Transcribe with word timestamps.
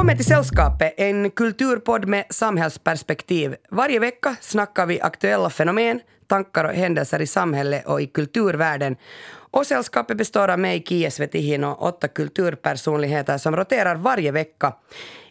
Välkommen 0.00 0.16
till 0.16 0.26
Sällskapet, 0.26 0.94
en 0.96 1.30
kulturpodd 1.30 2.08
med 2.08 2.24
samhällsperspektiv. 2.30 3.56
Varje 3.70 3.98
vecka 3.98 4.36
snackar 4.40 4.86
vi 4.86 5.00
aktuella 5.00 5.50
fenomen, 5.50 6.00
tankar 6.26 6.64
och 6.64 6.70
händelser 6.70 7.20
i 7.20 7.26
samhället 7.26 7.86
och 7.86 8.00
i 8.02 8.06
kulturvärlden. 8.06 8.96
Och 9.30 9.66
sällskapet 9.66 10.16
består 10.16 10.48
av 10.48 10.58
mig, 10.58 10.84
Kia 10.86 11.10
Svetihin, 11.10 11.64
och 11.64 11.82
åtta 11.82 12.08
kulturpersonligheter 12.08 13.38
som 13.38 13.56
roterar 13.56 13.94
varje 13.96 14.32
vecka. 14.32 14.74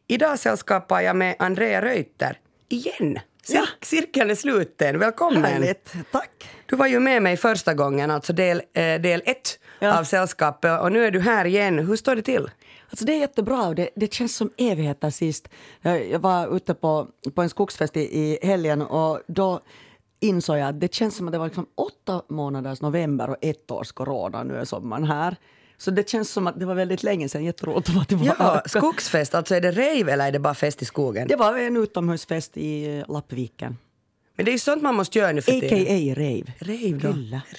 Idag 0.07 0.39
sällskapar 0.39 1.01
jag 1.01 1.15
med 1.15 1.35
Andrea 1.39 1.81
Reuter. 1.81 2.37
Igen! 2.69 3.19
Ja. 3.47 3.65
Cirkeln 3.81 4.29
är 4.29 4.35
sluten. 4.35 4.99
Välkommen! 4.99 5.43
Härligt, 5.43 5.93
tack. 6.11 6.49
Du 6.65 6.75
var 6.75 6.87
ju 6.87 6.99
med 6.99 7.21
mig 7.21 7.37
första 7.37 7.73
gången, 7.73 8.11
alltså 8.11 8.33
del, 8.33 8.61
eh, 8.73 9.01
del 9.01 9.21
ett 9.25 9.59
Ja. 9.79 9.99
av 9.99 10.03
sällskapet, 10.03 10.81
och 10.81 10.91
nu 10.91 11.05
är 11.05 11.11
du 11.11 11.19
här 11.19 11.45
igen. 11.45 11.79
Hur 11.79 11.95
står 11.95 12.15
det 12.15 12.21
till? 12.21 12.49
Alltså 12.89 13.05
det 13.05 13.13
är 13.13 13.19
jättebra 13.19 13.67
och 13.67 13.75
det, 13.75 13.89
det 13.95 14.13
känns 14.13 14.35
som 14.35 14.51
evigheter 14.57 15.09
sist. 15.09 15.49
Jag, 15.81 16.19
var 16.19 16.55
ute 16.55 16.73
på, 16.73 17.07
på 17.35 17.41
en 17.41 17.49
skogsfest 17.49 17.97
i, 17.97 17.99
i 17.99 18.39
helgen 18.41 18.81
och 18.81 19.21
då 19.27 19.61
insåg 20.19 20.57
jag 20.57 20.67
att 20.67 20.79
det 20.79 20.93
känns 20.93 21.15
som 21.15 21.27
att 21.27 21.31
det 21.31 21.37
var 21.37 21.45
liksom 21.45 21.65
åtta 21.75 22.21
månaders 22.29 22.81
november 22.81 23.29
och 23.29 23.37
ett 23.41 23.71
års 23.71 23.91
corona. 23.91 24.43
Nu 24.43 24.55
är 24.55 24.65
sommaren 24.65 25.03
här. 25.03 25.35
Så 25.77 25.91
det 25.91 26.09
känns 26.09 26.31
som 26.31 26.47
att 26.47 26.59
det 26.59 26.65
var 26.65 26.75
väldigt 26.75 27.03
länge 27.03 27.29
sedan. 27.29 27.43
Jätteroligt 27.43 27.89
att 27.89 27.95
vara 27.95 28.05
tillbaka. 28.05 28.35
Ja, 28.39 28.61
skogsfest, 28.65 29.35
alltså 29.35 29.55
är 29.55 29.61
det 29.61 29.71
rave 29.71 30.13
eller 30.13 30.27
är 30.27 30.31
det 30.31 30.39
bara 30.39 30.53
fest 30.53 30.81
i 30.81 30.85
skogen? 30.85 31.27
Det 31.27 31.35
var 31.35 31.57
en 31.57 31.77
utomhusfest 31.77 32.57
i 32.57 32.97
eh, 32.97 33.13
Lappviken. 33.13 33.77
Men 34.35 34.45
det 34.45 34.51
är 34.51 34.53
ju 34.53 34.59
sånt 34.59 34.83
man 34.83 34.95
måste 34.95 35.19
göra 35.19 35.31
nu 35.31 35.41
för 35.41 35.51
tiden. 35.51 35.79
A.k.a. 35.79 36.23
rave. 36.23 36.53
Rave 36.59 36.99
då. 37.01 37.07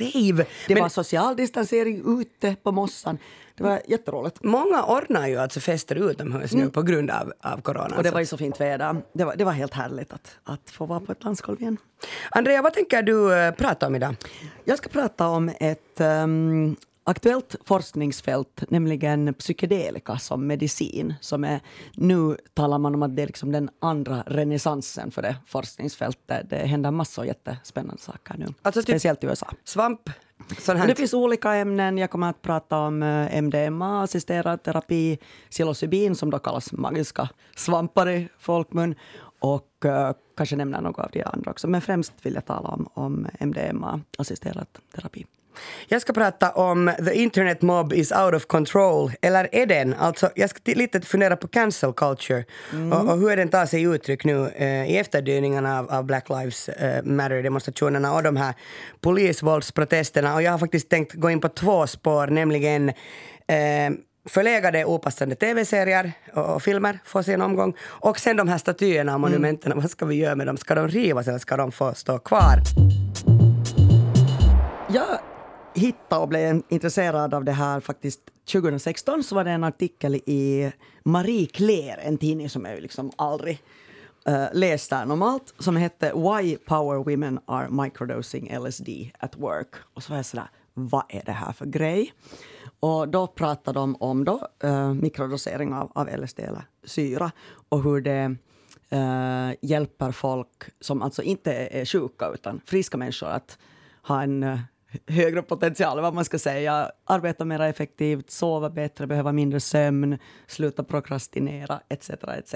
Rave. 0.04 0.46
Det 0.68 0.74
Men 0.74 0.82
var 0.82 0.88
social 0.88 1.36
distansering 1.36 2.20
ute 2.20 2.56
på 2.62 2.72
mossan. 2.72 3.18
Det 3.60 3.68
var 3.68 3.80
jätteroligt. 3.86 4.42
många 4.42 4.84
ordnar 4.84 5.28
ju 5.28 5.36
alltså 5.36 5.60
fester 5.60 6.10
utomhus 6.10 6.52
nu 6.52 6.70
på 6.70 6.82
grund 6.82 7.10
av, 7.10 7.32
av 7.40 7.60
corona. 7.60 7.86
Mm. 7.86 7.96
Och 7.98 8.04
det 8.04 8.10
var 8.10 8.20
ju 8.20 8.26
så 8.26 8.36
fint 8.36 8.60
väder. 8.60 8.96
Det 9.12 9.24
var, 9.24 9.36
det 9.36 9.44
var 9.44 9.52
helt 9.52 9.74
härligt 9.74 10.12
att, 10.12 10.38
att 10.44 10.70
få 10.70 10.86
vara 10.86 11.00
på 11.00 11.12
ett 11.12 11.20
dansgolv 11.20 11.60
igen. 11.60 11.76
Andrea, 12.30 12.62
vad 12.62 12.74
tänker 12.74 13.02
du 13.02 13.34
eh, 13.34 13.54
prata 13.54 13.86
om 13.86 13.94
idag? 13.94 14.16
Jag 14.64 14.78
ska 14.78 14.88
prata 14.88 15.28
om 15.28 15.50
ett 15.60 16.00
um, 16.00 16.76
aktuellt 17.04 17.56
forskningsfält, 17.64 18.62
nämligen 18.68 19.34
psykedelika 19.34 20.18
som 20.18 20.46
medicin. 20.46 21.14
Som 21.20 21.44
är, 21.44 21.60
nu 21.96 22.36
talar 22.54 22.78
man 22.78 22.94
om 22.94 23.02
att 23.02 23.16
det 23.16 23.22
är 23.22 23.26
liksom 23.26 23.52
den 23.52 23.70
andra 23.80 24.22
renässansen 24.26 25.10
för 25.10 25.22
det 25.22 25.36
forskningsfältet. 25.46 26.50
Det 26.50 26.56
händer 26.56 26.90
massor 26.90 27.22
av 27.22 27.26
jättespännande 27.26 28.02
saker 28.02 28.34
nu, 28.38 28.46
Alltså 28.62 28.80
typ- 28.80 28.88
speciellt 28.88 29.24
i 29.24 29.26
USA. 29.26 29.52
Svamp? 29.64 30.10
Här. 30.66 30.86
Det 30.86 30.94
finns 30.94 31.14
olika 31.14 31.54
ämnen. 31.54 31.98
Jag 31.98 32.10
kommer 32.10 32.30
att 32.30 32.42
prata 32.42 32.78
om 32.78 33.02
eh, 33.02 33.38
MDMA, 33.42 34.02
assisterad 34.02 34.62
terapi, 34.62 35.18
psilocybin 35.50 36.14
som 36.14 36.30
då 36.30 36.38
kallas 36.38 36.72
magiska 36.72 37.28
svampar 37.56 38.08
i 38.08 38.28
folkmun 38.38 38.94
och 39.40 39.84
uh, 39.84 40.12
kanske 40.36 40.56
nämna 40.56 40.80
några 40.80 41.02
av 41.02 41.10
de 41.12 41.22
andra 41.22 41.50
också. 41.50 41.68
Men 41.68 41.80
främst 41.80 42.12
vill 42.22 42.34
jag 42.34 42.44
tala 42.44 42.68
om, 42.68 42.88
om 42.94 43.26
MDMA, 43.40 44.00
assisterad 44.18 44.66
terapi. 44.94 45.26
Jag 45.88 46.02
ska 46.02 46.12
prata 46.12 46.50
om 46.50 46.90
the 47.04 47.14
internet 47.14 47.62
mob 47.62 47.92
is 47.92 48.12
out 48.12 48.34
of 48.34 48.46
control. 48.46 49.12
Eller 49.22 49.48
är 49.52 49.66
den? 49.66 49.94
Alltså, 49.94 50.30
jag 50.34 50.50
ska 50.50 50.60
lite 50.64 51.00
fundera 51.00 51.36
på 51.36 51.48
cancel 51.48 51.92
culture 51.92 52.44
och, 52.92 53.10
och 53.10 53.18
hur 53.18 53.36
den 53.36 53.48
tar 53.48 53.66
sig 53.66 53.82
uttryck 53.82 54.24
nu 54.24 54.48
eh, 54.48 54.90
i 54.90 54.96
efterdyningarna 54.96 55.78
av, 55.78 55.90
av 55.90 56.04
Black 56.04 56.28
Lives 56.28 56.68
eh, 56.68 57.02
Matter-demonstrationerna 57.04 58.14
och 58.14 58.22
de 58.22 58.36
här 58.36 58.54
polisvåldsprotesterna. 59.00 60.34
Och 60.34 60.42
jag 60.42 60.50
har 60.50 60.58
faktiskt 60.58 60.88
tänkt 60.88 61.14
gå 61.14 61.30
in 61.30 61.40
på 61.40 61.48
två 61.48 61.86
spår, 61.86 62.26
nämligen 62.26 62.88
eh, 62.88 63.90
förlegade 64.28 64.84
opassande 64.84 65.34
tv-serier 65.34 66.12
och, 66.34 66.62
filmer 66.62 66.98
får 67.04 67.22
sin 67.22 67.42
omgång. 67.42 67.76
Och 67.82 68.18
sen 68.18 68.36
de 68.36 68.48
här 68.48 68.58
statyerna 68.58 69.14
och 69.14 69.20
monumenten, 69.20 69.72
vad 69.80 69.90
ska 69.90 70.06
vi 70.06 70.14
göra 70.14 70.34
med 70.34 70.46
dem? 70.46 70.56
Ska 70.56 70.74
de 70.74 70.88
rivas 70.88 71.28
eller 71.28 71.38
ska 71.38 71.56
de 71.56 71.72
få 71.72 71.94
stå 71.94 72.18
kvar? 72.18 72.62
Jag 74.88 75.18
hittade 75.74 76.22
och 76.22 76.28
blev 76.28 76.62
intresserad 76.68 77.34
av 77.34 77.44
det 77.44 77.52
här 77.52 77.80
faktiskt 77.80 78.20
2016 78.52 79.22
så 79.22 79.34
var 79.34 79.44
det 79.44 79.50
en 79.50 79.64
artikel 79.64 80.14
i 80.14 80.72
Marie 81.04 81.46
Claire, 81.46 82.00
en 82.00 82.18
tidning 82.18 82.50
som 82.50 82.64
jag 82.64 82.80
liksom 82.80 83.10
aldrig 83.16 83.62
eh, 84.26 84.34
uh, 84.34 84.48
läst 84.52 84.90
där 84.90 85.06
normalt, 85.06 85.54
som 85.58 85.76
hette 85.76 86.12
Why 86.14 86.56
Power 86.56 87.04
Women 87.04 87.38
Are 87.46 87.68
Microdosing 87.68 88.58
LSD 88.58 88.88
at 89.18 89.36
Work. 89.36 89.74
Och 89.94 90.02
så 90.02 90.12
var 90.12 90.16
jag 90.18 90.26
sådär, 90.26 90.50
vad 90.74 91.04
är 91.08 91.22
det 91.26 91.32
här 91.32 91.52
för 91.52 91.66
grej? 91.66 92.12
Och 92.80 93.08
då 93.08 93.26
pratade 93.26 93.78
de 93.78 93.96
om 93.96 94.24
då, 94.24 94.48
uh, 94.64 94.94
mikrodosering 94.94 95.74
av, 95.74 95.92
av 95.94 96.08
LSD 96.18 96.40
eller 96.40 96.64
syra 96.84 97.32
och 97.68 97.82
hur 97.82 98.00
det 98.00 98.36
uh, 98.92 99.54
hjälper 99.62 100.12
folk 100.12 100.62
som 100.80 101.02
alltså 101.02 101.22
inte 101.22 101.52
är 101.52 101.84
sjuka 101.84 102.28
utan 102.34 102.60
friska 102.64 102.96
människor 102.96 103.28
att 103.28 103.58
ha 104.02 104.22
en 104.22 104.58
högre 105.06 105.42
potential, 105.42 106.00
vad 106.00 106.14
man 106.14 106.24
ska 106.24 106.38
säga. 106.38 106.90
Arbeta 107.04 107.44
mer 107.44 107.60
effektivt, 107.60 108.30
sova 108.30 108.70
bättre, 108.70 109.06
behöva 109.06 109.32
mindre 109.32 109.60
sömn, 109.60 110.18
sluta 110.46 110.84
prokrastinera 110.84 111.80
etc. 111.88 112.10
etc. 112.10 112.54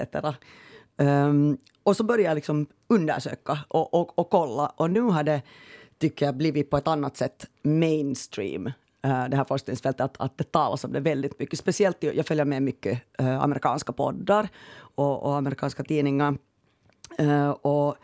Um, 0.97 1.57
och 1.83 1.97
så 1.97 2.03
började 2.03 2.23
jag 2.23 2.35
liksom 2.35 2.67
undersöka 2.87 3.59
och, 3.67 3.93
och, 3.93 4.19
och 4.19 4.29
kolla 4.29 4.67
och 4.67 4.91
nu 4.91 5.01
har 5.01 5.23
det, 5.23 5.41
tycker 5.97 6.25
jag, 6.25 6.35
blivit 6.35 6.69
på 6.69 6.77
ett 6.77 6.87
annat 6.87 7.17
sätt 7.17 7.45
mainstream 7.63 8.67
eh, 9.03 9.25
det 9.29 9.37
här 9.37 9.43
forskningsfältet, 9.43 10.01
att, 10.01 10.21
att 10.21 10.37
det 10.37 10.51
talas 10.51 10.83
om 10.83 10.93
det 10.93 10.99
väldigt 10.99 11.39
mycket. 11.39 11.59
Speciellt, 11.59 12.03
jag 12.03 12.25
följer 12.25 12.45
med 12.45 12.63
mycket 12.63 13.01
eh, 13.19 13.43
amerikanska 13.43 13.93
poddar 13.93 14.47
och, 14.77 15.23
och 15.23 15.35
amerikanska 15.35 15.83
tidningar. 15.83 16.37
Eh, 17.17 17.49
och 17.49 17.95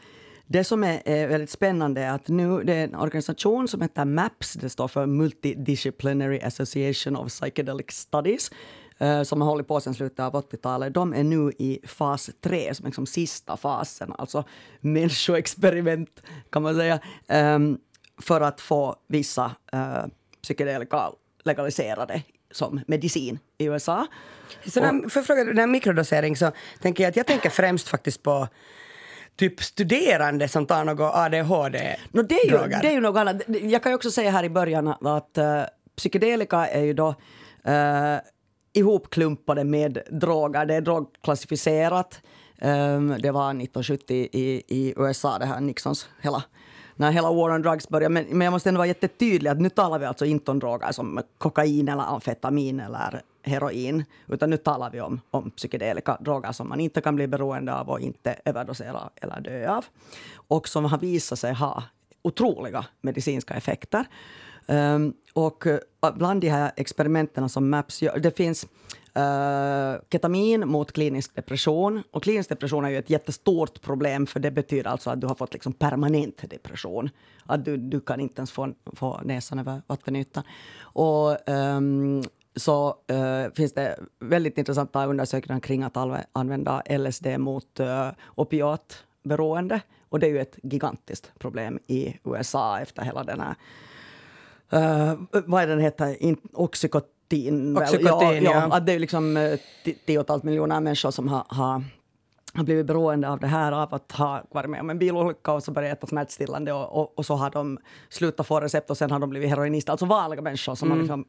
det 0.51 0.63
som 0.63 0.84
är, 0.84 1.01
är 1.06 1.28
väldigt 1.28 1.50
spännande 1.50 2.01
är 2.01 2.12
att 2.12 2.28
nu 2.28 2.63
det 2.63 2.73
är 2.73 2.84
en 2.84 2.95
organisation 2.95 3.67
som 3.67 3.81
heter 3.81 4.06
MAPS, 4.06 4.53
det 4.53 4.69
står 4.69 4.88
för 4.88 5.06
Multidisciplinary 5.06 6.39
Association 6.39 7.16
of 7.16 7.28
Psychedelic 7.28 7.91
Studies, 7.91 8.51
eh, 9.00 9.23
som 9.23 9.41
har 9.41 9.50
hållit 9.50 9.67
på 9.67 9.81
sedan 9.81 9.94
slutet 9.94 10.19
av 10.19 10.34
80-talet. 10.34 10.94
De 10.94 11.13
är 11.13 11.23
nu 11.23 11.51
i 11.59 11.79
fas 11.84 12.29
3, 12.41 12.75
som 12.75 12.85
är 12.85 12.90
liksom 12.90 13.06
sista 13.06 13.57
fasen, 13.57 14.13
alltså 14.17 14.44
människoexperiment 14.79 16.22
kan 16.50 16.61
man 16.61 16.75
säga, 16.75 17.00
ehm, 17.28 17.78
för 18.22 18.41
att 18.41 18.61
få 18.61 18.95
vissa 19.07 19.45
uh, 19.73 20.06
psykedelika 20.41 21.09
legaliserade 21.44 22.22
som 22.51 22.81
medicin 22.88 23.40
i 23.57 23.66
USA. 23.66 24.07
Så 24.66 24.81
när, 24.81 25.09
för 25.09 25.19
att 25.19 25.28
fråga, 25.28 25.44
den 25.44 25.57
här 25.57 25.67
mikrodosering 25.67 26.38
så 26.38 26.51
tänker 26.81 27.03
jag 27.03 27.09
att 27.09 27.16
jag 27.16 27.28
tänker 27.28 27.50
främst 27.50 27.88
faktiskt 27.88 28.23
på 28.23 28.47
typ 29.41 29.63
studerande 29.63 30.47
som 30.47 30.66
tar 30.66 30.85
något 30.85 31.16
ADHD 31.16 31.96
No, 32.12 32.22
det, 32.22 32.35
är 32.35 32.46
ju, 32.46 32.52
droger. 32.52 32.79
det 32.81 32.88
är 32.88 32.91
ju 32.91 33.00
något 33.00 33.18
annat. 33.18 33.41
Jag 33.47 33.84
kan 33.84 33.91
ju 33.91 33.96
också 33.96 34.12
säga 34.12 34.31
här 34.31 34.44
i 34.44 34.50
början 34.50 34.88
att 34.88 35.38
uh, 35.38 35.63
psykedelika 35.96 36.68
är 36.68 36.84
ju 36.84 36.94
då 36.94 37.07
uh, 37.68 38.19
ihopklumpade 38.74 39.63
med 39.63 40.02
droger. 40.12 40.66
Det 40.66 40.75
är 40.75 40.81
drogklassificerat. 40.81 42.22
Um, 42.62 43.16
det 43.19 43.31
var 43.31 43.50
1970 43.50 44.29
i, 44.31 44.63
i 44.68 44.94
USA, 44.97 45.40
det 45.40 45.46
här 45.46 45.59
Nixons 45.59 46.09
hela 46.22 46.44
när 46.96 47.12
hela 47.12 47.31
war 47.31 47.56
on 47.56 47.62
drugs 47.62 47.90
började. 47.90 48.13
Men, 48.13 48.25
men 48.29 48.46
jag 48.46 48.52
måste 48.52 48.69
ändå 48.69 48.78
vara 48.78 48.88
jättetydlig 48.88 49.50
att 49.50 49.59
nu 49.59 49.69
talar 49.69 50.00
vi 50.00 50.06
alltså 50.06 50.25
inte 50.25 50.52
om 50.52 50.59
droger 50.59 50.91
som 50.91 51.22
kokain 51.37 51.90
eller 51.90 52.03
amfetamin 52.03 52.79
eller 52.79 53.22
heroin, 53.43 54.05
utan 54.28 54.49
nu 54.49 54.58
talar 54.58 54.91
vi 54.91 55.02
om, 55.02 55.22
om 55.32 55.52
psykedelika 55.52 56.17
droger 56.20 56.52
som 56.52 56.70
man 56.70 56.79
inte 56.79 57.02
kan 57.02 57.16
bli 57.16 57.28
beroende 57.28 57.73
av 57.73 57.90
och 57.90 57.99
inte 57.99 58.35
överdosera 58.46 59.09
eller 59.16 59.41
dö 59.41 59.70
av. 59.70 59.85
Och 60.35 60.67
som 60.67 60.85
har 60.85 60.97
visat 60.97 61.40
sig 61.40 61.53
ha 61.53 61.84
otroliga 62.22 62.85
medicinska 63.02 63.53
effekter. 63.53 64.05
Um, 64.67 65.14
och 65.34 65.67
eh, 65.67 65.79
bland 66.16 66.41
de 66.41 66.49
här 66.49 66.72
experimenten 66.78 67.49
som 67.49 67.70
MAPS 67.70 68.02
gör, 68.02 68.20
det 68.20 68.38
finns 68.38 68.67
uh, 69.17 70.02
ketamin 70.11 70.67
mot 70.67 70.91
klinisk 70.91 71.35
depression. 71.35 72.03
Och 72.11 72.23
klinisk 72.23 72.49
depression 72.49 72.85
är 72.85 72.90
ju 72.90 72.97
ett 72.97 73.09
jättestort 73.09 73.82
problem 73.82 74.28
för 74.28 74.40
det 74.40 74.52
betyder 74.52 74.90
alltså 74.90 75.09
att 75.09 75.22
du 75.22 75.28
har 75.28 75.35
fått 75.35 75.53
liksom 75.53 75.73
permanent 75.73 76.49
depression. 76.49 77.09
Att 77.46 77.66
du, 77.66 77.78
du 77.78 77.99
kan 77.99 78.20
inte 78.20 78.40
ens 78.40 78.52
få, 78.52 78.73
få 78.96 79.22
näsan 79.23 79.59
över 79.59 79.82
vattenytan. 79.87 80.44
Och 80.82 81.49
um, 81.49 82.23
så 82.55 82.95
uh, 83.11 83.53
finns 83.53 83.73
det 83.73 83.99
väldigt 84.19 84.57
intressanta 84.57 85.05
undersökningar 85.05 85.59
kring 85.59 85.83
att 85.83 85.97
använda 86.33 86.83
LSD 86.89 87.27
mot 87.37 87.79
uh, 87.79 88.09
opiatberoende. 88.35 89.81
Och 90.09 90.19
det 90.19 90.27
är 90.27 90.31
ju 90.31 90.39
ett 90.39 90.59
gigantiskt 90.63 91.31
problem 91.39 91.79
i 91.87 92.17
USA 92.23 92.79
efter 92.79 93.01
hela 93.03 93.23
den 93.23 93.39
här 93.39 93.55
Uh, 94.73 95.13
vad 95.45 95.63
är 95.63 95.67
den 95.67 95.79
heter? 95.79 96.23
In, 96.23 96.37
oxycotin. 96.53 97.73
väl? 97.73 97.83
Oxycontin, 97.83 98.43
ja. 98.43 98.67
Att 98.71 98.85
det 98.85 98.93
är 98.93 98.99
liksom 98.99 99.57
tiotals 100.05 100.43
miljoner 100.43 100.79
människor 100.79 101.11
som 101.11 101.27
har, 101.27 101.45
har 101.47 101.83
har 102.53 102.63
blivit 102.63 102.85
beroende 102.85 103.29
av 103.29 103.39
det 103.39 103.47
här, 103.47 103.71
av 103.71 103.93
att 103.93 104.11
ha 104.11 104.43
varit 104.51 104.69
med 104.69 104.79
om 104.81 104.89
en 104.89 104.99
bilolycka 104.99 105.51
och 105.51 105.63
så 105.63 105.71
börjat 105.71 105.97
äta 105.97 106.07
smärtstillande 106.07 106.73
och, 106.73 107.01
och, 107.01 107.13
och, 107.17 107.25
så 107.25 107.35
har 107.35 107.49
de 107.49 107.77
slutat 108.09 108.47
få 108.47 108.59
recept 108.59 108.89
och 108.89 108.97
sen 108.97 109.11
har 109.11 109.19
de 109.19 109.29
blivit 109.29 109.49
heroinister. 109.49 109.91
Alltså 109.91 110.05
vanliga 110.05 110.41
människor 110.41 110.75
som 110.75 110.87
Mm. 110.91 110.97
har 110.97 111.03
liksom 111.03 111.25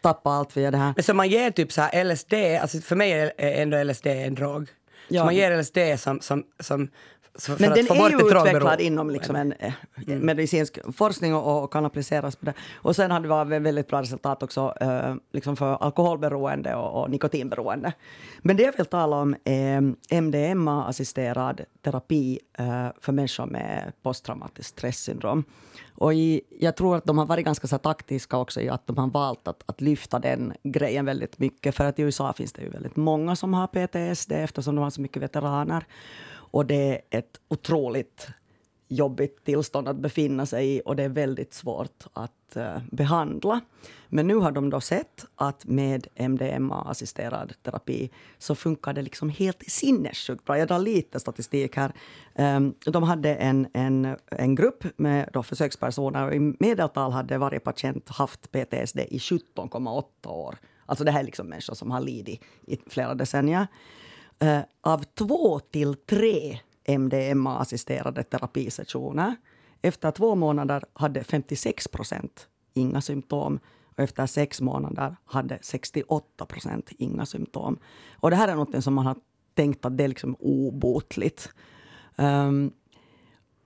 tappat 0.00 0.30
allt 0.32 0.56
via 0.56 0.70
det 0.70 0.76
här. 0.78 0.92
Men 0.96 1.04
så 1.04 1.14
man 1.14 1.28
ger 1.28 1.50
typ 1.50 1.72
så 1.72 1.80
här 1.82 2.04
LSD, 2.04 2.34
alltså 2.62 2.78
för 2.78 2.96
mig 2.96 3.12
är 3.12 3.62
ändå 3.62 3.82
LSD 3.84 4.06
en 4.06 4.34
drog. 4.34 4.68
Ja. 5.08 5.20
Så 5.20 5.24
man 5.24 5.34
ger 5.34 5.58
LSD 5.58 5.78
som, 6.02 6.20
som, 6.20 6.44
som 6.60 6.88
för 7.38 7.56
Men 7.60 7.70
den 7.70 7.86
är 7.86 8.10
ju 8.10 8.16
utvecklad 8.16 8.80
inom 8.80 9.10
liksom 9.10 9.36
en 9.36 9.52
eh, 9.52 9.72
medicinsk 10.06 10.78
forskning 10.96 11.34
och, 11.34 11.64
och 11.64 11.72
kan 11.72 11.86
appliceras 11.86 12.36
på 12.36 12.46
det. 12.46 12.54
Och 12.74 12.96
sen 12.96 13.10
hade 13.10 13.22
vi 13.22 13.28
varit 13.28 13.62
väldigt 13.62 13.88
bra 13.88 14.02
resultat 14.02 14.42
också 14.42 14.74
eh, 14.80 15.14
liksom 15.32 15.56
för 15.56 15.74
alkoholberoende 15.74 16.74
och, 16.74 17.02
och 17.02 17.10
nikotinberoende. 17.10 17.92
Men 18.42 18.56
det 18.56 18.62
jag 18.62 18.76
vill 18.76 18.86
tala 18.86 19.16
om 19.16 19.36
är 19.44 19.94
MDMA-assisterad 20.10 21.60
terapi 21.82 22.38
eh, 22.58 22.86
för 23.00 23.12
människor 23.12 23.46
med 23.46 23.92
posttraumatiskt 24.02 24.78
stresssyndrom. 24.78 25.44
Och 25.94 26.14
i, 26.14 26.42
jag 26.60 26.76
tror 26.76 26.96
att 26.96 27.04
de 27.04 27.18
har 27.18 27.26
varit 27.26 27.44
ganska 27.44 27.66
så 27.66 27.78
taktiska 27.78 28.36
också 28.36 28.60
i 28.60 28.68
att 28.68 28.86
de 28.86 28.98
har 28.98 29.06
valt 29.06 29.48
att, 29.48 29.62
att 29.66 29.80
lyfta 29.80 30.18
den 30.18 30.52
grejen 30.62 31.04
väldigt 31.04 31.38
mycket. 31.38 31.74
För 31.74 31.84
att 31.84 31.98
i 31.98 32.02
USA 32.02 32.32
finns 32.32 32.52
det 32.52 32.62
ju 32.62 32.68
väldigt 32.68 32.96
många 32.96 33.36
som 33.36 33.54
har 33.54 33.66
PTSD 33.66 34.32
eftersom 34.32 34.74
de 34.74 34.82
har 34.82 34.90
så 34.90 35.00
mycket 35.00 35.22
veteraner. 35.22 35.84
Och 36.52 36.66
det 36.66 36.74
är 36.74 37.00
ett 37.18 37.40
otroligt 37.48 38.28
jobbigt 38.88 39.44
tillstånd 39.44 39.88
att 39.88 39.96
befinna 39.96 40.46
sig 40.46 40.76
i 40.76 40.82
och 40.84 40.96
det 40.96 41.02
är 41.02 41.08
väldigt 41.08 41.54
svårt 41.54 42.04
att 42.12 42.56
uh, 42.56 42.78
behandla. 42.90 43.60
Men 44.08 44.26
nu 44.26 44.34
har 44.34 44.52
de 44.52 44.70
då 44.70 44.80
sett 44.80 45.24
att 45.34 45.64
med 45.64 46.06
MDMA-assisterad 46.14 47.52
terapi 47.62 48.10
så 48.38 48.54
funkar 48.54 48.92
det 48.92 49.02
liksom 49.02 49.28
helt 49.28 49.62
sinnessjukt 49.66 50.44
bra. 50.44 50.58
Jag 50.58 50.68
drar 50.68 50.78
lite 50.78 51.20
statistik 51.20 51.76
här. 51.76 51.92
Um, 52.34 52.74
de 52.86 53.02
hade 53.02 53.34
en, 53.34 53.66
en, 53.74 54.16
en 54.26 54.54
grupp 54.54 54.84
med 54.96 55.30
då 55.32 55.42
försökspersoner 55.42 56.26
och 56.26 56.34
i 56.34 56.54
medeltal 56.60 57.12
hade 57.12 57.38
varje 57.38 57.60
patient 57.60 58.08
haft 58.08 58.52
PTSD 58.52 58.98
i 58.98 59.18
17,8 59.18 60.28
år. 60.28 60.58
Alltså 60.86 61.04
det 61.04 61.10
här 61.10 61.20
är 61.20 61.24
liksom 61.24 61.46
människor 61.46 61.74
som 61.74 61.90
har 61.90 62.00
lidit 62.00 62.42
i 62.66 62.78
flera 62.86 63.14
decennier. 63.14 63.66
Eh, 64.42 64.60
av 64.80 65.04
två 65.04 65.58
till 65.58 65.94
tre 65.94 66.58
MDMA-assisterade 66.84 68.22
terapisessioner 68.22 69.36
efter 69.82 70.10
två 70.10 70.34
månader 70.34 70.84
hade 70.92 71.24
56 71.24 71.88
procent 71.88 72.48
inga 72.74 73.00
symptom 73.00 73.58
och 73.96 73.98
efter 73.98 74.26
sex 74.26 74.60
månader 74.60 75.16
hade 75.24 75.58
68 75.62 76.46
procent 76.46 76.90
inga 76.98 77.26
symptom. 77.26 77.78
Och 78.14 78.30
det 78.30 78.36
här 78.36 78.48
är 78.48 78.54
något 78.54 78.84
som 78.84 78.94
man 78.94 79.06
har 79.06 79.16
tänkt 79.54 79.84
att 79.84 79.98
det 79.98 80.04
är 80.04 80.08
liksom 80.08 80.36
obotligt. 80.38 81.48
Um, 82.16 82.72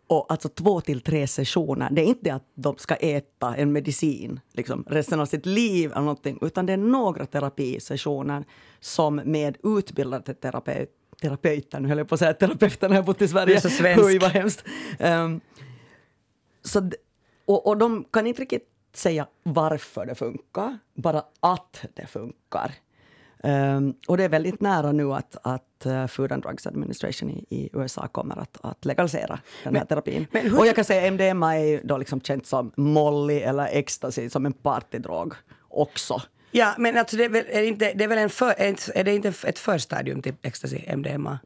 och 0.06 0.26
alltså 0.29 0.49
två 0.49 0.81
till 0.81 1.00
tre 1.00 1.26
sessioner. 1.26 1.88
Det 1.91 2.03
är 2.03 2.06
inte 2.06 2.35
att 2.35 2.44
de 2.55 2.76
ska 2.79 2.94
äta 2.94 3.56
en 3.56 3.73
medicin 3.73 4.41
liksom, 4.53 4.85
resten 4.88 5.20
av 5.20 5.26
sitt 5.26 5.47
liv 5.47 5.91
eller 5.91 6.00
någonting, 6.00 6.38
utan 6.43 6.67
det 6.67 6.73
är 6.73 6.76
några 6.76 7.26
terapisessioner 7.26 8.44
som 8.81 9.17
med 9.25 9.56
utbildade 9.62 10.35
terapeut, 10.35 10.91
terapeuter, 11.20 11.81
nu 11.81 11.88
höll 11.88 11.99
jag 11.99 12.08
på 12.08 12.14
att 12.14 12.19
säga 12.19 12.35
terapeuter 12.35 12.88
när 12.88 12.97
jag 12.97 13.05
bott 13.05 13.23
i 13.23 13.29
Sverige. 13.29 13.47
Du 13.47 13.55
är 13.55 13.61
så 13.61 13.69
svensk. 13.69 14.05
Oj, 14.05 14.19
vad 14.19 14.31
hemskt. 14.31 14.64
Um, 15.00 15.41
så, 16.62 16.91
och, 17.44 17.67
och 17.67 17.76
de 17.76 18.05
kan 18.05 18.26
inte 18.26 18.43
riktigt 18.43 18.69
säga 18.94 19.26
varför 19.43 20.06
det 20.06 20.14
funkar, 20.14 20.79
bara 20.94 21.23
att 21.41 21.85
det 21.94 22.06
funkar. 22.06 22.75
Um, 23.46 23.94
och 24.08 24.16
det 24.16 24.25
är 24.25 24.28
väldigt 24.28 24.60
nära 24.60 24.93
nu 24.93 25.12
att, 25.12 25.37
att 25.43 25.87
uh, 25.87 26.06
Food 26.06 26.32
and 26.32 26.43
Drugs 26.43 26.66
Administration 26.66 27.31
i, 27.31 27.44
i 27.48 27.70
USA 27.72 28.06
kommer 28.06 28.37
att, 28.37 28.58
att 28.62 28.84
legalisera 28.84 29.38
den 29.64 29.76
här 29.76 29.84
terapin. 29.84 30.26
men 30.31 30.43
hur- 30.43 30.58
och 30.58 30.66
jag 30.66 30.75
kan 30.75 30.84
säga 30.84 31.10
MDMA 31.10 31.56
är 31.56 31.81
då 31.84 31.98
liksom 31.98 32.20
känt 32.20 32.46
som 32.46 32.72
Molly 32.76 33.38
eller 33.38 33.69
ecstasy, 33.72 34.31
som 34.31 34.46
en 34.46 34.52
partydrog 34.52 35.34
också. 35.69 36.22
Ja, 36.50 36.75
men 36.78 36.96
alltså 36.96 37.16
det 37.16 37.25
är 37.25 37.28
väl, 37.28 37.44
är 37.48 37.60
det 37.60 37.66
inte, 37.66 37.93
det 37.93 38.04
är 38.04 38.08
väl 38.08 38.19
en 38.19 38.31
för, 38.31 38.54
är 38.58 39.04
det 39.04 39.14
inte 39.14 39.28
ett 39.28 39.58
förstadium 39.58 40.22
till 40.22 40.34
ecstasy, 40.43 40.78
MDMA? 40.96 41.38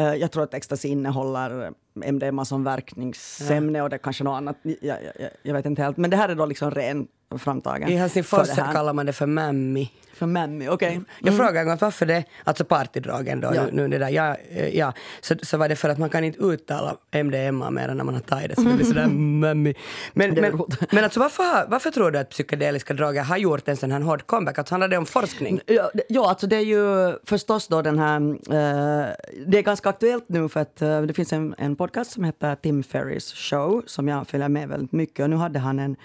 Uh, 0.00 0.14
jag 0.14 0.32
tror 0.32 0.42
att 0.42 0.54
ecstasy 0.54 0.88
innehåller 0.88 1.72
MDMA 1.94 2.44
som 2.44 2.64
verkningsämne 2.64 3.82
och 3.82 3.90
det 3.90 3.98
kanske 3.98 4.24
något 4.24 4.36
annat. 4.36 4.56
Jag, 4.62 4.98
jag, 5.18 5.30
jag 5.42 5.54
vet 5.54 5.66
inte 5.66 5.82
helt. 5.82 5.96
Men 5.96 6.10
det 6.10 6.16
här 6.16 6.28
är 6.28 6.34
då 6.34 6.46
liksom 6.46 6.70
ren 6.70 7.08
framtagen. 7.38 7.88
I 7.88 7.96
Helsingfors 7.96 8.48
kallar 8.72 8.92
man 8.92 9.06
det 9.06 9.12
för 9.12 9.26
mammi. 9.26 9.90
För 10.14 10.26
Memmi, 10.26 10.68
okej. 10.68 11.00
Jag 11.22 11.36
frågade 11.36 11.60
en 11.60 11.66
gång 11.66 11.76
varför 11.80 12.06
det, 12.06 12.24
alltså 12.44 12.64
partydrogen 12.64 13.40
då, 13.40 13.50
Ja. 13.54 13.62
nu, 13.64 13.70
nu 13.72 13.88
det 13.88 13.98
där, 13.98 14.08
ja, 14.08 14.36
eh, 14.50 14.68
ja, 14.78 14.92
så, 15.20 15.34
så 15.42 15.56
var 15.56 15.68
det 15.68 15.76
för 15.76 15.88
att 15.88 15.98
man 15.98 16.10
kan 16.10 16.24
inte 16.24 16.38
uttala 16.38 16.96
MDMA 17.10 17.70
mer 17.70 17.94
när 17.94 18.04
man 18.04 18.14
har 18.14 18.20
tagit 18.20 18.48
det, 18.48 18.54
så 18.54 18.62
det 18.62 18.74
blir 18.74 18.84
sådär 18.86 19.06
mammi. 19.40 19.74
Men, 20.12 20.34
men, 20.34 20.60
men 20.92 21.04
alltså 21.04 21.20
varför, 21.20 21.66
varför 21.70 21.90
tror 21.90 22.10
du 22.10 22.18
att 22.18 22.30
psykedeliska 22.30 22.94
droger 22.94 23.22
har 23.22 23.36
gjort 23.36 23.68
en 23.68 23.76
sån 23.76 23.92
här 23.92 24.00
hård 24.00 24.26
comeback? 24.26 24.58
Alltså 24.58 24.74
handlar 24.74 24.88
det 24.88 24.96
om 24.98 25.06
forskning? 25.06 25.60
Ja, 25.66 25.90
det- 25.94 26.04
ja, 26.08 26.28
alltså 26.28 26.46
det 26.46 26.56
är 26.56 26.60
ju 26.64 27.16
förstås 27.24 27.68
då 27.68 27.82
den 27.82 27.98
här... 27.98 28.20
eh, 28.30 29.14
det 29.46 29.58
är 29.58 29.62
ganska 29.62 29.88
aktuellt 29.88 30.24
nu 30.28 30.48
för 30.48 30.60
att 30.60 30.82
eh, 30.82 31.02
det 31.02 31.14
finns 31.14 31.32
en, 31.32 31.54
en 31.58 31.76
podcast 31.76 32.10
som 32.10 32.24
heter 32.24 32.54
Tim 32.54 32.82
Ferris 32.82 33.32
show 33.32 33.82
som 33.86 34.08
jag 34.08 34.28
följer 34.28 34.48
med 34.48 34.68
väldigt 34.68 34.92
mycket. 34.92 35.22
Och 35.22 35.30
nu 35.30 35.36
hade 35.36 35.58
han 35.58 35.78
en, 35.78 35.96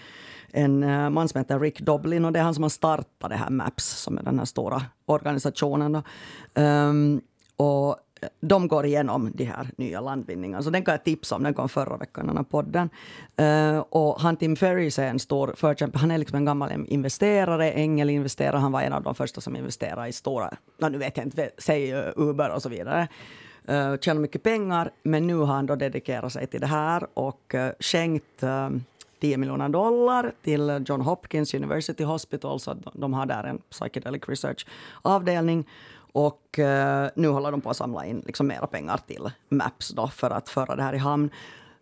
en 0.54 0.84
eh, 0.84 1.10
man 1.10 1.30
som 1.30 1.40
heter 1.40 1.60
Rick 1.60 1.82
Doblin 1.82 2.26
och 2.26 2.32
det 2.32 2.40
är 2.40 2.44
han 2.44 2.54
som 2.54 2.64
har 2.64 2.70
startat 2.70 3.30
det 3.30 3.36
här 3.36 3.50
MAPS 3.50 3.86
som 3.86 4.18
är 4.18 4.24
den 4.24 4.40
här 4.40 4.46
stora 4.46 4.82
organisationen. 5.06 6.04
Um, 6.54 7.22
och 7.56 7.96
de 8.42 8.68
går 8.68 8.86
igenom 8.86 9.32
de 9.34 9.44
här 9.46 9.68
nya 9.78 10.02
landvinningarna. 10.02 10.64
Så 10.64 10.70
den 10.70 10.86
kan 10.86 10.92
jag 10.92 11.04
tipsa 11.04 11.36
om. 11.36 11.44
Den 11.44 11.54
kom 11.54 11.70
förra 11.70 11.98
veckan, 11.98 12.28
den 12.28 12.38
här 12.38 12.44
podden. 12.44 12.90
Uh, 13.42 13.80
och 13.80 14.22
han 14.22 14.38
Tim 14.38 14.56
Ferris 14.56 15.00
är 15.00 15.08
en 15.08 15.20
stor 15.20 15.54
förkämpe. 15.58 15.98
Han 15.98 16.12
är 16.12 16.18
liksom 16.18 16.36
en 16.36 16.46
gammal 16.46 16.72
investerare, 16.88 17.72
ängelinvesterare. 17.72 18.58
Han 18.58 18.72
var 18.72 18.82
en 18.82 18.94
av 18.94 19.04
de 19.04 19.16
första 19.16 19.42
som 19.42 19.56
investerade 19.56 20.08
i 20.08 20.14
stora, 20.14 20.54
no, 20.78 20.88
nu 20.88 20.98
vet 20.98 21.18
jag 21.18 21.26
inte, 21.26 21.50
säg 21.58 21.92
eh, 21.92 22.12
Uber 22.16 22.50
och 22.50 22.62
så 22.62 22.70
vidare. 22.70 23.08
Uh, 23.70 23.98
tjänar 23.98 24.22
mycket 24.22 24.44
pengar, 24.44 24.92
men 25.04 25.28
nu 25.28 25.36
har 25.36 25.46
han 25.46 25.66
då 25.66 25.76
dedikerat 25.76 26.34
sig 26.34 26.48
till 26.48 26.62
det 26.62 26.68
här 26.68 27.08
och 27.14 27.54
uh, 27.54 27.70
skänkt 27.80 28.44
uh, 28.44 28.70
10 29.22 29.38
miljoner 29.38 29.70
dollar 29.70 30.32
till 30.42 30.84
John 30.88 31.02
Hopkins 31.02 31.54
University 31.54 32.04
Hospital, 32.04 32.60
så 32.60 32.74
de- 32.94 33.14
har 33.14 33.26
där 33.26 33.44
en 33.44 33.58
psychedelic 33.70 34.24
research-avdelning. 34.28 35.68
Och 36.14 36.60
eh, 36.60 37.10
nu 37.16 37.28
håller 37.28 37.52
de 37.52 37.62
på 37.62 37.70
att 37.70 37.78
samla 37.78 38.06
in 38.06 38.24
liksom 38.26 38.48
mera 38.48 38.68
pengar 38.68 39.00
till 39.08 39.32
MAPS 39.50 39.90
då 39.90 40.08
för 40.08 40.30
att 40.30 40.50
föra 40.50 40.76
det 40.76 40.84
här 40.84 40.94
i 40.94 40.98
hamn. 40.98 41.30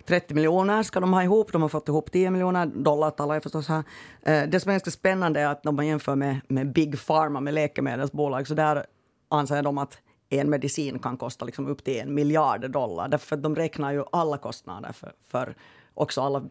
30 0.05 0.33
miljoner 0.33 0.83
ska 0.83 0.99
de 0.99 1.13
ha 1.13 1.23
ihop. 1.23 1.51
De 1.51 1.61
har 1.61 1.69
fått 1.69 1.87
ihop 1.87 2.11
10 2.11 2.29
miljoner 2.31 2.65
dollar 2.65 3.11
talar 3.11 3.35
jag 3.35 3.43
förstås 3.43 3.67
här. 3.67 3.83
Eh, 4.21 4.43
det 4.49 4.59
som 4.59 4.69
är 4.69 4.73
ganska 4.73 4.91
spännande 4.91 5.39
är 5.39 5.47
att 5.47 5.65
om 5.65 5.75
man 5.75 5.87
jämför 5.87 6.15
med, 6.15 6.39
med 6.47 6.73
Big 6.73 7.05
Pharma, 7.07 7.39
med 7.39 7.53
läkemedelsbolag, 7.53 8.47
så 8.47 8.53
där 8.53 8.85
anser 9.29 9.63
de 9.63 9.77
att 9.77 9.97
en 10.29 10.49
medicin 10.49 10.99
kan 10.99 11.17
kosta 11.17 11.45
liksom 11.45 11.67
upp 11.67 11.83
till 11.83 11.99
en 11.99 12.13
miljard 12.13 12.71
dollar. 12.71 13.07
Därför 13.07 13.35
att 13.35 13.43
de 13.43 13.55
räknar 13.55 13.91
ju 13.91 14.03
alla 14.11 14.37
kostnader 14.37 14.91
för, 14.91 15.11
för 15.27 15.55
också 15.93 16.21
alla 16.21 16.43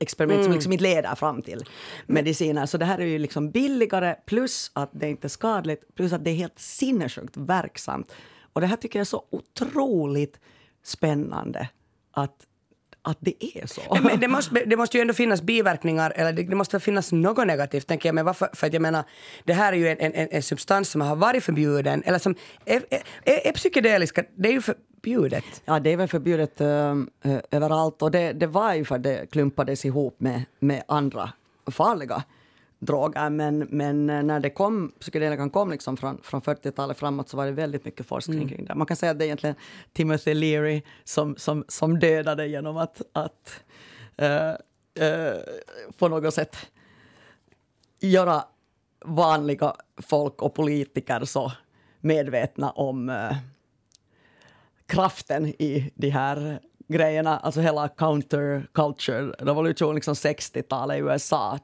experiment 0.00 0.44
som 0.44 0.52
liksom 0.52 0.72
inte 0.72 0.82
leder 0.82 1.14
fram 1.14 1.42
till 1.42 1.64
mediciner. 2.06 2.66
Så 2.66 2.78
det 2.78 2.84
här 2.84 2.98
är 2.98 3.06
ju 3.06 3.18
liksom 3.18 3.50
billigare, 3.50 4.14
plus 4.26 4.70
att 4.74 4.90
det 4.92 5.10
inte 5.10 5.26
är 5.26 5.28
skadligt, 5.28 5.94
plus 5.94 6.12
att 6.12 6.24
det 6.24 6.30
är 6.30 6.34
helt 6.34 6.58
sinnessjukt 6.58 7.36
verksamt. 7.36 8.12
Och 8.52 8.60
det 8.60 8.66
här 8.66 8.76
tycker 8.76 8.98
jag 8.98 9.00
är 9.00 9.04
så 9.04 9.24
otroligt 9.30 10.40
spännande 10.82 11.68
att, 12.10 12.46
att 13.06 13.18
det 13.20 13.44
är 13.44 13.66
så. 13.66 13.80
Men, 13.94 14.02
men 14.02 14.20
det, 14.20 14.28
måste, 14.28 14.64
det 14.64 14.76
måste 14.76 14.96
ju 14.96 15.00
ändå 15.00 15.14
finnas 15.14 15.42
biverkningar, 15.42 16.12
eller 16.16 16.32
det, 16.32 16.42
det 16.42 16.56
måste 16.56 16.80
finnas 16.80 17.12
något 17.12 17.46
negativt, 17.46 17.86
tänker 17.86 18.08
jag. 18.08 18.14
Men 18.14 18.24
varför, 18.24 18.48
för 18.52 18.66
att 18.66 18.72
jag 18.72 18.82
menar, 18.82 19.04
det 19.44 19.52
här 19.52 19.72
är 19.72 19.76
ju 19.76 19.88
en, 19.88 20.00
en, 20.00 20.28
en 20.30 20.42
substans 20.42 20.88
som 20.90 21.00
har 21.00 21.16
varit 21.16 21.44
förbjuden, 21.44 22.02
eller 22.06 22.18
som 22.18 22.34
är, 22.64 22.82
är, 22.90 23.02
är, 23.24 23.46
är 23.46 23.52
psykedeliska, 23.52 24.24
det 24.36 24.48
är 24.48 24.52
ju 24.52 24.60
förbjudet. 24.60 25.44
Ja, 25.64 25.80
det 25.80 25.92
är 25.92 25.96
väl 25.96 26.08
förbjudet 26.08 26.60
äh, 26.60 26.94
överallt 27.50 28.02
och 28.02 28.10
det, 28.10 28.32
det 28.32 28.46
var 28.46 28.74
ju 28.74 28.84
för 28.84 28.94
att 28.94 29.02
det 29.02 29.30
klumpades 29.30 29.84
ihop 29.84 30.20
med, 30.20 30.42
med 30.58 30.82
andra 30.88 31.32
farliga 31.70 32.22
droger. 32.86 33.30
Men, 33.30 33.58
men 33.58 34.06
när 34.06 34.40
det 34.40 34.50
kom, 34.50 34.92
psykedelikan 35.00 35.50
kom 35.50 35.70
liksom 35.70 35.96
från, 35.96 36.18
från 36.22 36.40
40-talet 36.40 36.98
framåt 36.98 37.28
så 37.28 37.36
var 37.36 37.46
det 37.46 37.52
väldigt 37.52 37.84
mycket 37.84 38.06
forskning 38.06 38.48
kring 38.48 38.64
det. 38.64 38.74
Man 38.74 38.86
kan 38.86 38.96
säga 38.96 39.12
att 39.12 39.18
det 39.18 39.24
är 39.24 39.26
egentligen 39.26 39.56
Timothy 39.92 40.34
Leary 40.34 40.82
som, 41.04 41.36
som, 41.36 41.64
som 41.68 41.98
dödade 41.98 42.46
genom 42.46 42.76
att, 42.76 43.02
att 43.12 43.64
äh, 44.16 44.48
äh, 44.48 44.56
på 45.98 46.08
något 46.08 46.34
sätt 46.34 46.56
göra 48.00 48.44
vanliga 49.04 49.74
folk 49.96 50.42
och 50.42 50.54
politiker 50.54 51.24
så 51.24 51.52
medvetna 52.00 52.70
om 52.70 53.08
äh, 53.08 53.36
kraften 54.86 55.46
i 55.46 55.92
de 55.94 56.10
här 56.10 56.60
grejerna, 56.88 57.38
alltså 57.38 57.60
hela 57.60 57.88
counterculture-revolutionen, 57.88 59.94
liksom 59.94 60.14
60-talet 60.14 60.96
i 60.96 61.00
USA 61.00 61.58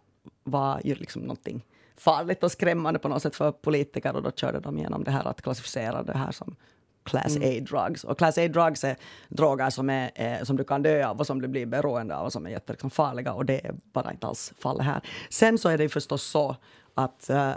var 0.45 0.81
ju 0.85 0.95
liksom 0.95 1.23
någonting 1.23 1.65
farligt 1.97 2.43
och 2.43 2.53
skrämmande 2.53 2.99
på 2.99 3.09
något 3.09 3.23
sätt 3.23 3.37
för 3.37 3.53
politiker 3.53 4.17
och 4.17 4.23
då 4.23 4.31
körde 4.31 4.61
de 4.61 4.79
igenom 4.79 5.05
det 5.05 5.11
här 5.11 5.29
att 5.29 5.43
klassificera 5.43 6.03
det 6.03 6.19
här 6.19 6.33
som 6.33 6.57
Class 7.05 7.37
A-drugs. 7.37 8.05
Och 8.05 8.19
Class 8.19 8.39
A-drugs 8.39 8.85
är 8.85 8.97
droger 9.29 9.71
som, 9.71 9.91
är, 9.91 10.11
eh, 10.15 10.43
som 10.43 10.57
du 10.57 10.65
kan 10.65 10.83
dö 10.83 11.07
av 11.07 11.19
och 11.19 11.27
som 11.27 11.43
du 11.43 11.49
blir 11.49 11.67
beroende 11.67 12.17
av 12.17 12.25
och 12.25 12.33
som 12.33 12.47
är 12.47 12.51
jättefarliga 12.51 13.17
liksom, 13.17 13.37
och 13.37 13.45
det 13.45 13.67
är 13.67 13.75
bara 13.93 14.11
inte 14.11 14.27
alls 14.27 14.53
fallet 14.59 14.87
här. 14.87 15.01
Sen 15.31 15.59
så 15.59 15.69
är 15.69 15.79
det 15.79 15.89
förstås 15.89 16.23
så 16.23 16.57
att 16.95 17.31
eh, 17.31 17.53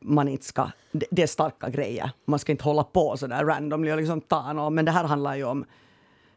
man 0.00 0.28
inte 0.28 0.44
ska... 0.44 0.70
Det, 0.92 1.06
det 1.10 1.22
är 1.22 1.26
starka 1.26 1.68
grejer. 1.68 2.10
Man 2.24 2.38
ska 2.38 2.52
inte 2.52 2.64
hålla 2.64 2.84
på 2.84 3.16
så 3.16 3.26
där 3.26 3.44
randomly 3.44 3.92
och 3.92 3.96
liksom 3.96 4.20
ta 4.20 4.52
något. 4.52 4.72
Men 4.72 4.84
det 4.84 4.90
här 4.90 5.04
handlar 5.04 5.36
ju 5.36 5.44
om 5.44 5.64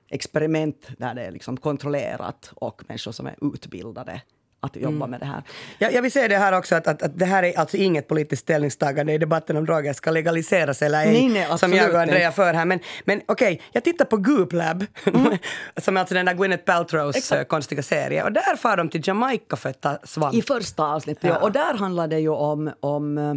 experiment 0.08 0.88
där 0.98 1.13
det 1.13 1.22
är 1.22 1.32
liksom 1.32 1.58
kontrollerat 1.58 2.51
och 2.55 2.84
människor 2.88 3.12
som 3.12 3.27
är 3.27 3.36
utbildade 3.41 4.22
att 4.65 4.75
jobba 4.75 4.95
mm. 4.95 5.10
med 5.10 5.19
det 5.19 5.25
här. 5.25 5.43
Ja, 5.77 5.89
jag 5.91 6.01
vill 6.01 6.12
säga 6.12 6.27
det 6.27 6.38
här 6.38 6.57
också 6.57 6.75
att, 6.75 6.88
att, 6.88 7.01
att, 7.01 7.19
det 7.19 7.25
här 7.25 7.43
är 7.43 7.60
alltså 7.60 7.77
inget 7.77 8.07
politiskt 8.07 8.41
ställningstagande 8.41 9.13
i 9.13 9.17
debatten 9.17 9.57
om 9.57 9.65
droger 9.65 9.93
ska 9.93 10.12
legaliseras 10.12 10.81
eller 10.81 11.05
ej, 11.05 11.12
nej, 11.12 11.29
nej, 11.29 11.57
som 11.57 11.74
jag 11.74 11.93
och 11.93 12.01
Andrea 12.01 12.31
för 12.31 12.53
här. 12.53 12.65
Men, 12.65 12.79
men 13.05 13.22
okej, 13.25 13.53
okay, 13.53 13.65
jag 13.72 13.84
tittar 13.84 14.05
på 14.05 14.17
Goop 14.17 14.53
Lab, 14.53 14.86
mm. 15.05 15.38
som 15.77 15.98
är 15.98 16.01
alltså 16.01 16.15
den 16.15 16.25
där 16.25 16.34
Gwyneth 16.34 16.63
Paltrows 16.63 17.15
Exakt. 17.15 17.41
Eh, 17.41 17.45
konstiga 17.45 17.84
serie, 17.84 18.24
och 18.24 18.31
där 18.31 18.55
far 18.55 18.77
de 18.77 18.89
till 18.89 19.01
Jamaica 19.03 19.55
för 19.55 19.69
att 19.69 19.81
ta 19.81 19.98
svamp. 20.03 20.36
I 20.36 20.41
första 20.41 20.84
avsnittet, 20.84 21.24
ja. 21.24 21.38
Och 21.38 21.51
där 21.51 21.74
handlar 21.74 22.07
det 22.07 22.19
ju 22.19 22.29
om, 22.29 22.72
om 22.79 23.17
eh, 23.17 23.34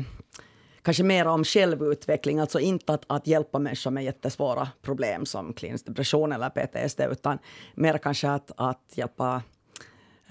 kanske 0.89 1.03
mer 1.03 1.27
om 1.27 1.45
självutveckling, 1.45 2.39
alltså 2.39 2.61
inte 2.61 2.93
att, 2.93 3.05
att 3.07 3.27
hjälpa 3.27 3.59
människor 3.59 3.91
med 3.91 4.05
jättesvåra 4.05 4.69
problem 4.83 5.27
som 5.27 5.53
klinisk 5.53 5.87
depression 5.87 6.33
eller 6.33 6.51
PTSD, 6.51 7.01
utan 7.01 7.39
mer 7.75 7.99
kanske 7.99 8.31
att, 8.31 8.51
att 8.57 8.93
hjälpa 8.95 9.43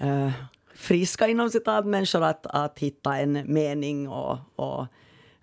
uh, 0.02 0.30
friska 0.78 1.28
inom 1.28 1.50
citat 1.50 1.86
människor 1.86 2.22
att, 2.22 2.46
att 2.46 2.78
hitta 2.78 3.16
en 3.16 3.52
mening 3.52 4.08
och, 4.08 4.38
och 4.56 4.86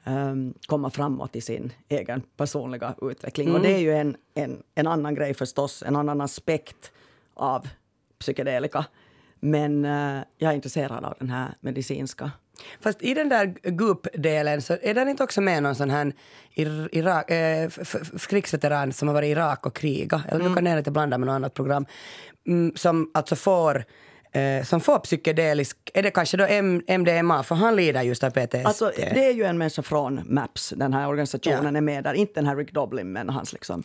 um, 0.06 0.54
komma 0.68 0.90
framåt 0.90 1.36
i 1.36 1.42
sin 1.42 1.74
egen 1.90 2.22
personliga 2.38 2.96
utveckling. 3.02 3.48
Mm. 3.48 3.62
Och 3.62 3.68
det 3.68 3.74
är 3.74 3.80
ju 3.80 3.94
en, 3.94 4.16
en, 4.34 4.64
en 4.76 4.88
annan 4.88 5.16
grej 5.16 5.34
förstås, 5.34 5.84
en 5.84 5.96
annan 5.96 6.22
aspekt 6.22 6.92
av 7.34 7.68
psykedelika. 8.20 8.86
Men 9.40 9.86
uh, 9.86 10.22
jag 10.38 10.52
är 10.52 10.56
intresserad 10.56 11.06
av 11.06 11.14
den 11.20 11.30
här 11.30 11.54
medicinska. 11.60 12.32
Fast 12.82 13.04
i 13.04 13.14
den 13.14 13.30
där 13.30 13.56
Goop-delen 13.64 14.62
så 14.62 14.78
är 14.82 14.94
det 14.94 15.02
inte 15.02 15.24
också 15.24 15.42
med 15.42 15.64
någon 15.64 15.76
sån 15.76 15.90
här 15.90 16.14
Irak, 16.92 17.32
eh, 17.32 17.70
krigsveteran 18.30 18.94
som 18.94 19.08
har 19.08 19.16
varit 19.16 19.28
i 19.28 19.32
Irak 19.32 19.66
och 19.66 19.76
krigat, 19.76 20.22
eller 20.28 20.40
mm. 20.40 20.52
nu 20.52 20.56
kan 20.56 20.78
inte 20.78 20.92
blanda 20.92 21.18
med 21.18 21.28
något 21.28 21.34
annat 21.34 21.54
program, 21.54 21.86
mm, 22.48 22.76
som 22.76 23.12
alltså 23.14 23.36
får 23.36 23.86
eh, 24.36 24.64
som 24.64 24.82
får 24.82 25.00
psykedelisk, 25.00 25.78
är 25.94 26.04
det 26.04 26.12
kanske 26.12 26.38
då 26.38 26.46
M 26.46 26.82
MDMA, 26.88 27.44
för 27.44 27.56
han 27.56 27.76
lider 27.76 28.02
just 28.02 28.24
av 28.24 28.30
PTSD? 28.30 28.66
Alltså, 28.66 28.92
det 28.96 29.26
är 29.26 29.34
ju 29.34 29.44
en 29.44 29.58
människa 29.58 29.82
från 29.82 30.22
MAPS, 30.26 30.74
den 30.78 30.94
här 30.94 31.08
organisationen 31.08 31.74
ja. 31.74 31.78
är 31.78 31.82
med 31.82 32.04
där, 32.04 32.14
inte 32.14 32.34
den 32.34 32.48
här 32.48 32.56
Rick 32.56 32.72
Doblin 32.72 33.12
men 33.14 33.30
hans 33.30 33.54
liksom 33.54 33.84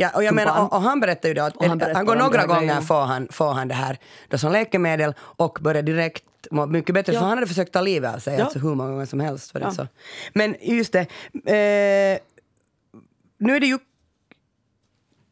Ja, 0.00 0.10
och 0.14 0.24
jag 0.24 0.34
menar, 0.34 0.62
och, 0.62 0.72
och, 0.72 0.82
han 0.82 1.00
berättar 1.00 1.28
ju 1.28 1.34
då 1.34 1.42
att 1.42 1.64
han, 1.66 1.80
han 1.94 2.06
går 2.06 2.16
några 2.16 2.46
gånger 2.46 2.80
får 2.80 3.00
han, 3.00 3.28
får 3.30 3.52
han 3.52 3.68
det 3.68 3.74
här 3.74 3.98
då 4.28 4.38
som 4.38 4.52
läkemedel 4.52 5.14
och 5.20 5.58
börjar 5.60 5.82
direkt 5.82 6.24
må 6.50 6.66
mycket 6.66 6.94
bättre, 6.94 7.12
ja. 7.12 7.20
för 7.20 7.26
han 7.26 7.38
hade 7.38 7.46
försökt 7.46 7.72
ta 7.72 7.80
livet 7.80 8.14
av 8.14 8.18
sig 8.18 8.38
ja. 8.38 8.44
alltså 8.44 8.58
hur 8.58 8.74
många 8.74 8.90
gånger 8.90 9.06
som 9.06 9.20
helst. 9.20 9.50
För 9.52 9.60
det, 9.60 9.72
så. 9.72 9.86
Men 10.32 10.56
just 10.60 10.92
det, 10.92 11.00
eh, 11.32 12.18
nu 13.38 13.56
är 13.56 13.60
det 13.60 13.66
ju 13.66 13.78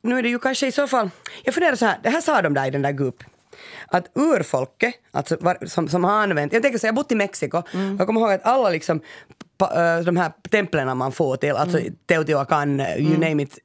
nu 0.02 0.18
är 0.18 0.22
det 0.22 0.28
ju 0.28 0.38
kanske 0.38 0.66
i 0.66 0.72
så 0.72 0.86
fall, 0.86 1.10
jag 1.44 1.54
funderar 1.54 1.76
så 1.76 1.86
här, 1.86 1.98
det 2.02 2.10
här 2.10 2.20
sa 2.20 2.42
de 2.42 2.54
där 2.54 2.66
i 2.66 2.70
den 2.70 2.82
där 2.82 2.92
GUP 2.92 3.22
att 3.88 4.10
urfolket, 4.14 4.94
alltså 5.10 5.36
var, 5.40 5.66
som, 5.66 5.88
som 5.88 6.04
har 6.04 6.12
använt, 6.12 6.52
jag 6.52 6.62
tänker 6.62 6.78
så 6.78 6.86
jag 6.86 6.92
har 6.92 6.96
bott 6.96 7.12
i 7.12 7.14
Mexiko, 7.14 7.62
mm. 7.74 7.96
jag 7.96 8.06
kommer 8.06 8.20
ihåg 8.20 8.32
att 8.32 8.46
alla 8.46 8.70
liksom 8.70 9.00
de 10.04 10.16
här 10.16 10.32
templen 10.50 10.98
man 10.98 11.12
får 11.12 11.36
till, 11.36 11.52
alltså 11.52 11.78
mm. 11.78 11.94
Teotihuacan, 12.06 12.80
you 12.80 13.14
mm. 13.14 13.20
name 13.20 13.42
it, 13.42 13.58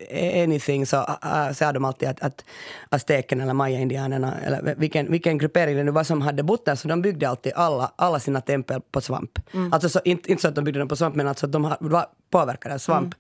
anything, 0.44 0.86
så 0.86 0.98
uh, 0.98 1.52
säger 1.54 1.74
de 1.74 1.86
alltid 1.86 2.10
att, 2.10 2.22
att 2.22 2.46
aztekerna 2.90 3.44
eller 3.44 3.54
maya-indianerna, 3.54 4.40
eller 4.46 4.76
vilken, 4.78 5.12
vilken 5.12 5.38
gruppering 5.38 5.78
det 5.78 5.84
nu 5.84 5.92
var 5.92 6.04
som 6.04 6.22
hade 6.22 6.44
bott 6.44 6.66
där, 6.66 6.76
så 6.76 6.88
de 6.88 7.02
byggde 7.02 7.30
alltid 7.30 7.54
alla, 7.56 7.92
alla 7.96 8.20
sina 8.20 8.42
tempel 8.42 8.82
på 8.92 9.02
svamp. 9.02 9.40
Mm. 9.54 9.74
Alltså 9.74 9.90
så, 9.90 10.00
inte, 10.06 10.32
inte 10.32 10.42
så 10.42 10.48
att 10.48 10.56
de 10.56 10.64
byggde 10.64 10.80
dem 10.80 10.88
på 10.88 10.96
svamp, 10.96 11.16
men 11.16 11.28
alltså 11.28 11.48
de 11.48 11.76
var 11.80 12.06
påverkade 12.32 12.76
av 12.76 12.80
svamp. 12.80 13.16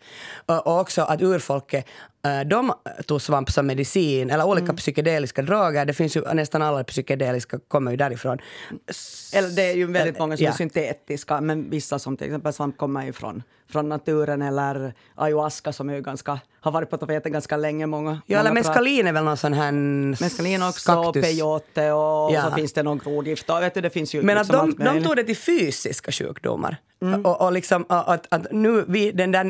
Mm. 0.47 0.59
Och, 0.59 0.67
och, 0.67 0.79
också 0.79 1.01
att 1.01 1.21
urfolket, 1.21 1.85
de 2.45 2.73
tog 3.05 3.21
svamp 3.21 3.51
som 3.51 3.67
medicin, 3.67 4.29
eller 4.29 4.45
olika 4.45 4.63
mm. 4.63 4.75
psykedeliska 4.75 5.41
droger, 5.41 5.85
det 5.85 5.93
finns 5.93 6.17
ju 6.17 6.33
nästan 6.33 6.61
alla 6.61 6.83
psykedeliska 6.83 7.59
kommer 7.67 7.91
ju 7.91 7.97
därifrån. 7.97 8.37
Eller 9.33 9.49
det 9.49 9.61
är 9.61 9.75
ju 9.75 9.91
väldigt 9.91 10.19
många 10.19 10.37
som 10.37 10.45
ja. 10.45 10.51
är 10.51 10.55
syntetiska, 10.55 11.41
men 11.41 11.69
vissa 11.69 11.99
som 11.99 12.17
till 12.17 12.27
exempel 12.27 12.53
svamp 12.53 12.77
kommer 12.77 13.05
ju 13.05 13.13
från, 13.13 13.43
från 13.71 13.89
naturen 13.89 14.41
eller 14.41 14.93
ayahuasca 15.15 15.73
som 15.73 15.89
är 15.89 15.99
ganska, 15.99 16.39
har 16.59 16.71
varit 16.71 16.89
på 16.89 16.97
tapeten 16.97 17.31
ganska 17.31 17.57
länge. 17.57 17.87
Många, 17.87 18.21
ja, 18.25 18.39
eller 18.39 18.51
meskalin 18.51 19.07
är 19.07 19.13
väl 19.13 19.23
någon 19.23 19.37
sån 19.37 19.53
här 19.53 19.71
Meskalin 20.21 20.63
också, 20.63 21.03
kaktus. 21.03 21.25
peyote 21.25 21.91
och 21.91 22.33
ja. 22.33 22.49
så 22.49 22.55
finns 22.55 22.73
det 22.73 22.83
någon 22.83 22.97
grodgift. 22.97 23.49
Vet 23.49 23.73
du, 23.73 23.81
det 23.81 23.89
finns 23.89 24.15
ju 24.15 24.21
Men 24.21 24.37
liksom 24.37 24.69
att 24.69 24.77
de, 24.77 24.83
de 24.83 25.03
tog 25.03 25.15
det 25.15 25.23
till 25.23 25.37
fysiska 25.37 26.11
sjukdomar. 26.11 26.77
Mm. 27.01 27.25
Och, 27.25 27.41
och 27.41 27.51
liksom, 27.51 27.85
att, 27.89 28.27
att 28.29 28.51
nu 28.51 28.85
vi, 28.87 29.11
den, 29.11 29.31
där, 29.31 29.43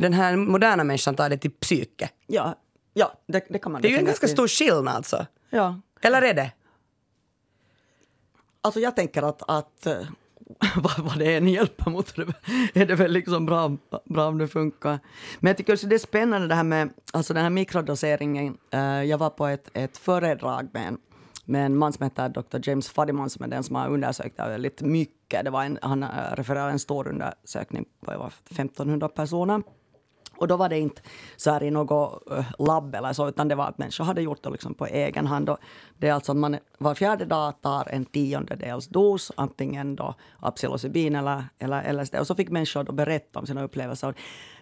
den 0.00 0.12
här 0.12 0.36
moderna 0.36 0.84
människan 0.84 1.14
tar 1.14 1.28
det 1.28 1.38
till 1.38 1.50
psyke. 1.50 2.10
Ja, 2.26 2.54
ja 2.94 3.12
det, 3.26 3.46
det 3.48 3.58
kan 3.58 3.72
man 3.72 3.82
Det 3.82 3.88
är 3.88 3.92
ju 3.92 3.98
en 3.98 4.04
ganska 4.04 4.28
stor 4.28 4.48
skillnad 4.48 4.96
alltså. 4.96 5.26
Ja. 5.50 5.80
Eller 6.02 6.22
är 6.22 6.34
det? 6.34 6.50
Alltså 8.60 8.80
jag 8.80 8.96
tänker 8.96 9.22
att, 9.22 9.42
att 9.48 9.86
vad, 10.76 10.98
vad 10.98 11.18
det 11.18 11.36
än 11.36 11.48
hjälper 11.48 11.90
mot 11.90 12.16
det 12.16 12.22
är 12.80 12.86
det 12.86 12.94
väl 12.94 13.12
liksom 13.12 13.46
bra, 13.46 13.76
bra 14.04 14.28
om 14.28 14.38
det 14.38 14.48
funkar. 14.48 14.98
Men 15.40 15.48
jag 15.48 15.56
tycker 15.56 15.72
också 15.72 15.86
det 15.86 15.96
är 15.96 15.98
spännande 15.98 16.48
det 16.48 16.54
här 16.54 16.64
med 16.64 16.90
alltså 17.12 17.34
den 17.34 17.42
här 17.42 17.50
mikrodoseringen. 17.50 18.58
Uh, 18.74 19.04
jag 19.04 19.18
var 19.18 19.30
på 19.30 19.46
ett, 19.46 19.70
ett 19.72 19.98
föredrag 19.98 20.68
med 20.72 20.88
en, 20.88 20.98
med 21.44 21.66
en 21.66 21.76
man 21.76 21.92
som 21.92 22.04
heter 22.04 22.28
Dr. 22.28 22.58
James 22.62 22.88
Fadiman 22.88 23.30
som 23.30 23.44
är 23.44 23.48
den 23.48 23.62
som 23.62 23.76
har 23.76 23.88
undersökt 23.88 24.36
det 24.36 24.48
väldigt 24.48 24.80
mycket. 24.80 25.44
Det 25.44 25.50
var 25.50 25.64
en, 25.64 25.78
han 25.82 26.02
eh, 26.02 26.08
refererade 26.32 26.70
en 26.70 26.78
stor 26.78 27.08
undersökning 27.08 27.84
på 28.00 28.30
1500 28.50 29.08
personer. 29.08 29.62
Och 30.38 30.48
då 30.48 30.56
var 30.56 30.68
det 30.68 30.78
inte 30.78 31.02
så 31.36 31.50
här 31.50 31.62
i 31.62 31.70
något 31.70 32.30
eh, 32.30 32.44
labb 32.58 32.94
eller 32.94 33.12
så, 33.12 33.28
utan 33.28 33.48
det 33.48 33.54
var 33.54 33.68
att 33.68 33.78
människor 33.78 34.04
hade 34.04 34.22
gjort 34.22 34.42
det 34.42 34.50
liksom 34.50 34.74
på 34.74 34.86
egen 34.86 35.26
hand. 35.26 35.48
Och 35.48 35.58
det 35.96 36.08
är 36.08 36.12
alltså 36.12 36.32
att 36.32 36.38
man 36.38 36.58
var 36.78 36.94
fjärde 36.94 37.24
dag 37.24 37.62
tar 37.62 37.88
en 37.90 38.04
tiondels 38.04 38.88
dos, 38.88 39.32
antingen 39.36 39.96
då 39.96 40.14
psilocybin 40.54 41.16
eller, 41.16 41.44
eller 41.58 41.92
LSD. 41.92 42.14
Och 42.14 42.26
så 42.26 42.34
fick 42.34 42.50
människor 42.50 42.84
då 42.84 42.92
berätta 42.92 43.38
om 43.38 43.46
sina 43.46 43.62
upplevelser. 43.62 44.14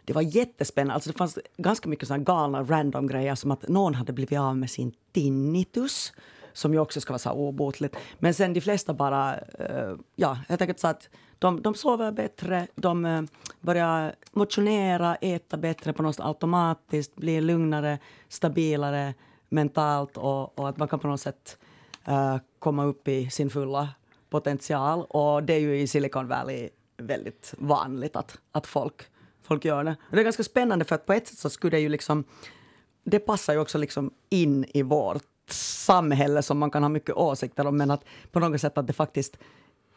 Det 0.04 0.12
var 0.12 0.22
jättespännande. 0.22 0.94
Alltså 0.94 1.10
det 1.10 1.18
fanns 1.18 1.38
ganska 1.56 1.88
mycket 1.88 2.08
såna 2.08 2.18
galna 2.18 2.62
random 2.62 3.06
grejer 3.06 3.34
som 3.34 3.50
att 3.50 3.68
någon 3.68 3.94
hade 3.94 4.12
blivit 4.12 4.38
av 4.38 4.56
med 4.56 4.70
sin 4.70 4.92
tinnitus 5.12 6.12
som 6.56 6.72
ju 6.72 6.78
också 6.78 7.00
ska 7.00 7.12
vara 7.12 7.18
så 7.18 7.30
obotligt. 7.30 7.96
Men 8.18 8.34
sen 8.34 8.52
de 8.52 8.60
flesta 8.60 8.94
bara, 8.94 9.34
uh, 9.60 9.96
ja, 10.14 10.38
helt 10.48 10.60
enkelt 10.60 10.80
så 10.80 10.88
att 10.88 11.08
de, 11.38 11.62
de 11.62 11.74
sover 11.74 12.12
bättre, 12.12 12.66
de 12.74 13.04
uh, 13.04 13.24
börjar 13.60 14.14
motionera, 14.32 15.16
äta 15.16 15.56
bättre 15.56 15.92
på 15.92 16.02
något 16.02 16.20
automatiskt, 16.20 17.16
blir 17.16 17.40
lugnare, 17.40 17.98
stabilare 18.28 19.14
mentalt 19.48 20.16
och, 20.16 20.58
och 20.58 20.68
att 20.68 20.76
man 20.76 20.88
kan 20.88 20.98
på 20.98 21.08
något 21.08 21.20
sätt 21.20 21.58
uh, 22.08 22.36
komma 22.58 22.84
upp 22.84 23.08
i 23.08 23.30
sin 23.30 23.50
fulla 23.50 23.88
potential. 24.30 25.04
Och 25.08 25.42
det 25.42 25.54
är 25.54 25.60
ju 25.60 25.80
i 25.80 25.86
Silicon 25.86 26.28
Valley 26.28 26.68
väldigt 26.96 27.54
vanligt 27.58 28.16
att, 28.16 28.38
att 28.52 28.66
folk, 28.66 29.02
folk 29.42 29.64
gör 29.64 29.84
det. 29.84 29.96
Och 30.00 30.16
det 30.16 30.20
är 30.20 30.24
ganska 30.24 30.44
spännande 30.44 30.84
för 30.84 30.94
att 30.94 31.06
på 31.06 31.12
ett 31.12 31.28
sätt 31.28 31.38
så 31.38 31.50
skulle 31.50 31.76
det 31.76 31.80
ju 31.80 31.88
liksom 31.88 32.24
det 33.04 33.18
passar 33.18 33.52
ju 33.52 33.58
också 33.58 33.78
liksom 33.78 34.10
in 34.28 34.64
i 34.74 34.82
vårt 34.82 35.22
samhälle 35.52 36.42
som 36.42 36.58
man 36.58 36.70
kan 36.70 36.82
ha 36.82 36.88
mycket 36.88 37.14
åsikter 37.14 37.66
om, 37.66 37.76
men 37.76 37.90
att 37.90 38.04
på 38.32 38.40
något 38.40 38.60
sätt 38.60 38.78
att 38.78 38.86
det 38.86 38.92
faktiskt 38.92 39.38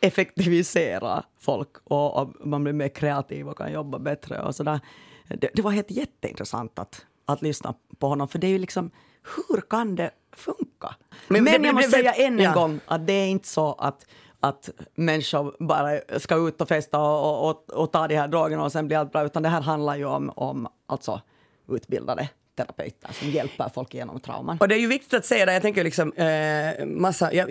effektiviserar 0.01 1.25
folk 1.39 1.69
och, 1.83 2.21
och 2.21 2.47
man 2.47 2.63
blir 2.63 2.73
mer 2.73 2.87
kreativ 2.87 3.49
och 3.49 3.57
kan 3.57 3.71
jobba 3.71 3.99
bättre 3.99 4.41
och 4.41 4.55
sådär. 4.55 4.79
Det, 5.27 5.49
det 5.53 5.61
var 5.61 5.71
helt 5.71 5.91
jätteintressant 5.91 6.79
att, 6.79 7.05
att 7.25 7.41
lyssna 7.41 7.73
på 7.99 8.07
honom, 8.07 8.27
för 8.27 8.39
det 8.39 8.47
är 8.47 8.51
ju 8.51 8.59
liksom, 8.59 8.91
hur 9.37 9.61
kan 9.61 9.95
det 9.95 10.11
funka? 10.31 10.95
Men, 11.27 11.43
men 11.43 11.63
jag 11.63 11.75
måste 11.75 11.91
säga 11.91 12.13
än 12.13 12.39
en 12.39 12.45
ja. 12.45 12.53
gång 12.53 12.79
att 12.85 13.07
det 13.07 13.13
är 13.13 13.27
inte 13.27 13.47
så 13.47 13.73
att 13.73 14.05
att 14.41 14.69
människor 14.95 15.55
bara 15.59 16.19
ska 16.19 16.35
ut 16.47 16.61
och 16.61 16.67
festa 16.67 16.99
och, 16.99 17.49
och, 17.49 17.69
och, 17.69 17.91
ta 17.91 18.07
de 18.07 18.15
här 18.15 18.27
drogerna 18.27 18.63
och 18.63 18.71
sen 18.71 18.87
blir 18.87 18.97
allt 18.97 19.11
bra, 19.11 19.23
utan 19.23 19.43
det 19.43 19.49
här 19.49 19.61
handlar 19.61 19.95
ju 19.95 20.05
om, 20.05 20.31
om 20.35 20.67
alltså 20.87 21.21
utbildade 21.67 22.29
terapeuter 22.59 23.13
som 23.13 23.29
hjälper 23.29 23.69
folk 23.73 23.93
genom 23.93 24.19
trauman. 24.19 24.57
Och 24.59 24.67
det 24.67 24.75
är 24.75 24.79
ju 24.79 24.87
viktigt 24.87 25.13
att 25.13 25.25
säga 25.25 25.45
det, 25.45 25.53
jag 25.53 25.61
tänker 25.61 25.83
liksom 25.83 26.13
eh, 26.13 26.85
massa, 26.85 27.33
ja, 27.33 27.47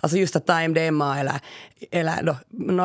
alltså 0.00 0.18
just 0.18 0.36
att 0.36 0.46
ta 0.46 0.60
MDMA 0.68 1.20
eller, 1.20 1.40
eller 1.90 2.22
då, 2.22 2.36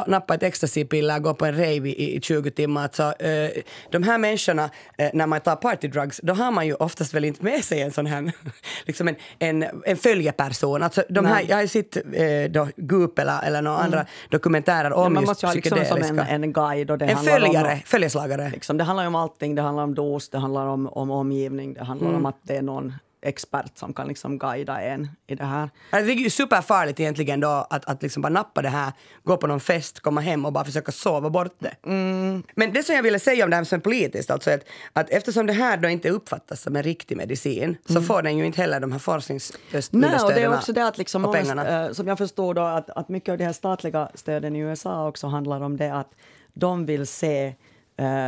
nappa 0.07 0.35
ett 0.35 0.43
ecstasy-piller, 0.43 1.19
gå 1.19 1.33
på 1.33 1.45
en 1.45 1.55
rave 1.55 1.89
i, 1.89 2.15
i 2.15 2.21
20 2.21 2.51
timmar. 2.51 2.83
Alltså, 2.83 3.03
eh, 3.03 3.49
de 3.91 4.03
här 4.03 4.17
människorna, 4.17 4.69
eh, 4.97 5.09
när 5.13 5.27
man 5.27 5.41
tar 5.41 5.55
partydrugs, 5.55 6.19
då 6.23 6.33
har 6.33 6.51
man 6.51 6.67
ju 6.67 6.73
oftast 6.73 7.13
väl 7.13 7.25
inte 7.25 7.43
med 7.43 7.63
sig 7.63 7.81
en 7.81 7.91
sån 7.91 8.05
här, 8.05 8.31
liksom 8.85 9.07
en, 9.07 9.15
en, 9.39 9.81
en 9.85 9.97
följeperson. 9.97 10.83
Alltså, 10.83 11.03
de 11.09 11.25
här, 11.25 11.45
jag 11.49 11.55
har 11.55 11.61
ju 11.61 11.67
sett 11.67 11.95
eh, 11.95 12.03
då, 12.49 12.67
Goop 12.77 13.19
eller, 13.19 13.43
eller 13.43 13.61
några 13.61 13.77
mm. 13.77 13.85
andra 13.85 14.05
dokumentärer 14.29 14.93
om 14.93 15.03
ja, 15.03 15.09
man 15.09 15.23
måste 15.23 15.45
ju 15.45 15.47
ha 15.47 15.53
liksom 15.53 15.85
som 15.85 16.19
en, 16.19 16.43
en 16.43 16.53
guide. 16.53 16.91
Och 16.91 16.97
det 16.97 17.05
en 17.05 17.17
följare, 17.17 17.73
om, 17.73 17.79
följeslagare. 17.85 18.49
Liksom, 18.49 18.77
det 18.77 18.83
handlar 18.83 19.03
ju 19.03 19.07
om 19.07 19.15
allting, 19.15 19.55
det 19.55 19.61
handlar 19.61 19.83
om 19.83 19.95
dos, 19.95 20.29
det 20.29 20.37
handlar 20.37 20.65
om, 20.65 20.87
om 20.87 21.11
omgivning, 21.37 21.73
det 21.73 21.83
handlar 21.83 22.07
mm. 22.07 22.19
om 22.19 22.25
att 22.25 22.37
det 22.43 22.57
är 22.57 22.61
någon 22.61 22.93
expert 23.21 23.77
som 23.77 23.93
kan 23.93 24.07
liksom 24.07 24.39
guida 24.39 24.81
en 24.81 25.09
i 25.27 25.35
det 25.35 25.43
här. 25.43 25.69
Det 25.91 25.97
är 25.97 26.15
ju 26.15 26.29
superfarligt 26.29 26.99
egentligen 26.99 27.39
då 27.39 27.67
att, 27.69 27.85
att 27.85 28.03
liksom 28.03 28.21
bara 28.21 28.29
nappa 28.29 28.61
det 28.61 28.69
här, 28.69 28.91
gå 29.23 29.37
på 29.37 29.47
någon 29.47 29.59
fest, 29.59 29.99
komma 29.99 30.21
hem 30.21 30.45
och 30.45 30.53
bara 30.53 30.65
försöka 30.65 30.91
sova 30.91 31.29
bort 31.29 31.55
det. 31.59 31.73
Mm. 31.85 32.43
Men 32.55 32.73
det 32.73 32.83
som 32.83 32.95
jag 32.95 33.03
ville 33.03 33.19
säga 33.19 33.43
om 33.43 33.49
det 33.49 33.55
här 33.55 33.63
som 33.63 33.75
är 33.75 33.81
politiskt, 33.81 34.31
alltså 34.31 34.51
att, 34.51 34.63
att 34.93 35.09
eftersom 35.09 35.47
det 35.47 35.53
här 35.53 35.77
då 35.77 35.89
inte 35.89 36.09
uppfattas 36.09 36.61
som 36.61 36.75
en 36.75 36.83
riktig 36.83 37.17
medicin 37.17 37.77
så 37.85 37.93
mm. 37.93 38.03
får 38.03 38.21
den 38.21 38.37
ju 38.37 38.45
inte 38.45 38.61
heller 38.61 38.79
de 38.79 38.91
här 38.91 38.99
forskningsunderstöden 38.99 40.09
Nej, 40.11 40.19
och 40.23 40.33
det 40.33 40.41
är 40.41 40.53
också 40.53 40.73
det 40.73 40.87
att 40.87 40.97
liksom, 40.97 41.21
många, 41.21 41.85
äh, 41.85 41.91
som 41.91 42.07
jag 42.07 42.17
förstår 42.17 42.53
då 42.53 42.61
att, 42.61 42.89
att 42.89 43.09
mycket 43.09 43.31
av 43.31 43.37
de 43.37 43.45
här 43.45 43.53
statliga 43.53 44.09
stöden 44.13 44.55
i 44.55 44.59
USA 44.59 45.07
också 45.07 45.27
handlar 45.27 45.61
om 45.61 45.77
det 45.77 45.93
att 45.93 46.11
de 46.53 46.85
vill 46.85 47.07
se 47.07 47.47
Eh, 47.47 47.53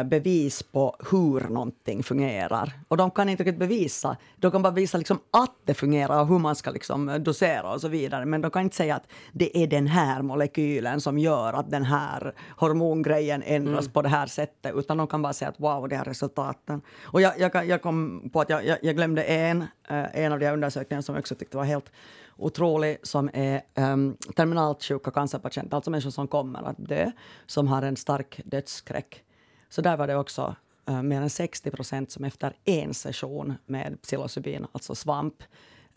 bevis 0.06 0.64
på 0.64 0.96
hur 1.12 1.40
någonting 1.50 2.04
fungerar. 2.04 2.74
Och 2.88 2.98
de 2.98 3.12
kan 3.12 3.30
inte 3.30 3.44
riktigt 3.44 3.60
bevisa. 3.60 4.18
De 4.36 4.52
kan 4.52 4.62
bara 4.62 4.74
visa 4.74 4.98
liksom 4.98 5.20
att 5.32 5.56
det 5.66 5.74
fungerar 5.74 6.22
och 6.22 6.28
hur 6.28 6.40
man 6.40 6.56
ska 6.56 6.72
liksom 6.72 7.18
dosera 7.24 7.74
och 7.74 7.82
så 7.82 7.88
vidare. 7.88 8.26
Men 8.26 8.42
de 8.42 8.52
kan 8.52 8.62
inte 8.62 8.76
säga 8.76 8.96
att 8.96 9.08
det 9.32 9.58
är 9.58 9.68
den 9.68 9.88
här 9.88 10.22
molekylen 10.22 11.02
som 11.02 11.20
gör 11.20 11.54
att 11.54 11.72
den 11.72 11.84
här 11.84 12.34
hormongrejen 12.58 13.44
ändras 13.44 13.86
mm. 13.86 13.94
på 13.94 14.02
det 14.02 14.10
här 14.10 14.28
sättet. 14.28 14.76
Utan 14.76 14.98
de 14.98 15.08
kan 15.08 15.22
bara 15.22 15.34
säga 15.34 15.50
att 15.50 15.60
wow, 15.60 15.90
det 15.90 15.96
är 15.96 16.04
resultaten. 16.04 16.82
Och 17.04 17.22
jag, 17.22 17.40
jag, 17.40 17.68
jag 17.68 17.82
kom 17.82 18.30
på 18.34 18.42
att 18.42 18.50
jag, 18.50 18.78
jag 18.82 18.96
glömde 18.96 19.24
en, 19.24 19.62
eh, 19.90 20.24
en 20.24 20.32
av 20.32 20.40
de 20.40 20.46
här 20.46 20.54
undersökningarna 20.54 21.02
som 21.02 21.16
jag 21.16 21.20
också 21.20 21.36
tyckte 21.36 21.58
var 21.58 21.64
helt 21.64 21.92
otrolig 22.38 22.98
som 23.04 23.30
är 23.34 23.62
um, 23.76 24.18
terminalt 24.36 24.84
sjuka 24.84 25.12
cancerpatienter, 25.12 25.76
alltså 25.76 25.92
människor 25.92 26.10
som 26.10 26.28
kommer 26.28 26.64
att 26.64 26.78
dö, 26.78 27.12
som 27.46 27.68
har 27.68 27.82
en 27.82 27.96
stark 27.96 28.42
dödsskräck. 28.46 29.24
Så 29.70 29.82
där 29.82 29.98
var 29.98 30.08
det 30.08 30.16
också 30.16 30.56
uh, 30.90 31.02
mer 31.02 31.22
än 31.22 31.30
60 31.30 31.72
procent 31.72 32.12
som 32.12 32.26
efter 32.26 32.54
en 32.64 32.94
session 32.94 33.54
med 33.66 34.02
psilocybin, 34.02 34.68
alltså 34.72 34.96
svamp, 34.96 35.44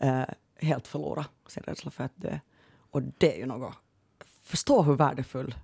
uh, 0.03 0.23
helt 0.55 0.87
förlorade 0.87 1.27
sin 1.47 1.63
rädsla 1.63 1.91
för 1.91 2.03
att 2.03 2.13
dö. 2.15 2.39
Och 2.91 3.01
det 3.01 3.35
är 3.35 3.39
ju 3.39 3.45
något... 3.45 3.73
Förstå 4.41 4.81
hur 4.81 4.93
värdefull 4.93 5.55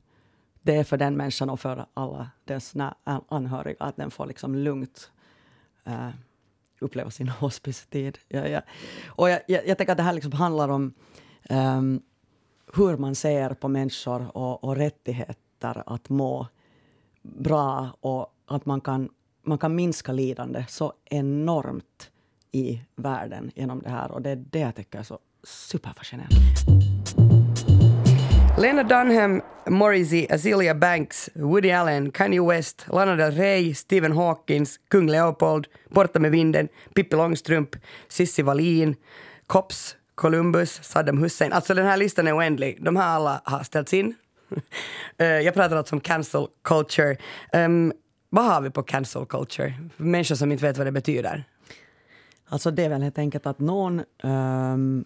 det 0.62 0.76
är 0.76 0.84
för 0.84 0.98
den 0.98 1.18
människan 1.18 1.50
och 1.50 1.60
för 1.60 1.86
alla 1.94 2.30
dess 2.46 2.74
anhöriga 3.04 3.78
att 3.80 3.96
den 3.96 4.12
får 4.12 4.26
liksom 4.26 4.56
lugnt 4.56 5.12
uh, 5.88 6.10
uppleva 6.80 7.12
sin 7.12 7.30
hospicetid. 7.40 8.18
Ja, 8.28 8.48
ja. 8.48 8.62
Och 9.08 9.30
jag, 9.30 9.42
jag, 9.48 9.68
jag, 9.68 9.78
tänker 9.78 9.92
att 9.92 9.98
det 9.98 10.04
här 10.04 10.14
liksom 10.14 10.32
handlar 10.32 10.70
om 10.70 10.94
um, 11.50 12.02
hur 12.74 12.98
man 12.98 13.16
ser 13.16 13.54
på 13.54 13.68
människor 13.68 14.38
och, 14.38 14.64
och 14.64 14.76
rättigheter 14.76 15.84
att 15.86 16.10
må 16.10 16.48
bra 17.22 17.90
och 18.02 18.34
att 18.48 18.66
man 18.66 18.82
kan, 18.82 19.10
man 19.44 19.58
kan 19.58 19.76
minska 19.76 20.12
lidande 20.12 20.66
så 20.70 20.94
enormt 21.06 22.12
i 22.52 22.82
världen 22.96 23.52
genom 23.56 23.80
det 23.80 23.90
här. 23.90 24.12
Och 24.12 24.22
det 24.22 24.30
är 24.30 24.36
det 24.36 24.60
jag 24.60 24.76
tycker 24.76 25.00
är 25.00 25.04
så 25.04 25.20
superfascinerande. 25.44 26.36
Lena 28.58 28.84
Dunham, 28.84 29.42
Morrissey, 29.68 30.28
Azealia 30.30 30.76
Banks, 30.76 31.30
Woody 31.36 31.72
Allen, 31.72 32.12
Kanye 32.12 32.42
West, 32.42 32.86
Lana 32.90 33.16
Del 33.16 33.32
Rey, 33.32 33.74
Stephen 33.74 34.12
Hawkins, 34.12 34.80
Kung 34.90 35.08
Leopold, 35.08 35.68
Borta 35.90 36.20
med 36.20 36.32
vinden, 36.32 36.68
Pippi 36.94 37.16
Långstrump, 37.16 37.76
Cissi 38.10 38.42
Wallin, 38.42 38.96
Cops, 39.48 39.96
Columbus, 40.16 40.84
Saddam 40.84 41.18
Hussein. 41.18 41.54
Alltså 41.54 41.74
den 41.74 41.86
här 41.86 41.98
listan 41.98 42.28
är 42.28 42.38
oändlig. 42.38 42.84
De 42.84 42.96
här 42.96 43.16
alla 43.16 43.42
har 43.44 43.64
ställts 43.64 43.94
in 43.94 44.16
Eh, 45.18 45.28
jag 45.28 45.54
pratar 45.54 45.76
alltså 45.76 45.96
om 45.96 46.02
cancel 46.02 46.48
culture. 46.62 47.18
Um, 47.54 47.94
vad 48.30 48.46
har 48.46 48.62
vi 48.62 48.70
på 48.70 48.84
cancel 48.84 49.26
culture? 49.26 49.74
Människor 49.98 50.36
som 50.36 50.52
inte 50.52 50.66
vet 50.66 50.78
vad 50.78 50.88
det 50.88 50.92
betyder. 50.92 51.44
Alltså 52.46 52.72
det 52.72 52.86
är 52.86 52.90
väl 52.90 53.02
helt 53.02 53.18
enkelt 53.18 53.46
att 53.46 53.60
någon, 53.60 54.04
um, 54.24 55.06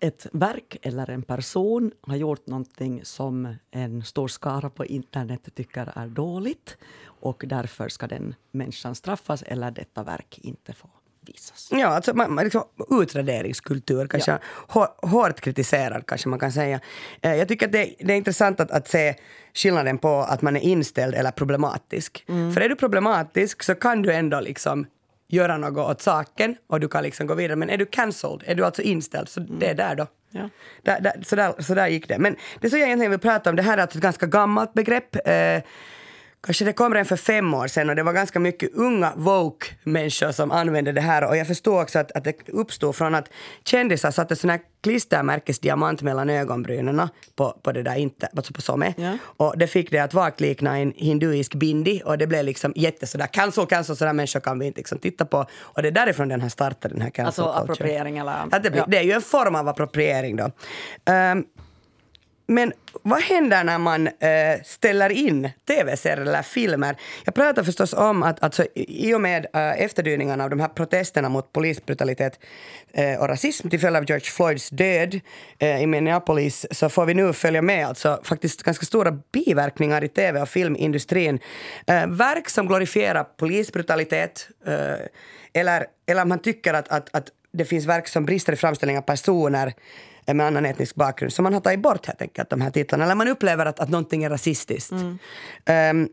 ett 0.00 0.26
verk 0.32 0.76
eller 0.82 1.10
en 1.10 1.22
person 1.22 1.92
har 2.00 2.16
gjort 2.16 2.46
någonting 2.46 3.04
som 3.04 3.54
en 3.70 4.04
stor 4.04 4.28
skara 4.28 4.70
på 4.70 4.86
internet 4.86 5.48
tycker 5.54 5.92
är 5.94 6.06
dåligt 6.06 6.76
och 7.04 7.44
därför 7.46 7.88
ska 7.88 8.06
den 8.06 8.34
människan 8.50 8.94
straffas 8.94 9.42
eller 9.42 9.70
detta 9.70 10.02
verk 10.02 10.38
inte 10.42 10.72
få 10.72 10.88
visas. 11.32 11.68
Ja, 11.70 11.86
alltså 11.86 12.14
man, 12.14 12.34
man 12.34 12.44
liksom, 12.44 12.64
utraderingskultur, 12.90 14.06
kanske 14.06 14.38
ja. 14.74 14.96
hårt 15.02 15.40
kritiserad 15.40 16.06
kanske 16.06 16.28
man 16.28 16.38
kan 16.38 16.52
säga. 16.52 16.80
Eh, 17.22 17.34
jag 17.34 17.48
tycker 17.48 17.66
att 17.66 17.72
det, 17.72 17.94
det 17.98 18.12
är 18.12 18.16
intressant 18.16 18.60
att, 18.60 18.70
att 18.70 18.88
se 18.88 19.14
skillnaden 19.54 19.98
på 19.98 20.18
att 20.20 20.42
man 20.42 20.56
är 20.56 20.60
inställd 20.60 21.14
eller 21.14 21.30
problematisk. 21.30 22.24
Mm. 22.28 22.52
För 22.54 22.60
är 22.60 22.68
du 22.68 22.76
problematisk 22.76 23.62
så 23.62 23.74
kan 23.74 24.02
du 24.02 24.12
ändå 24.12 24.40
liksom 24.40 24.86
göra 25.28 25.56
något 25.56 25.90
åt 25.90 26.02
saken 26.02 26.56
och 26.66 26.80
du 26.80 26.88
kan 26.88 27.02
liksom 27.02 27.26
gå 27.26 27.34
vidare. 27.34 27.56
Men 27.56 27.70
är 27.70 27.76
du 27.76 27.86
cancelled, 27.86 28.42
är 28.44 28.54
du 28.54 28.64
alltså 28.64 28.82
inställd, 28.82 29.28
så 29.28 29.40
mm. 29.40 29.58
det 29.58 29.66
är 29.66 29.74
där 29.74 29.94
då. 29.94 30.06
Ja. 30.30 30.48
Där, 30.82 31.00
där, 31.00 31.12
så, 31.22 31.36
där, 31.36 31.62
så 31.62 31.74
där 31.74 31.88
gick 31.88 32.08
det. 32.08 32.18
Men 32.18 32.36
det 32.60 32.70
som 32.70 32.78
jag 32.78 32.86
egentligen 32.86 33.10
vill 33.10 33.20
prata 33.20 33.50
om, 33.50 33.56
det 33.56 33.62
här 33.62 33.78
är 33.78 33.82
alltså 33.82 33.98
ett 33.98 34.02
ganska 34.02 34.26
gammalt 34.26 34.74
begrepp. 34.74 35.16
Eh, 35.28 35.62
Kanske 36.42 36.64
det 36.64 36.72
kom 36.72 36.94
redan 36.94 37.06
för 37.06 37.16
fem 37.16 37.54
år 37.54 37.66
sedan 37.66 37.90
och 37.90 37.96
det 37.96 38.02
var 38.02 38.12
ganska 38.12 38.38
mycket 38.38 38.74
unga 38.74 39.12
woke-människor 39.16 40.32
som 40.32 40.50
använde 40.50 40.92
det 40.92 41.00
här 41.00 41.28
och 41.28 41.36
jag 41.36 41.46
förstår 41.46 41.82
också 41.82 41.98
att, 41.98 42.12
att 42.12 42.24
det 42.24 42.48
uppstod 42.48 42.96
från 42.96 43.14
att 43.14 43.28
kändisar 43.64 44.10
satte 44.10 44.36
sån 44.36 44.50
här 44.50 44.60
klistermärkesdiamant 44.82 46.02
mellan 46.02 46.30
ögonbrynen 46.30 47.08
på, 47.36 47.50
på 47.62 47.72
det 47.72 47.82
där 47.82 47.96
inte, 47.96 48.28
alltså 48.36 48.52
på 48.52 48.62
Some. 48.62 48.94
Ja. 48.96 49.18
Och 49.24 49.58
det 49.58 49.66
fick 49.66 49.90
det 49.90 49.98
att 49.98 50.14
vagt 50.14 50.40
likna 50.40 50.78
en 50.78 50.92
hinduisk 50.96 51.54
bindi 51.54 52.02
och 52.04 52.18
det 52.18 52.26
blev 52.26 52.44
liksom 52.44 52.72
jätte 52.76 53.06
sådär 53.06 53.26
cancel, 53.26 53.66
cancel, 53.66 53.96
sådär 53.96 54.12
människor 54.12 54.40
kan 54.40 54.58
vi 54.58 54.66
inte 54.66 54.80
liksom 54.80 54.98
titta 54.98 55.24
på. 55.24 55.46
Och 55.60 55.82
det 55.82 55.88
är 55.88 55.92
därifrån 55.92 56.28
den 56.28 56.40
här 56.40 56.48
startade, 56.48 56.94
den 56.94 57.02
här 57.02 57.10
cancel 57.10 57.44
Alltså 57.44 57.62
appropriering 57.62 58.18
eller? 58.18 58.32
Att 58.50 58.62
det, 58.62 58.70
blir, 58.70 58.80
ja. 58.80 58.86
det 58.88 58.98
är 58.98 59.02
ju 59.02 59.12
en 59.12 59.22
form 59.22 59.54
av 59.54 59.68
appropriering 59.68 60.36
då. 60.36 60.44
Um, 61.12 61.44
men 62.50 62.72
vad 63.02 63.22
händer 63.22 63.64
när 63.64 63.78
man 63.78 64.06
äh, 64.06 64.62
ställer 64.64 65.10
in 65.10 65.50
tv-serier 65.68 66.26
eller 66.26 66.42
filmer? 66.42 66.96
Jag 67.24 67.34
pratar 67.34 67.62
förstås 67.62 67.92
om 67.92 68.22
att 68.22 68.42
alltså, 68.42 68.66
i 68.74 69.14
och 69.14 69.20
med 69.20 69.46
äh, 69.52 69.82
efterdyningarna 69.82 70.44
av 70.44 70.50
de 70.50 70.60
här 70.60 70.68
protesterna 70.68 71.28
mot 71.28 71.52
polisbrutalitet 71.52 72.40
äh, 72.92 73.20
och 73.20 73.28
rasism 73.28 73.68
till 73.68 73.80
följd 73.80 73.96
av 73.96 74.04
George 74.04 74.24
Floyds 74.24 74.70
död 74.70 75.20
i 75.58 75.86
Minneapolis 75.86 76.66
så 76.70 76.88
får 76.88 77.06
vi 77.06 77.14
nu 77.14 77.32
följa 77.32 77.62
med 77.62 77.86
alltså 77.86 78.20
faktiskt 78.24 78.62
ganska 78.62 78.86
stora 78.86 79.18
biverkningar 79.32 80.04
i 80.04 80.08
tv 80.08 80.40
och 80.40 80.48
filmindustrin. 80.48 81.38
verk 82.08 82.48
som 82.48 82.66
glorifierar 82.66 83.24
polisbrutalitet 83.24 84.48
eller, 85.52 85.86
eller 86.06 86.24
man 86.24 86.38
tycker 86.38 86.74
att, 86.74 86.88
att, 86.88 87.08
att 87.12 87.28
det 87.52 87.64
finns 87.64 87.86
verk 87.86 88.08
som 88.08 88.24
brister 88.24 88.52
i 88.52 88.56
framställning 88.56 88.98
av 88.98 89.02
personer 89.02 89.72
med 90.34 90.46
annan 90.46 90.66
etnisk 90.66 90.94
bakgrund. 90.94 91.32
Så 91.32 91.42
man 91.42 91.54
har 91.54 91.60
tagit 91.60 91.80
bort 91.80 92.06
helt 92.06 92.22
enkelt 92.22 92.50
de 92.50 92.60
här 92.60 92.70
titlarna. 92.70 93.04
Eller 93.04 93.14
man 93.14 93.28
upplever 93.28 93.66
att, 93.66 93.80
att 93.80 93.88
någonting 93.88 94.24
är 94.24 94.30
rasistiskt. 94.30 94.92
Mm. 94.92 95.18
Um, 96.00 96.08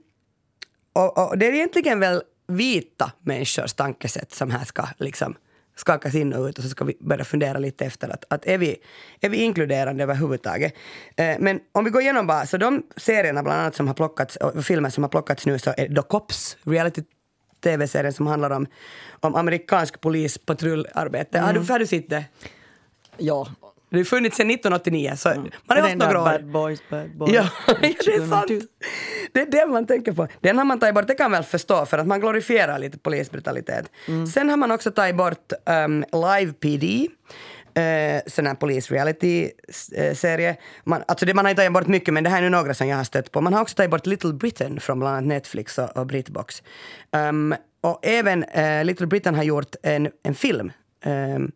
och, 0.93 1.17
och, 1.17 1.38
det 1.38 1.47
är 1.47 1.53
egentligen 1.53 1.99
väl 1.99 2.21
vita 2.47 3.12
människors 3.19 3.73
tankesätt 3.73 4.34
som 4.34 4.51
här 4.51 4.65
ska 4.65 4.88
liksom 4.97 5.36
skakas 5.75 6.15
in 6.15 6.34
och 6.34 6.45
ut 6.45 6.58
och 6.58 6.63
så 6.63 6.69
ska 6.69 6.86
vi 6.86 6.97
börja 6.99 7.25
fundera 7.25 7.58
lite 7.58 7.86
efter 7.86 8.10
att, 8.10 8.25
att 8.30 8.45
är, 8.45 8.58
vi, 8.58 8.75
är 9.21 9.30
vi 9.30 9.38
inkluderande 9.38 10.03
överhuvudtaget. 10.03 10.73
Eh, 11.15 11.36
men 11.39 11.60
om 11.71 11.86
vi 11.86 11.89
går 11.89 12.01
igenom 12.01 12.27
bara, 12.27 12.45
så 12.45 12.58
de 12.58 12.84
serierna 12.97 13.43
bland 13.43 13.62
annat 13.62 13.75
som 13.75 13.88
har 13.88 13.93
plockats, 13.93 14.36
och 14.36 14.65
filmer 14.65 14.89
som 14.89 15.03
har 15.03 15.10
plockats 15.10 15.45
nu 15.45 15.60
så 15.60 15.73
är 15.77 15.95
The 15.95 16.01
Cops, 16.01 16.58
reality 16.63 17.01
tv-serien 17.63 18.13
som 18.13 18.27
handlar 18.27 18.49
om, 18.49 18.67
om 19.19 19.36
amerikansk 19.36 20.01
polispatrullarbete. 20.01 21.38
Mm. 21.38 21.45
Har, 21.47 21.53
du, 21.53 21.71
har 21.73 21.80
du 21.80 21.88
sett 21.88 22.10
det? 22.10 22.25
Ja, 23.17 23.47
det 23.89 23.97
har 23.97 24.04
funnits 24.04 24.38
sedan 24.38 24.50
1989, 24.50 25.13
så 25.17 25.30
mm. 25.30 25.52
man 25.65 25.78
har 25.78 25.84
haft 25.84 25.97
några 25.97 26.21
år. 26.21 26.26
Bad 26.26 26.45
boys, 26.45 26.80
bad 26.89 27.17
boys. 27.17 27.34
Ja, 27.34 27.50
det 27.82 27.88
är 27.88 28.30
sant. 28.30 28.69
Det 29.32 29.41
är 29.41 29.52
det 29.52 29.65
man 29.65 29.88
tänker 29.88 30.12
på. 30.12 30.28
Den 30.41 30.58
har 30.58 30.65
man 30.65 30.80
tagit 30.80 30.95
bort, 30.95 31.08
det 31.08 31.15
kan 31.15 31.32
man 31.32 31.38
väl 31.38 31.43
förstå, 31.43 31.86
för 31.86 31.97
att 31.97 32.08
man 32.08 32.19
glorifierar 32.19 32.80
lite 32.80 32.97
polisbrutalitet. 32.97 33.91
Mm. 34.08 34.28
Sen 34.28 34.50
har 34.50 34.58
man 34.58 34.71
också 34.71 34.91
tagit 34.91 35.15
bort 35.15 35.52
um, 35.86 36.06
Live 36.12 36.54
PD, 36.54 37.08
eh, 37.82 38.21
sån 38.28 38.47
här 38.47 38.56
polis 38.56 38.91
reality-serie. 38.91 40.56
Man, 40.84 41.04
alltså 41.08 41.26
det, 41.26 41.34
man 41.34 41.45
har 41.45 41.54
tagit 41.54 41.73
bort 41.73 41.88
mycket, 41.88 42.13
men 42.13 42.23
det 42.23 42.30
här 42.30 42.38
är 42.38 42.41
nu 42.41 42.50
några 42.50 42.73
som 42.73 42.88
jag 42.88 42.97
har 42.97 43.04
stött 43.04 43.32
på. 43.32 43.41
Man 43.41 43.54
har 43.54 43.62
också 43.62 43.76
tagit 43.76 43.91
bort 43.91 44.06
Little 44.06 44.34
Britain 44.34 44.80
från 44.80 45.00
bland 45.00 45.15
annat 45.15 45.28
Netflix 45.28 45.78
och, 45.78 45.97
och 45.97 46.06
Britbox. 46.06 46.63
Um, 47.12 47.56
och 47.82 48.00
även 48.02 48.43
eh, 48.43 48.86
Little 48.86 49.08
Britain 49.08 49.36
har 49.36 49.43
gjort 49.43 49.76
en, 49.84 50.10
en 50.23 50.36
film. 50.36 50.71
Ehm, 51.04 51.52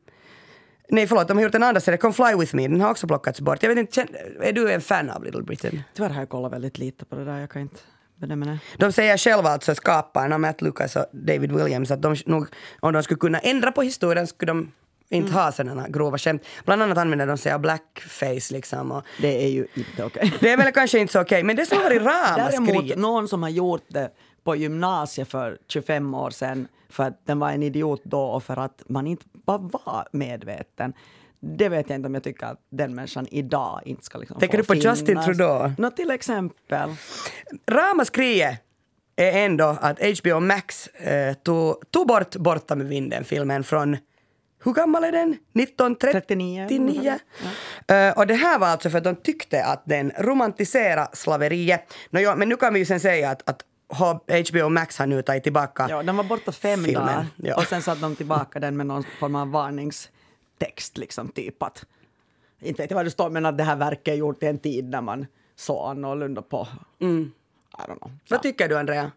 nej, 0.91 1.07
förlåt, 1.07 1.27
de 1.27 1.37
har 1.37 1.43
gjort 1.43 1.55
en 1.55 1.63
andra 1.63 1.81
serie, 1.81 1.97
Come 1.97 2.13
Fly 2.13 2.35
With 2.39 2.55
Me, 2.55 2.67
den 2.67 2.81
har 2.81 2.91
också 2.91 3.07
plockats 3.07 3.41
bort. 3.41 3.63
Jag 3.63 3.69
vet 3.69 3.77
inte, 3.77 4.07
är 4.41 4.51
du 4.53 4.71
en 4.71 4.81
fan 4.81 5.09
av 5.09 5.23
Little 5.23 5.41
Britain? 5.41 5.83
Tyvärr 5.93 6.09
har 6.09 6.21
jag 6.21 6.29
kollat 6.29 6.51
väldigt 6.53 6.77
lite 6.77 7.05
på 7.05 7.15
det 7.15 7.25
där, 7.25 7.37
jag 7.39 7.49
kan 7.49 7.61
inte. 7.61 7.79
De 8.77 8.91
säger 8.91 9.17
själva, 9.17 9.49
alltså 9.49 9.75
skaparna, 9.75 10.37
Matt 10.37 10.61
Lucas 10.61 10.95
och 10.95 11.05
David 11.11 11.51
Williams, 11.51 11.91
att 11.91 12.01
de 12.01 12.15
nog, 12.25 12.47
om 12.79 12.93
de 12.93 13.03
skulle 13.03 13.17
kunna 13.17 13.39
ändra 13.39 13.71
på 13.71 13.81
historien 13.81 14.27
skulle 14.27 14.49
de 14.49 14.71
inte 15.09 15.31
ha 15.33 15.51
sådana 15.51 15.87
grova 15.89 16.17
skämt. 16.17 16.41
Bland 16.65 16.81
annat 16.83 16.97
använder 16.97 17.27
de 17.27 17.37
sig 17.37 17.51
av 17.53 17.59
blackface 17.59 18.53
liksom. 18.53 18.91
Och 18.91 19.03
Det 19.21 19.43
är 19.43 19.47
ju 19.49 19.67
inte 19.73 20.03
okej. 20.03 20.33
det 20.39 20.49
är 20.49 20.57
väl 20.57 20.71
kanske 20.73 20.99
inte 20.99 21.13
så 21.13 21.21
okej, 21.21 21.43
men 21.43 21.55
det 21.55 21.65
som 21.65 21.77
har 21.77 21.83
varit 21.83 22.03
Däremot 22.03 22.69
ramaskri. 22.69 22.95
någon 22.95 23.27
som 23.27 23.43
har 23.43 23.49
gjort 23.49 23.85
det 23.87 24.09
på 24.43 24.55
gymnasiet 24.55 25.27
för 25.27 25.57
25 25.67 26.13
år 26.13 26.29
sedan 26.29 26.67
för 26.89 27.03
att 27.03 27.25
den 27.25 27.39
var 27.39 27.51
en 27.51 27.63
idiot 27.63 28.01
då 28.03 28.21
och 28.21 28.43
för 28.43 28.57
att 28.57 28.83
man 28.87 29.07
inte 29.07 29.25
bara 29.33 29.57
var 29.57 30.07
medveten. 30.11 30.93
Det 31.39 31.69
vet 31.69 31.89
jag 31.89 31.95
inte 31.95 32.07
om 32.07 32.13
jag 32.13 32.23
tycker 32.23 32.45
att 32.45 32.59
den 32.69 32.95
människan 32.95 33.27
idag 33.31 33.81
inte 33.85 34.03
ska 34.03 34.17
liksom 34.17 34.39
Tänker 34.39 34.57
du 34.57 34.63
på 34.63 34.73
finnas. 34.73 34.99
Justin 34.99 35.23
Trudeau? 35.23 35.71
Nå, 35.77 35.89
till 35.91 36.11
exempel. 36.11 36.89
Ramaskriet 37.67 38.59
är 39.15 39.45
ändå 39.45 39.77
att 39.81 39.99
HBO 40.19 40.39
Max 40.39 40.87
eh, 40.87 41.33
tog, 41.33 41.91
tog 41.91 42.07
bort 42.07 42.35
Borta 42.35 42.75
med 42.75 42.87
vinden-filmen 42.87 43.63
från 43.63 43.97
hur 44.63 44.73
gammal 44.73 45.03
är 45.03 45.11
den? 45.11 45.29
1939? 45.29 46.65
39. 46.69 47.19
Eh, 47.87 48.17
och 48.17 48.27
det 48.27 48.33
här 48.33 48.59
var 48.59 48.67
alltså 48.67 48.89
för 48.89 48.97
att 48.97 49.03
de 49.03 49.15
tyckte 49.15 49.63
att 49.63 49.83
den 49.85 50.11
romantiserade 50.17 51.07
slaveriet. 51.13 51.93
Nå, 52.09 52.19
ja, 52.19 52.35
men 52.35 52.49
nu 52.49 52.55
kan 52.55 52.73
vi 52.73 52.79
ju 52.79 52.85
sen 52.85 52.99
säga 52.99 53.29
att, 53.29 53.49
att 53.49 53.61
HBO 53.93 54.69
Max 54.69 54.97
har 54.97 55.05
nu 55.07 55.21
tagit 55.21 55.43
tillbaka 55.43 55.87
Ja, 55.89 56.03
den 56.03 56.17
var 56.17 56.23
borta 56.23 56.51
fem 56.51 56.83
filmen. 56.83 57.05
dagar 57.05 57.25
Ja. 57.35 57.55
och 57.55 57.63
sen 57.63 57.81
satte 57.81 58.01
de 58.01 58.15
tillbaka 58.15 58.59
den 58.59 58.77
med 58.77 58.85
någon 58.85 59.03
form 59.19 59.35
av 59.35 59.51
varningstext. 59.51 60.97
Liksom, 60.97 61.29
typ 61.29 61.63
att, 61.63 61.85
inte 62.61 62.81
vet 62.81 62.91
jag 62.91 62.95
vad 62.95 63.05
det 63.05 63.11
står, 63.11 63.29
men 63.29 63.45
att 63.45 63.57
det 63.57 63.63
här 63.63 63.75
verket 63.75 64.07
är 64.07 64.17
gjort 64.17 64.43
i 64.43 64.45
en 64.45 64.59
tid 64.59 64.89
när 64.89 65.01
man 65.01 65.25
såg 65.55 65.89
annorlunda 65.89 66.41
på... 66.41 66.67
Mm. 67.01 67.31
I 67.77 67.81
don't 67.91 67.97
know. 67.97 68.11
Vad 68.29 68.41
tycker 68.41 68.69
du 68.69 68.77
Andrea? 68.77 69.11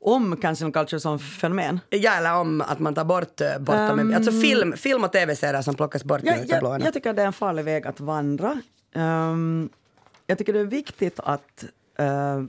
Om 0.00 0.36
cancel 0.36 0.72
culture 0.72 1.00
som 1.00 1.18
fenomen? 1.18 1.80
Ja, 1.90 2.12
eller 2.12 2.34
om 2.36 2.60
att 2.60 2.78
man 2.78 2.94
tar 2.94 3.04
bort 3.04 3.40
uh, 3.40 3.58
Borta 3.58 3.94
med 3.94 4.16
Alltså 4.16 4.32
film, 4.32 4.72
film 4.76 5.04
och 5.04 5.12
tv-serier 5.12 5.62
som 5.62 5.74
plockas 5.74 6.04
bort 6.04 6.20
utav 6.22 6.60
blåa. 6.60 6.72
jag, 6.72 6.86
jag 6.86 6.94
tycker 6.94 7.10
att 7.10 7.16
det 7.16 7.22
är 7.22 7.26
en 7.26 7.32
farlig 7.32 7.64
väg 7.64 7.86
att 7.86 8.00
vandra. 8.00 8.60
Ehm, 8.94 9.68
jag 10.26 10.38
tycker 10.38 10.52
det 10.52 10.58
är 10.60 10.64
viktigt 10.64 11.20
att 11.20 11.64
eh, 11.98 12.42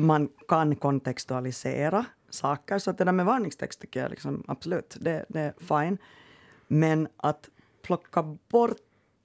man 0.00 0.28
kan 0.48 0.76
kontextualisera 0.76 2.04
saker. 2.30 2.78
Så 2.78 2.90
att 2.90 2.98
det 2.98 3.04
där 3.04 3.12
med 3.12 3.26
varningstext 3.26 3.80
tycker 3.80 4.00
jag 4.02 4.10
liksom, 4.10 4.44
absolut, 4.48 4.96
det, 5.00 5.24
det 5.28 5.40
är 5.40 5.54
fine. 5.58 5.98
Men 6.68 7.08
att 7.16 7.48
plocka 7.82 8.22
bort 8.48 8.76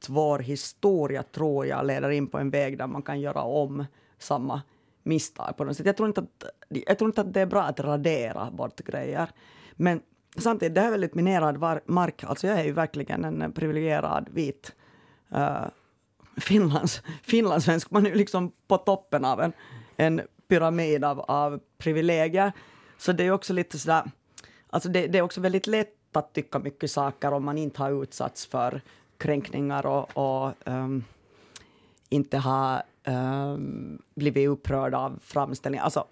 vår 0.09 0.39
historia 0.39 1.23
tror 1.23 1.65
jag 1.65 1.85
leder 1.85 2.09
in 2.09 2.27
på 2.27 2.37
en 2.37 2.49
väg 2.49 2.77
där 2.77 2.87
man 2.87 3.01
kan 3.01 3.19
göra 3.19 3.41
om 3.41 3.85
samma 4.17 4.61
misstag 5.03 5.57
på 5.57 5.63
något 5.63 5.77
sätt. 5.77 5.85
Jag 5.85 5.97
tror 5.97 6.07
inte 6.07 6.21
att, 6.21 6.43
jag 6.69 6.97
tror 6.97 7.09
inte 7.09 7.21
att 7.21 7.33
det 7.33 7.41
är 7.41 7.45
bra 7.45 7.63
att 7.63 7.79
radera 7.79 8.51
bort 8.51 8.81
grejer. 8.81 9.29
Men 9.73 10.01
samtidigt, 10.37 10.75
det 10.75 10.81
här 10.81 10.87
är 10.87 10.91
väldigt 10.91 11.15
minerad 11.15 11.81
mark. 11.85 12.23
Alltså 12.23 12.47
jag 12.47 12.59
är 12.59 12.63
ju 12.63 12.71
verkligen 12.71 13.25
en 13.25 13.51
privilegierad 13.51 14.29
vit 14.31 14.75
uh, 15.35 15.65
Finlands, 16.37 17.01
finlandssvensk. 17.23 17.91
Man 17.91 18.05
är 18.05 18.09
ju 18.09 18.15
liksom 18.15 18.51
på 18.67 18.77
toppen 18.77 19.25
av 19.25 19.41
en, 19.41 19.53
en 19.97 20.21
pyramid 20.47 21.03
av, 21.03 21.19
av 21.19 21.59
privilegier. 21.77 22.51
Så 22.97 23.11
det 23.11 23.23
är 23.23 23.31
också 23.31 23.53
lite 23.53 23.79
sådär, 23.79 24.03
alltså 24.69 24.89
det, 24.89 25.07
det 25.07 25.17
är 25.17 25.21
också 25.21 25.41
väldigt 25.41 25.67
lätt 25.67 26.17
att 26.17 26.33
tycka 26.33 26.59
mycket 26.59 26.91
saker 26.91 27.33
om 27.33 27.45
man 27.45 27.57
inte 27.57 27.81
har 27.81 28.03
utsatts 28.03 28.45
för 28.45 28.81
kränkningar 29.17 29.85
och, 29.85 30.17
och 30.17 30.53
um, 30.65 31.03
inte 32.09 32.37
har 32.37 32.83
um, 33.07 34.01
blivit 34.15 34.49
upprörd 34.49 34.93
av 34.93 35.19
framställningar. 35.23 35.83
Alltså, 35.83 36.07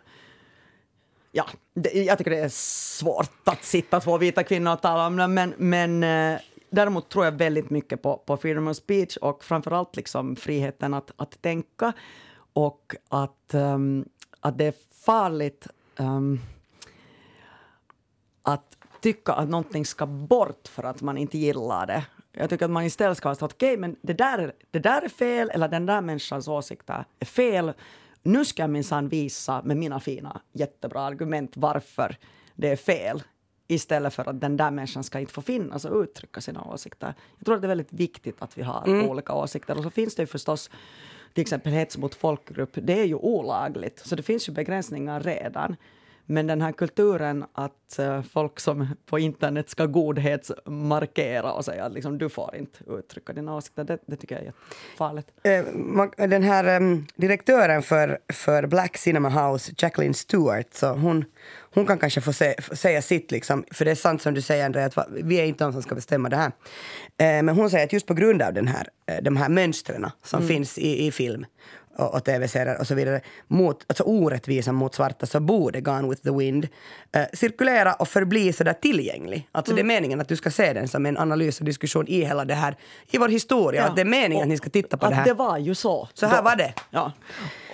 ja, 1.32 1.46
det, 1.74 1.94
jag 1.94 2.18
tycker 2.18 2.32
det 2.32 2.40
är 2.40 2.50
svårt 2.50 3.32
att 3.44 3.64
sitta 3.64 4.00
två 4.00 4.18
vita 4.18 4.44
kvinnor 4.44 4.74
och 4.74 4.82
tala 4.82 5.08
om 5.08 5.16
det, 5.16 5.28
men, 5.28 5.54
men 5.58 6.04
eh, 6.04 6.40
däremot 6.70 7.10
tror 7.10 7.26
jag 7.26 7.32
väldigt 7.32 7.70
mycket 7.70 8.02
på, 8.02 8.18
på 8.18 8.38
freedom 8.38 8.68
of 8.68 8.78
speech 8.78 9.18
och 9.18 9.44
framförallt 9.44 9.96
liksom 9.96 10.36
friheten 10.36 10.94
att, 10.94 11.12
att 11.16 11.42
tänka 11.42 11.94
och 12.54 12.96
att, 13.10 13.54
ehm, 13.54 14.06
att 14.40 14.58
det 14.58 14.66
är 14.66 14.74
farligt 15.06 15.68
ehm, 16.00 16.40
att 18.42 18.78
tycka 19.02 19.34
att 19.34 19.50
någonting 19.50 19.86
ska 19.86 20.06
bort 20.06 20.68
för 20.68 20.84
att 20.84 21.02
man 21.02 21.18
inte 21.18 21.38
gillar 21.38 21.86
det. 21.88 22.06
Jag 22.32 22.50
tycker 22.50 22.66
att 22.66 22.72
man 22.72 22.84
istället 22.84 23.18
ska 23.18 23.36
säga 23.36 23.46
okej, 23.46 23.78
men 23.78 23.96
det 24.02 24.14
där, 24.14 24.38
är- 24.40 24.54
det 24.72 24.80
där 24.80 25.02
är 25.02 25.10
fel 25.10 25.50
eller 25.50 25.68
den 25.68 25.86
där 25.86 26.02
människans 26.02 26.48
åsikter 26.48 27.06
är 27.20 27.26
fel. 27.26 27.74
Nu 28.24 28.46
ska 28.46 28.64
jag 28.64 28.70
minsann 28.70 29.08
visa 29.10 29.62
med 29.64 29.78
mina 29.78 30.00
fina 30.00 30.42
jättebra 30.52 31.02
argument 31.02 31.52
varför 31.56 32.18
det 32.56 32.70
är 32.72 32.76
fel 32.76 33.24
istället 33.68 34.14
för 34.14 34.30
att 34.30 34.42
den 34.42 34.58
där 34.58 34.72
människan 34.72 35.04
ska 35.04 35.20
inte 35.20 35.34
få 35.34 35.42
finnas 35.42 35.86
och 35.86 36.02
uttrycka 36.02 36.42
sina 36.42 36.64
åsikter. 36.64 37.14
Jag 37.38 37.46
tror 37.46 37.56
att 37.56 37.62
det 37.62 37.66
är 37.66 37.70
väldigt 37.70 37.94
viktigt 37.94 38.42
att 38.42 38.58
vi 38.58 38.62
har 38.64 38.88
olika 39.10 39.34
åsikter. 39.34 39.78
Och 39.78 39.84
så 39.84 39.90
finns 39.90 40.16
det 40.16 40.24
ju 40.24 40.28
förstås 40.28 40.70
till 41.34 41.42
exempel 41.42 41.74
hets 41.74 41.98
mot 41.98 42.16
folkgrupp. 42.16 42.72
Det 42.74 43.00
är 43.00 43.06
ju 43.06 43.16
olagligt, 43.16 44.00
så 44.00 44.16
det 44.16 44.24
finns 44.24 44.50
ju 44.50 44.54
begränsningar 44.54 45.20
redan. 45.20 45.76
Men 46.26 46.48
den 46.48 46.62
här 46.62 46.72
kulturen 46.72 47.46
att 47.54 48.00
eh, 48.00 48.22
folk 48.22 48.60
som 48.60 48.88
på 49.06 49.20
internet 49.20 49.70
ska 49.70 49.86
godhetsmarkera 49.86 51.54
och 51.54 51.66
säga 51.66 51.86
att 51.86 51.94
liksom, 51.94 52.18
du 52.18 52.30
får 52.30 52.56
inte 52.56 52.80
uttrycka 52.88 53.34
dina 53.34 53.56
åsikter, 53.56 53.84
det, 53.84 53.98
det 54.06 54.16
tycker 54.16 54.36
jag 54.36 54.42
är 54.42 54.46
jättefarligt. 54.46 55.28
Eh, 55.44 56.28
den 56.30 56.44
här 56.44 56.64
em, 56.64 57.06
direktören 57.16 57.82
för, 57.82 58.20
för 58.34 58.68
Black 58.68 58.98
Cinema 58.98 59.30
House, 59.30 59.72
Jacqueline 59.78 60.14
Stewart, 60.14 60.74
så 60.74 60.88
hon, 60.88 61.26
hon 61.74 61.86
kan 61.86 61.98
kanske 61.98 62.22
få, 62.22 62.34
se, 62.34 62.62
få 62.62 62.76
säga 62.76 63.02
sitt, 63.02 63.32
liksom, 63.32 63.66
för 63.72 63.86
det 63.86 63.92
är 63.92 63.96
sant 63.96 64.22
som 64.22 64.34
du 64.34 64.42
säger 64.42 64.66
Andrea, 64.66 64.86
att 64.86 65.08
vi 65.10 65.40
är 65.40 65.46
inte 65.46 65.64
de 65.64 65.74
som 65.74 65.82
ska 65.82 65.96
bestämma 65.96 66.30
det 66.30 66.36
här. 66.38 66.52
Eh, 67.18 67.44
men 67.44 67.50
hon 67.50 67.70
säger 67.70 67.86
att 67.86 67.94
just 67.94 68.08
på 68.08 68.14
grund 68.14 68.42
av 68.42 68.54
den 68.54 68.68
här, 68.68 68.88
de 69.22 69.38
här 69.38 69.50
mönstren 69.50 70.10
som 70.24 70.48
finns 70.48 70.78
i, 70.78 71.08
i 71.08 71.12
film 71.12 71.46
och, 71.96 72.14
och 72.14 72.24
tv-serier 72.24 72.80
och 72.80 72.88
så 72.88 72.96
vidare, 72.96 73.22
mot, 73.48 73.86
alltså 73.88 74.04
orättvisan 74.04 74.76
mot 74.76 74.96
svarta, 74.96 75.26
så 75.26 75.40
borde 75.40 75.82
Gone 75.82 76.10
with 76.10 76.22
the 76.22 76.32
Wind 76.32 76.68
eh, 77.12 77.24
cirkulera 77.34 77.94
och 77.94 78.08
förbli 78.08 78.54
sådär 78.54 78.74
tillgänglig. 78.74 79.48
Alltså 79.52 79.74
det 79.74 79.82
är 79.82 79.84
meningen 79.84 80.22
att 80.22 80.28
du 80.28 80.36
ska 80.36 80.52
se 80.52 80.74
den 80.74 80.88
som 80.88 81.06
en 81.06 81.18
analys 81.18 81.60
och 81.60 81.66
diskussion 81.66 82.08
i 82.08 82.26
hela 82.26 82.46
det 82.46 82.54
här, 82.54 82.76
i 83.12 83.18
vår 83.18 83.28
historia, 83.28 83.86
att 83.86 83.96
det 83.96 84.02
är 84.02 84.06
meningen 84.06 84.44
att 84.44 84.50
ni 84.50 84.58
ska 84.58 84.70
titta 84.70 84.98
på 84.98 85.10
det 85.10 85.16
här. 85.16 85.26
det 85.26 85.34
var 85.34 85.58
ju 85.58 85.76
så. 85.76 86.08
Så 86.14 86.26
här 86.26 86.38
då. 86.38 86.44
var 86.44 86.56
det. 86.56 86.74
Ja. 86.90 87.12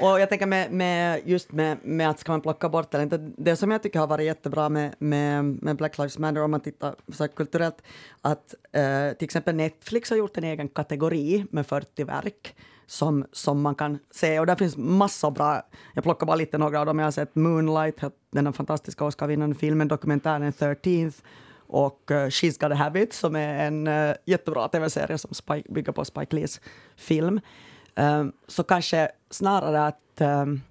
Och 0.01 0.19
jag 0.19 0.29
tänker 0.29 0.45
med, 0.45 0.71
med 0.71 1.21
just 1.25 1.51
med, 1.51 1.77
med 1.83 2.09
att 2.09 2.19
ska 2.19 2.31
man 2.31 2.41
plocka 2.41 2.69
bort 2.69 2.93
eller 2.93 3.03
inte. 3.03 3.17
Det 3.17 3.55
som 3.55 3.71
jag 3.71 3.83
tycker 3.83 3.99
har 3.99 4.07
varit 4.07 4.25
jättebra 4.25 4.69
med, 4.69 4.95
med, 4.99 5.45
med 5.45 5.75
Black 5.75 5.97
Lives 5.97 6.17
Matter 6.17 6.43
om 6.43 6.51
man 6.51 6.61
tittar 6.61 6.95
så 7.13 7.27
kulturellt, 7.27 7.81
att 8.21 8.55
eh, 8.71 9.17
till 9.17 9.25
exempel 9.25 9.55
Netflix 9.55 10.09
har 10.09 10.17
gjort 10.17 10.37
en 10.37 10.43
egen 10.43 10.67
kategori 10.69 11.45
med 11.51 11.67
40 11.67 12.03
verk 12.03 12.55
som, 12.89 13.25
som 13.31 13.61
man 13.61 13.75
kan 13.75 13.99
se. 14.11 14.39
Och 14.39 14.45
där 14.45 14.55
finns 14.55 14.77
massor 14.77 15.31
bra, 15.31 15.61
jag 15.93 16.03
plockar 16.03 16.25
bara 16.25 16.35
lite 16.35 16.57
några 16.57 16.79
av 16.79 16.85
dem. 16.85 16.99
Jag 16.99 17.05
har 17.05 17.11
sett 17.11 17.35
Moonlight, 17.35 18.01
den 18.31 18.45
här 18.45 18.53
fantastiska 18.53 19.05
Oscar-vinnande 19.05 19.55
filmen, 19.55 19.87
dokumentären 19.87 20.51
13th 20.53 21.13
och 21.67 22.11
eh, 22.11 22.27
She's 22.27 22.61
got 22.61 22.71
a 22.71 22.75
habit 22.75 23.13
som 23.13 23.35
är 23.35 23.67
en 23.67 23.87
uh, 23.87 24.15
jättebra 24.25 24.67
tv-serie 24.67 25.17
som 25.17 25.33
Spike, 25.33 25.73
bygger 25.73 25.91
på 25.91 26.05
Spike 26.05 26.35
Lees 26.35 26.61
film. 26.95 27.39
Um, 27.95 28.33
så 28.47 28.63
kanske 28.63 29.11
snarare 29.29 29.87
att 29.87 30.21
um, 30.21 30.61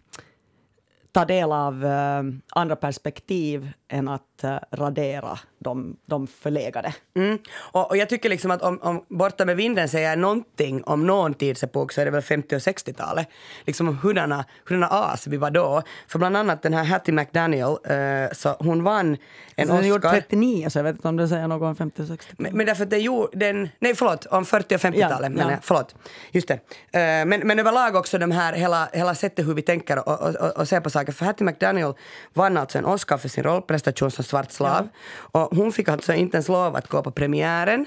ta 1.12 1.24
del 1.24 1.52
av 1.52 1.85
um, 1.85 2.40
andra 2.48 2.76
perspektiv 2.76 3.70
än 3.88 4.09
att 4.09 4.28
eh, 4.44 4.59
radera 4.70 5.38
de, 5.59 5.96
de 6.07 6.27
förlegade. 6.27 6.94
Mm. 7.16 7.38
Och, 7.57 7.90
och 7.90 7.96
jag 7.96 8.09
tycker 8.09 8.29
liksom 8.29 8.51
att 8.51 8.62
om, 8.62 8.79
om 8.83 9.05
Borta 9.09 9.44
med 9.44 9.57
vinden 9.57 9.88
säger 9.88 10.16
någonting 10.16 10.85
om 10.85 11.07
någon 11.07 11.35
tidsepok 11.35 11.92
så 11.92 12.01
är 12.01 12.05
det 12.05 12.11
väl 12.11 12.22
50 12.22 12.57
och 12.57 12.61
60-talet. 12.61 13.29
Liksom 13.66 13.88
om 13.88 13.98
hurdana, 13.98 14.44
hurdana 14.64 14.88
as 14.88 15.27
vi 15.27 15.37
var 15.37 15.51
då. 15.51 15.83
För 16.09 16.18
bland 16.18 16.37
annat 16.37 16.62
den 16.62 16.74
här 16.74 16.85
Hattie 16.85 17.14
McDaniel, 17.14 17.77
eh, 17.85 18.33
så 18.33 18.57
hon 18.59 18.83
vann 18.83 19.16
en 19.57 19.68
Den 19.68 19.77
är 19.77 19.83
gjord 19.83 20.05
Oscar. 20.05 20.20
39, 20.20 20.70
så 20.70 20.79
jag 20.79 20.85
vet 20.85 20.94
inte 20.94 21.09
om 21.09 21.16
det 21.16 21.29
säger 21.29 21.48
något 21.48 21.62
om 21.62 21.77
50 21.77 22.03
och 22.03 22.09
60 22.09 22.35
Men, 22.38 22.57
men 22.57 22.66
därför 22.66 22.85
att 22.85 22.90
den 22.90 23.01
gjorde 23.01 23.38
den, 23.38 23.68
nej 23.79 23.94
förlåt, 23.94 24.27
om 24.27 24.44
40 24.44 24.74
och 24.74 24.81
50-talet 24.81 25.33
Ja, 25.37 25.42
ja. 25.42 25.51
jag, 25.51 25.59
förlåt. 25.62 25.94
Just 26.31 26.48
det. 26.48 26.55
Eh, 26.55 27.27
men, 27.27 27.40
men 27.40 27.59
överlag 27.59 27.96
också 27.96 28.18
de 28.18 28.31
här, 28.31 28.53
hela, 28.53 28.88
hela 28.92 29.14
sättet 29.14 29.46
hur 29.46 29.55
vi 29.55 29.62
tänker 29.62 30.09
och, 30.09 30.20
och, 30.20 30.35
och, 30.35 30.57
och 30.57 30.68
ser 30.68 30.81
på 30.81 30.90
saker. 30.90 31.12
För 31.12 31.24
Hattie 31.24 31.44
McDaniel 31.44 31.94
vann 32.33 32.57
alltså 32.57 32.79
en 32.79 32.85
Oscar 32.85 33.18
för 33.18 33.29
sin 33.29 33.44
rollprestation 33.44 34.11
som 34.11 34.24
svart 34.29 34.53
slav. 34.53 34.88
Och 35.17 35.57
hon 35.57 35.73
fick 35.73 35.88
alltså 35.88 36.14
inte 36.14 36.37
ens 36.37 36.49
lov 36.49 36.77
att 36.77 36.88
gå 36.88 37.03
på 37.03 37.11
premiären. 37.11 37.87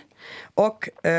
Och 0.53 0.89
eh, 1.03 1.11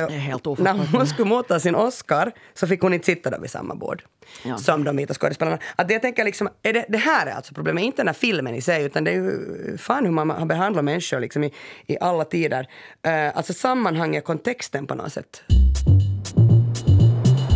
när 0.59 0.97
hon 0.97 1.07
skulle 1.07 1.29
motta 1.29 1.61
sin 1.61 1.75
Oscar 1.75 2.33
så 2.55 2.67
fick 2.67 2.81
hon 2.81 2.95
inte 2.95 3.07
sitta 3.07 3.31
där 3.31 3.39
vid 3.39 3.51
samma 3.51 3.75
bord 3.75 4.03
Ja. 4.43 4.57
som 4.59 4.85
de 4.85 4.97
vita 4.97 5.15
skådespelarna. 5.15 5.59
Att 5.77 5.91
jag 5.91 6.03
tänker 6.03 6.25
liksom, 6.25 6.49
är 6.63 6.73
det, 6.73 6.85
det 6.89 6.99
här 6.99 7.27
är 7.27 7.31
alltså 7.33 7.55
problemet, 7.55 7.85
inte 7.85 7.97
den 8.03 8.07
här 8.09 8.15
filmen 8.15 8.55
i 8.55 8.61
sig 8.61 8.85
utan 8.85 9.05
det 9.05 9.11
är 9.11 9.15
ju 9.15 9.79
fan 9.79 10.05
hur 10.05 10.13
man 10.13 10.31
har 10.31 10.47
behandlat 10.47 10.85
människor 10.85 11.21
liksom 11.21 11.45
i, 11.45 11.53
i 11.87 11.97
alla 12.01 12.25
tider. 12.25 12.69
Eh, 13.03 13.37
alltså 13.37 13.53
sammanhanget, 13.53 14.25
kontexten 14.25 14.87
på 14.87 14.95
något 14.95 15.13
sätt. 15.13 15.43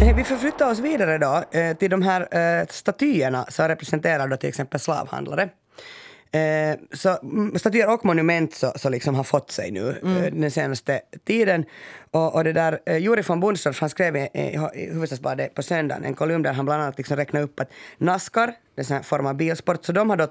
Eh, 0.02 0.16
Vi 0.16 0.24
förflyttar 0.24 0.70
oss 0.70 0.78
vidare 0.78 1.18
då 1.18 1.58
eh, 1.58 1.76
till 1.76 1.90
de 1.90 2.02
här 2.02 2.20
eh, 2.60 2.66
statyerna 2.70 3.46
som 3.48 3.68
representerar 3.68 4.28
då 4.28 4.36
till 4.36 4.48
exempel 4.48 4.80
slavhandlare. 4.80 5.48
Eh, 6.32 6.76
så 6.92 7.18
mm, 7.22 7.58
statyer 7.58 7.94
och 7.94 8.04
monument 8.04 8.54
så, 8.54 8.72
så 8.76 8.88
liksom 8.88 9.14
har 9.14 9.24
fått 9.24 9.50
sig 9.50 9.70
nu 9.70 9.88
eh, 9.88 10.32
den 10.32 10.50
senaste 10.50 11.00
tiden. 11.26 11.64
Och, 12.10 12.34
och 12.34 12.44
det 12.44 12.52
där, 12.52 12.80
eh, 12.86 12.96
Juri 12.96 13.22
von 13.22 13.40
Bundstorff 13.40 13.80
han 13.80 13.90
skrev 13.90 14.16
i, 14.16 14.28
i, 14.34 14.58
i 14.74 14.86
Hufvudstadsbladet 14.86 15.54
på 15.54 15.62
söndagen 15.62 16.04
en 16.04 16.14
kolumn 16.14 16.42
där 16.42 16.52
han 16.52 16.64
bland 16.64 16.82
annat 16.82 16.98
liksom 16.98 17.16
räknade 17.16 17.44
upp 17.44 17.60
att 17.60 17.70
Nascar, 17.98 18.52
det 18.74 18.90
är 18.90 18.94
en 18.94 19.04
form 19.04 19.26
av 19.26 19.34
bilsport, 19.34 19.84
så 19.84 19.92
de 19.92 20.10
har 20.10 20.16
då 20.16 20.26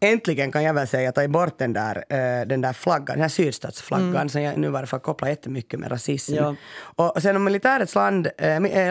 äntligen 0.00 0.52
kan 0.52 0.62
jag 0.62 0.74
väl 0.74 0.88
säga 0.88 1.12
tagit 1.12 1.30
bort 1.30 1.58
den 1.58 1.72
där, 1.72 2.04
den 2.44 2.60
där 2.60 2.72
flaggan, 2.72 3.06
den 3.06 3.20
här 3.20 3.28
sydstatsflaggan 3.28 4.28
som 4.28 4.42
jag 4.42 4.58
nu 4.58 4.66
i 4.66 4.70
varje 4.70 4.86
fall 4.86 5.00
kopplar 5.00 5.28
jättemycket 5.28 5.80
med 5.80 5.90
rasism. 5.90 6.34
Ja. 6.34 6.54
Och 6.80 7.16
och 7.16 7.22
sen 7.22 7.36
om 7.36 7.44
militärets 7.44 7.94
land, 7.94 8.28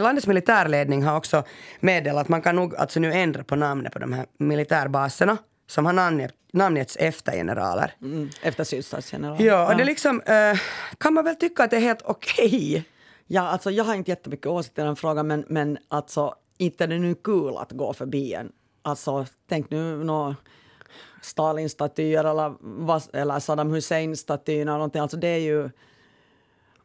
landets 0.01 0.27
militärledning 0.27 1.03
har 1.03 1.17
också 1.17 1.43
meddelat 1.79 2.21
att 2.21 2.29
man 2.29 2.41
kan 2.41 2.55
nog 2.55 2.75
alltså 2.75 2.99
nu 2.99 3.13
ändra 3.13 3.43
på 3.43 3.55
namnet 3.55 3.93
på 3.93 3.99
de 3.99 4.13
här 4.13 4.25
militärbaserna 4.37 5.37
som 5.69 5.85
har 5.85 5.93
namngett, 5.93 6.33
namngetts 6.53 6.95
efter 6.95 7.31
generaler. 7.31 7.95
Mm, 8.01 8.29
efter 8.41 8.63
sydstatsgeneralen. 8.63 9.45
Ja, 9.45 9.71
och 9.71 9.77
det 9.77 9.85
liksom, 9.85 10.21
eh, 10.21 10.59
kan 10.97 11.13
man 11.13 11.25
väl 11.25 11.35
tycka 11.35 11.63
att 11.63 11.69
det 11.69 11.77
är 11.77 11.81
helt 11.81 12.01
okej. 12.01 12.85
Ja, 13.27 13.41
alltså 13.41 13.71
jag 13.71 13.83
har 13.83 13.95
inte 13.95 14.11
jättemycket 14.11 14.45
åsikter 14.45 14.83
i 14.83 14.85
den 14.85 14.95
frågan, 14.95 15.27
men, 15.27 15.45
men 15.47 15.77
alltså 15.87 16.35
inte 16.57 16.83
är 16.83 16.87
det 16.87 16.99
nu 16.99 17.15
kul 17.15 17.57
att 17.57 17.71
gå 17.71 17.93
förbi 17.93 18.33
en. 18.33 18.51
Alltså, 18.81 19.25
tänk 19.49 19.69
nu 19.69 20.03
nå 20.03 20.35
Stalin-statyer 21.21 22.23
eller, 22.23 22.55
eller 23.13 23.39
Saddam 23.39 23.71
Hussein-statyn 23.71 24.61
eller 24.61 24.73
någonting. 24.73 25.01
Alltså 25.01 25.17
det 25.17 25.27
är 25.27 25.39
ju 25.39 25.69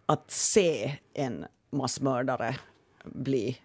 att 0.06 0.30
se 0.30 0.96
en 1.14 1.46
massmördare 1.70 2.56
bli 3.04 3.58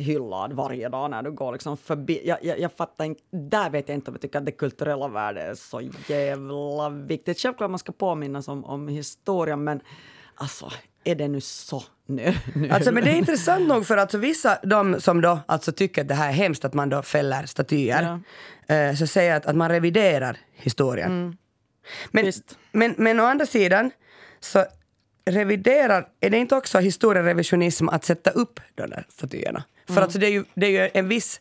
hyllad 0.00 0.52
varje 0.52 0.88
dag 0.88 1.10
när 1.10 1.22
du 1.22 1.30
går 1.30 1.52
liksom 1.52 1.76
förbi. 1.76 2.20
Jag, 2.24 2.38
jag, 2.44 2.60
jag 2.60 2.72
fattar 2.72 3.04
inte, 3.04 3.22
där 3.30 3.70
vet 3.70 3.88
jag 3.88 3.96
inte 3.96 4.10
om 4.10 4.14
jag 4.14 4.20
tycker 4.20 4.38
att 4.38 4.46
det 4.46 4.52
kulturella 4.52 5.08
värdet 5.08 5.44
är 5.50 5.54
så 5.54 5.80
jävla 6.06 6.88
viktigt. 6.88 7.38
Självklart 7.38 7.70
man 7.70 7.78
ska 7.78 7.92
påminnas 7.92 8.48
om, 8.48 8.64
om 8.64 8.88
historien, 8.88 9.64
men 9.64 9.80
alltså 10.34 10.70
är 11.04 11.14
det 11.14 11.28
nu 11.28 11.40
så 11.40 11.82
nu? 12.06 12.34
nu? 12.54 12.70
Alltså, 12.70 12.92
men 12.92 13.04
det 13.04 13.10
är 13.10 13.16
intressant 13.16 13.68
nog 13.68 13.86
för 13.86 13.96
alltså 13.96 14.18
vissa, 14.18 14.58
de 14.62 15.00
som 15.00 15.20
då 15.20 15.38
alltså 15.46 15.72
tycker 15.72 16.02
att 16.02 16.08
det 16.08 16.14
här 16.14 16.28
är 16.28 16.32
hemskt 16.32 16.64
att 16.64 16.74
man 16.74 16.88
då 16.88 17.02
fäller 17.02 17.46
statyer, 17.46 18.20
eh, 18.66 18.94
så 18.94 19.06
säger 19.06 19.36
att, 19.36 19.46
att 19.46 19.56
man 19.56 19.68
reviderar 19.68 20.36
historien. 20.54 21.36
Men, 22.10 22.24
Visst. 22.24 22.58
men, 22.72 22.94
men 22.98 23.20
å 23.20 23.24
andra 23.24 23.46
sidan 23.46 23.90
så 24.40 24.64
reviderar, 25.24 26.08
är 26.20 26.30
det 26.30 26.38
inte 26.38 26.56
också 26.56 26.78
historierevisionism 26.78 27.88
att 27.88 28.04
sätta 28.04 28.30
upp 28.30 28.60
de 28.74 28.90
där 28.90 29.06
statyerna? 29.08 29.64
För 29.94 30.02
alltså 30.02 30.18
det 30.18 30.26
är 30.26 30.30
ju, 30.30 30.44
det 30.54 30.66
är 30.66 30.70
ju 30.70 30.90
en 30.94 31.08
viss 31.08 31.40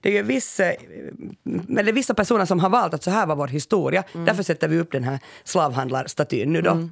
det 0.00 0.08
är 0.08 0.12
ju 0.12 0.22
viss, 0.22 0.60
eh, 0.60 0.74
men 1.42 1.84
det 1.84 1.90
är 1.90 1.92
vissa 1.92 2.14
personer 2.14 2.44
som 2.44 2.60
har 2.60 2.70
valt 2.70 2.94
att 2.94 3.02
så 3.02 3.10
här 3.10 3.26
var 3.26 3.36
vår 3.36 3.48
historia, 3.48 4.04
därför 4.12 4.42
sätter 4.42 4.68
vi 4.68 4.78
upp 4.78 4.92
den 4.92 5.04
här 5.04 5.18
slavhandlarstatyn 5.44 6.52
nu 6.52 6.62
då. 6.62 6.88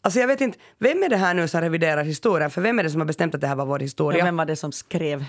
Alltså 0.00 0.20
jag 0.20 0.26
vet 0.26 0.40
inte, 0.40 0.58
vem 0.78 1.02
är 1.02 1.08
det 1.08 1.16
här 1.16 1.34
nu 1.34 1.48
som 1.48 1.60
reviderar 1.60 2.04
historien? 2.04 2.50
För 2.50 2.60
vem 2.60 2.78
är 2.78 2.82
det 2.82 2.90
som 2.90 3.00
har 3.00 3.06
bestämt 3.06 3.34
att 3.34 3.40
det 3.40 3.46
här 3.46 3.56
var 3.56 3.66
vår 3.66 3.78
historia? 3.78 4.18
Ja, 4.18 4.24
vem 4.24 4.36
var 4.36 4.44
det 4.44 4.56
som 4.56 4.72
skrev 4.72 5.24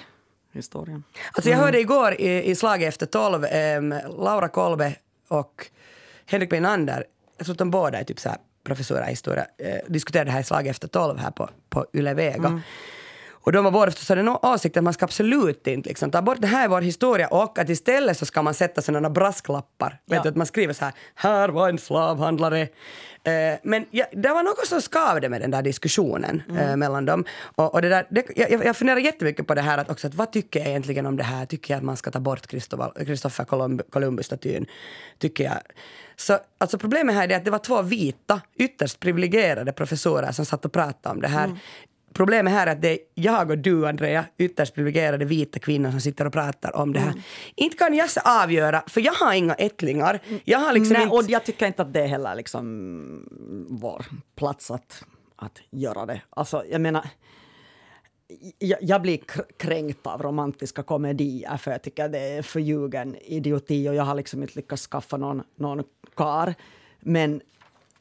historien? 0.53 1.03
Alltså 1.31 1.49
jag 1.49 1.57
hörde 1.57 1.79
igår 1.79 2.13
i, 2.13 2.43
i 2.49 2.55
Slaget 2.55 2.87
efter 2.87 3.05
tolv, 3.05 3.45
ehm, 3.45 3.95
Laura 4.17 4.47
Kolbe 4.47 4.95
och 5.27 5.67
Henrik 6.25 6.49
Beinander, 6.49 7.03
jag 7.37 7.45
tror 7.45 7.53
att 7.53 7.59
de 7.59 7.71
båda 7.71 7.99
är 7.99 8.03
typ 8.03 8.19
så 8.19 8.29
här 8.29 8.37
professorer 8.63 9.07
i 9.07 9.09
historia, 9.09 9.45
eh, 9.57 9.75
diskuterade 9.87 10.29
det 10.29 10.31
här 10.31 10.41
i 10.41 10.43
Slaget 10.43 10.71
efter 10.71 10.87
tolv 10.87 11.17
här 11.17 11.31
på, 11.31 11.49
på 11.69 11.85
Yle 11.93 12.13
Vega. 12.13 12.61
Och 13.41 13.51
de 13.51 13.63
var 13.63 13.71
båda 13.71 13.91
förstås 13.91 14.09
hade 14.09 14.23
någon 14.23 14.39
åsikt 14.53 14.77
att 14.77 14.83
man 14.83 14.93
ska 14.93 15.05
absolut 15.05 15.67
inte 15.67 15.89
liksom, 15.89 16.11
ta 16.11 16.21
bort 16.21 16.37
det 16.41 16.47
här 16.47 16.63
är 16.63 16.67
vår 16.69 16.81
historia 16.81 17.27
och 17.27 17.59
att 17.59 17.69
istället 17.69 18.17
så 18.17 18.25
ska 18.25 18.41
man 18.41 18.53
sätta 18.53 18.81
sådana 18.81 19.09
brasklappar. 19.09 19.89
Vet 19.89 20.15
Ja. 20.17 20.23
du, 20.23 20.29
att 20.29 20.35
man 20.35 20.47
skriver 20.47 20.73
så 20.73 20.85
här, 20.85 20.93
här 21.15 21.49
var 21.49 21.69
en 21.69 21.77
slavhandlare. 21.77 22.61
Eh, 23.23 23.59
men 23.63 23.85
ja, 23.91 24.05
det 24.11 24.29
var 24.29 24.43
något 24.43 24.67
som 24.67 24.81
skavde 24.81 25.29
med 25.29 25.41
den 25.41 25.51
där 25.51 25.61
diskussionen 25.61 26.43
eh, 26.59 26.75
mellan 26.75 27.05
dem. 27.05 27.25
Och, 27.55 27.73
och 27.73 27.81
det 27.81 27.89
där, 27.89 28.07
det, 28.09 28.25
jag, 28.35 28.65
jag 28.65 28.77
funderar 28.77 28.97
jättemycket 28.99 29.47
på 29.47 29.55
det 29.55 29.61
här 29.61 29.77
att 29.77 29.89
också, 29.89 30.07
att 30.07 30.15
vad 30.15 30.31
tycker 30.31 30.59
jag 30.59 30.69
egentligen 30.69 31.05
om 31.05 31.17
det 31.17 31.23
här? 31.23 31.45
Tycker 31.45 31.73
jag 31.73 31.77
att 31.77 31.83
man 31.83 31.97
ska 31.97 32.11
ta 32.11 32.19
bort 32.19 32.45
Columb- 32.49 33.89
Columbus-statyn? 33.89 34.65
Tycker 35.19 35.43
jag. 35.43 35.57
Så 36.15 36.37
alltså 36.57 36.77
problemet 36.77 37.15
här 37.15 37.31
är 37.31 37.35
att 37.37 37.45
det 37.45 37.51
var 37.51 37.59
två 37.59 37.81
vita, 37.81 38.41
ytterst 38.55 38.99
privilegierade 38.99 39.71
professorer 39.71 40.31
som 40.31 40.45
satt 40.45 40.65
och 40.65 40.71
pratade 40.73 41.15
om 41.15 41.21
det 41.21 41.27
här. 41.27 41.49
Problemet 42.13 42.53
här 42.53 42.67
är 42.67 42.71
att 42.71 42.81
det 42.81 42.89
är 42.89 42.99
jag 43.13 43.51
och 43.51 43.57
du, 43.57 43.87
Andrea, 43.87 44.25
ytterst 44.37 44.73
privilegierade 44.73 45.25
vita 45.25 45.59
kvinnor 45.59 45.91
som 45.91 46.01
sitter 46.01 46.25
och 46.25 46.33
pratar 46.33 46.75
om 46.75 46.93
det 46.93 46.99
här. 46.99 47.13
Inte 47.55 47.77
kan 47.77 47.93
jag 47.93 48.09
avgöra, 48.25 48.83
för 48.87 49.01
jag 49.01 49.13
har 49.13 49.33
inga 49.33 49.53
ättlingar. 49.53 50.19
Jag 50.43 50.59
har 50.59 50.73
liksom 50.73 50.93
Nej, 50.93 51.03
inte... 51.03 51.15
och 51.15 51.23
jag 51.27 51.45
tycker 51.45 51.67
inte 51.67 51.81
att 51.81 51.93
det 51.93 52.01
är 52.01 52.07
heller 52.07 52.35
liksom 52.35 53.67
vår 53.69 54.05
plats 54.35 54.71
att, 54.71 55.03
att 55.35 55.61
göra 55.69 56.05
det. 56.05 56.21
Alltså, 56.29 56.63
jag 56.71 56.81
menar, 56.81 57.07
jag, 58.59 58.79
jag 58.81 59.01
blir 59.01 59.17
kr- 59.17 59.51
kränkt 59.57 60.07
av 60.07 60.21
romantiska 60.21 60.83
komedier 60.83 61.57
för 61.57 61.71
jag 61.71 61.81
tycker 61.81 62.09
det 62.09 62.19
är 62.19 62.41
förljugen 62.41 63.15
idioti 63.15 63.89
och 63.89 63.95
jag 63.95 64.03
har 64.03 64.15
liksom 64.15 64.41
inte 64.41 64.55
lyckats 64.55 64.87
skaffa 64.87 65.17
någon, 65.17 65.43
någon 65.55 65.83
kar. 66.15 66.53
Men 66.99 67.41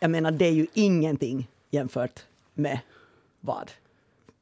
jag 0.01 0.11
menar, 0.11 0.31
det 0.31 0.47
är 0.47 0.53
ju 0.53 0.67
ingenting 0.75 1.49
jämfört 1.71 2.21
med 2.55 2.79
vad 3.41 3.71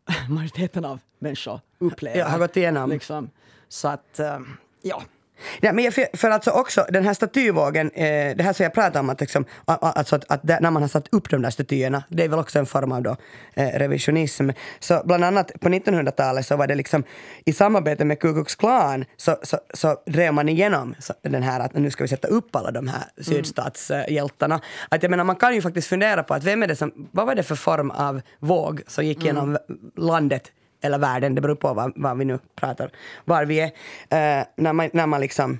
majoriteten 0.28 0.84
av 0.84 1.00
människor 1.18 1.60
upplever. 1.78 2.18
Jag 2.18 2.26
har 2.26 2.38
gått 2.38 2.56
igenom. 2.56 2.90
Liksom. 2.90 3.30
Så 3.68 3.88
att, 3.88 4.18
eh, 4.18 4.38
ja. 4.82 5.02
Ja, 5.60 5.72
men 5.72 5.92
för, 5.92 6.16
för 6.16 6.30
alltså 6.30 6.50
också 6.50 6.86
den 6.88 7.04
här 7.04 7.14
statyvågen, 7.14 7.90
eh, 7.90 8.36
det 8.36 8.42
här 8.42 8.52
som 8.52 8.64
jag 8.64 8.74
pratade 8.74 8.98
om, 8.98 9.10
att, 9.10 9.20
liksom, 9.20 9.44
alltså 9.64 10.16
att, 10.16 10.24
att 10.28 10.40
där, 10.42 10.60
när 10.60 10.70
man 10.70 10.82
har 10.82 10.88
satt 10.88 11.08
upp 11.12 11.30
de 11.30 11.42
där 11.42 11.50
statyerna, 11.50 12.04
det 12.08 12.24
är 12.24 12.28
väl 12.28 12.38
också 12.38 12.58
en 12.58 12.66
form 12.66 12.92
av 12.92 13.02
då, 13.02 13.16
eh, 13.54 13.66
revisionism. 13.66 14.50
Så 14.78 15.02
bland 15.04 15.24
annat 15.24 15.52
på 15.60 15.68
1900-talet 15.68 16.46
så 16.46 16.56
var 16.56 16.66
det 16.66 16.74
liksom 16.74 17.04
i 17.44 17.52
samarbete 17.52 18.04
med 18.04 18.20
Ku 18.20 18.32
Klux 18.32 18.54
Klan 18.54 19.04
så, 19.16 19.36
så, 19.42 19.58
så 19.74 19.96
drev 20.06 20.34
man 20.34 20.48
igenom 20.48 20.94
så, 20.98 21.14
den 21.22 21.42
här 21.42 21.60
att 21.60 21.74
nu 21.74 21.90
ska 21.90 22.04
vi 22.04 22.08
sätta 22.08 22.28
upp 22.28 22.56
alla 22.56 22.70
de 22.70 22.88
här 22.88 23.04
sydstatshjältarna. 23.20 24.60
Att 24.88 25.02
jag 25.02 25.10
menar, 25.10 25.24
man 25.24 25.36
kan 25.36 25.54
ju 25.54 25.62
faktiskt 25.62 25.88
fundera 25.88 26.22
på 26.22 26.34
att 26.34 26.44
vem 26.44 26.62
är 26.62 26.66
det 26.66 26.76
som, 26.76 27.08
vad 27.12 27.26
var 27.26 27.34
det 27.34 27.42
för 27.42 27.54
form 27.54 27.90
av 27.90 28.20
våg 28.38 28.82
som 28.86 29.06
gick 29.06 29.24
genom 29.24 29.58
landet 29.96 30.52
eller 30.80 30.98
världen, 30.98 31.34
det 31.34 31.40
beror 31.40 31.54
på 31.54 31.74
vad, 31.74 31.92
vad 31.96 32.18
vi 32.18 32.24
nu 32.24 32.38
pratar, 32.54 32.90
var 33.24 33.44
vi 33.44 33.60
är. 33.60 33.70
Eh, 34.40 34.46
när, 34.56 34.72
man, 34.72 34.90
när 34.92 35.06
man 35.06 35.20
liksom 35.20 35.58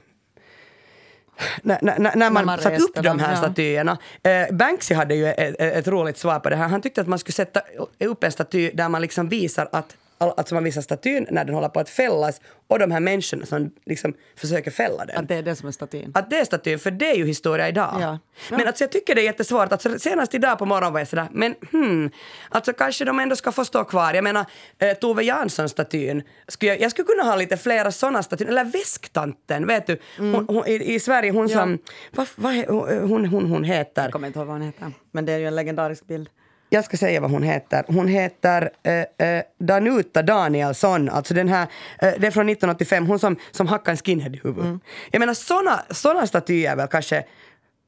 när, 1.63 1.79
när, 1.83 2.17
när 2.17 2.31
man, 2.31 2.47
man 2.47 2.59
satt 2.59 2.81
upp 2.81 2.95
de 2.95 3.19
här 3.19 3.31
ja. 3.31 3.37
statyerna. 3.37 3.99
Eh, 4.23 4.55
Banksy 4.55 4.95
hade 4.95 5.15
ju 5.15 5.27
ett, 5.27 5.61
ett 5.61 5.89
roligt 5.89 6.19
svar 6.19 6.41
på 6.41 6.51
det 6.51 6.57
här. 6.57 6.69
Han 6.69 6.83
tyckte 6.83 7.01
att 7.01 7.07
man 7.07 7.19
skulle 7.19 7.33
sätta 7.33 7.61
upp 7.99 8.25
en 8.25 8.33
staty 8.33 8.71
där 8.75 8.89
man 8.89 9.03
liksom 9.03 9.29
visar 9.29 9.69
att 9.73 9.97
Alltså 10.19 10.55
man 10.55 10.65
visar 10.65 10.81
statyn 10.81 11.27
när 11.31 11.45
den 11.45 11.55
håller 11.55 11.69
på 11.69 11.81
att 11.81 11.91
fällas 11.91 12.41
och 12.69 12.79
de 12.79 12.91
här 12.91 13.01
människorna 13.01 13.47
som 13.47 13.71
liksom 13.87 14.15
försöker 14.37 14.71
fälla 14.71 15.05
den. 15.05 15.17
Att 15.17 15.29
det 15.29 15.35
är 15.35 15.43
det 15.43 15.57
som 15.57 15.69
är 15.69 15.73
statyn. 15.73 16.13
Att 16.15 16.31
det 16.31 16.37
är 16.39 16.45
statyn, 16.45 16.79
för 16.79 16.91
det 16.91 17.11
är 17.11 17.15
ju 17.15 17.27
historia 17.27 17.69
idag. 17.69 17.97
Ja. 18.01 18.19
Men 18.51 18.67
alltså 18.67 18.85
jag 18.85 18.93
tycker 18.93 19.15
det 19.15 19.21
är 19.21 19.25
jättesvårt. 19.25 19.73
Alltså 19.73 19.99
senast 19.99 20.35
idag 20.35 20.59
på 20.59 20.67
morgonen 20.67 20.93
var 20.93 21.01
jag 21.01 21.09
sådär, 21.09 21.29
men 21.33 21.55
hmm, 21.73 22.11
alltså 22.49 22.73
kanske 22.73 23.05
de 23.05 23.19
ändå 23.21 23.37
ska 23.37 23.53
få 23.53 23.65
stå 23.65 23.85
kvar. 23.85 24.15
Jag 24.15 24.25
menar, 24.25 24.45
eh, 24.79 24.93
Tove 24.93 25.23
Jansson-statyn, 25.23 26.23
skulle 26.49 26.71
jag, 26.73 26.81
jag 26.81 26.91
skulle 26.91 27.07
kunna 27.07 27.23
ha 27.23 27.37
lite 27.37 27.57
flera 27.57 27.93
sådana 27.93 28.23
statyer. 28.23 28.49
Eller 28.49 28.65
Väsktanten, 28.65 29.67
vet 29.67 29.87
du? 29.87 29.99
Hon, 30.19 30.47
hon, 30.49 30.67
i, 30.67 30.95
I 30.95 31.01
Sverige, 31.01 31.31
hon 31.31 31.49
Ja. 31.49 31.59
som, 31.59 31.79
vad, 32.15 32.27
vad, 32.37 32.53
he- 32.53 33.01
hon, 33.07 33.27
hon, 33.27 33.51
hon 33.51 33.65
heter, 33.65 34.03
Jag 34.03 34.13
kommer 34.13 34.27
inte 34.27 34.39
ihåg 34.39 34.47
vad 34.49 34.57
hon 34.57 34.67
heter. 34.67 34.93
Men 35.13 35.25
det 35.27 35.33
är 35.33 35.39
ju 35.39 35.47
en 35.47 35.55
legendarisk 35.57 36.07
bild. 36.07 36.29
Jag 36.69 36.85
ska 36.85 36.97
säga 36.97 37.21
vad 37.21 37.31
hon 37.31 37.43
heter. 37.43 37.85
Hon 37.89 38.09
heter 38.09 38.71
eh, 38.83 39.29
eh, 39.29 39.43
Danuta 39.59 40.23
Danielsson, 40.23 41.09
alltså 41.09 41.35
den 41.35 41.49
här, 41.49 41.63
eh, 41.99 42.13
det 42.19 42.27
är 42.27 42.31
från 42.31 42.49
1985, 42.49 43.07
hon 43.07 43.19
som, 43.19 43.37
som 43.51 43.67
hackade 43.67 43.91
en 43.91 43.97
skinhead 43.97 44.35
i 44.35 44.41
huvudet. 44.45 44.81
Jag 45.11 45.21
menar 45.21 45.35
såna, 45.35 45.83
såna 45.91 46.27
statyer 46.27 46.77
väl 46.77 46.89
kanske 46.89 47.25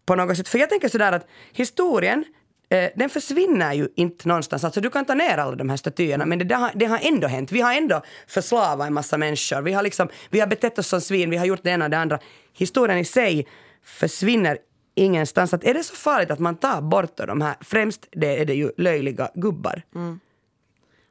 på 0.06 0.14
något 0.14 0.36
sätt, 0.36 0.48
för 0.48 0.58
jag 0.58 0.68
tänker 0.68 0.88
sådär 0.88 1.12
att 1.12 1.26
historien 1.52 2.24
eh, 2.70 2.90
den 2.96 3.10
försvinner 3.10 3.74
ju 3.74 3.88
inte 3.96 4.28
någonstans. 4.28 4.64
Alltså 4.64 4.80
du 4.80 4.90
kan 4.90 5.04
ta 5.04 5.14
ner 5.14 5.38
alla 5.38 5.56
de 5.56 5.68
här 5.68 5.76
statyerna 5.76 6.26
men 6.26 6.38
det, 6.38 6.44
det, 6.44 6.54
har, 6.54 6.70
det 6.74 6.86
har 6.86 7.00
ändå 7.02 7.28
hänt. 7.28 7.52
Vi 7.52 7.60
har 7.60 7.74
ändå 7.74 8.02
förslavat 8.26 8.86
en 8.86 8.94
massa 8.94 9.18
människor. 9.18 9.62
Vi 9.62 9.72
har, 9.72 9.82
liksom, 9.82 10.08
vi 10.30 10.40
har 10.40 10.46
betett 10.46 10.78
oss 10.78 10.88
som 10.88 11.00
svin, 11.00 11.30
vi 11.30 11.36
har 11.36 11.46
gjort 11.46 11.62
det 11.62 11.70
ena 11.70 11.84
och 11.84 11.90
det 11.90 11.98
andra. 11.98 12.18
Historien 12.52 12.98
i 12.98 13.04
sig 13.04 13.46
försvinner 13.84 14.58
ingenstans. 14.98 15.54
Att 15.54 15.64
är 15.64 15.74
det 15.74 15.84
så 15.84 15.94
farligt 15.94 16.30
att 16.30 16.38
man 16.38 16.56
tar 16.56 16.80
bort 16.80 17.16
de 17.16 17.40
här, 17.40 17.56
främst 17.60 18.06
det 18.10 18.40
är 18.40 18.44
det 18.44 18.54
ju 18.54 18.70
löjliga 18.76 19.30
gubbar. 19.34 19.82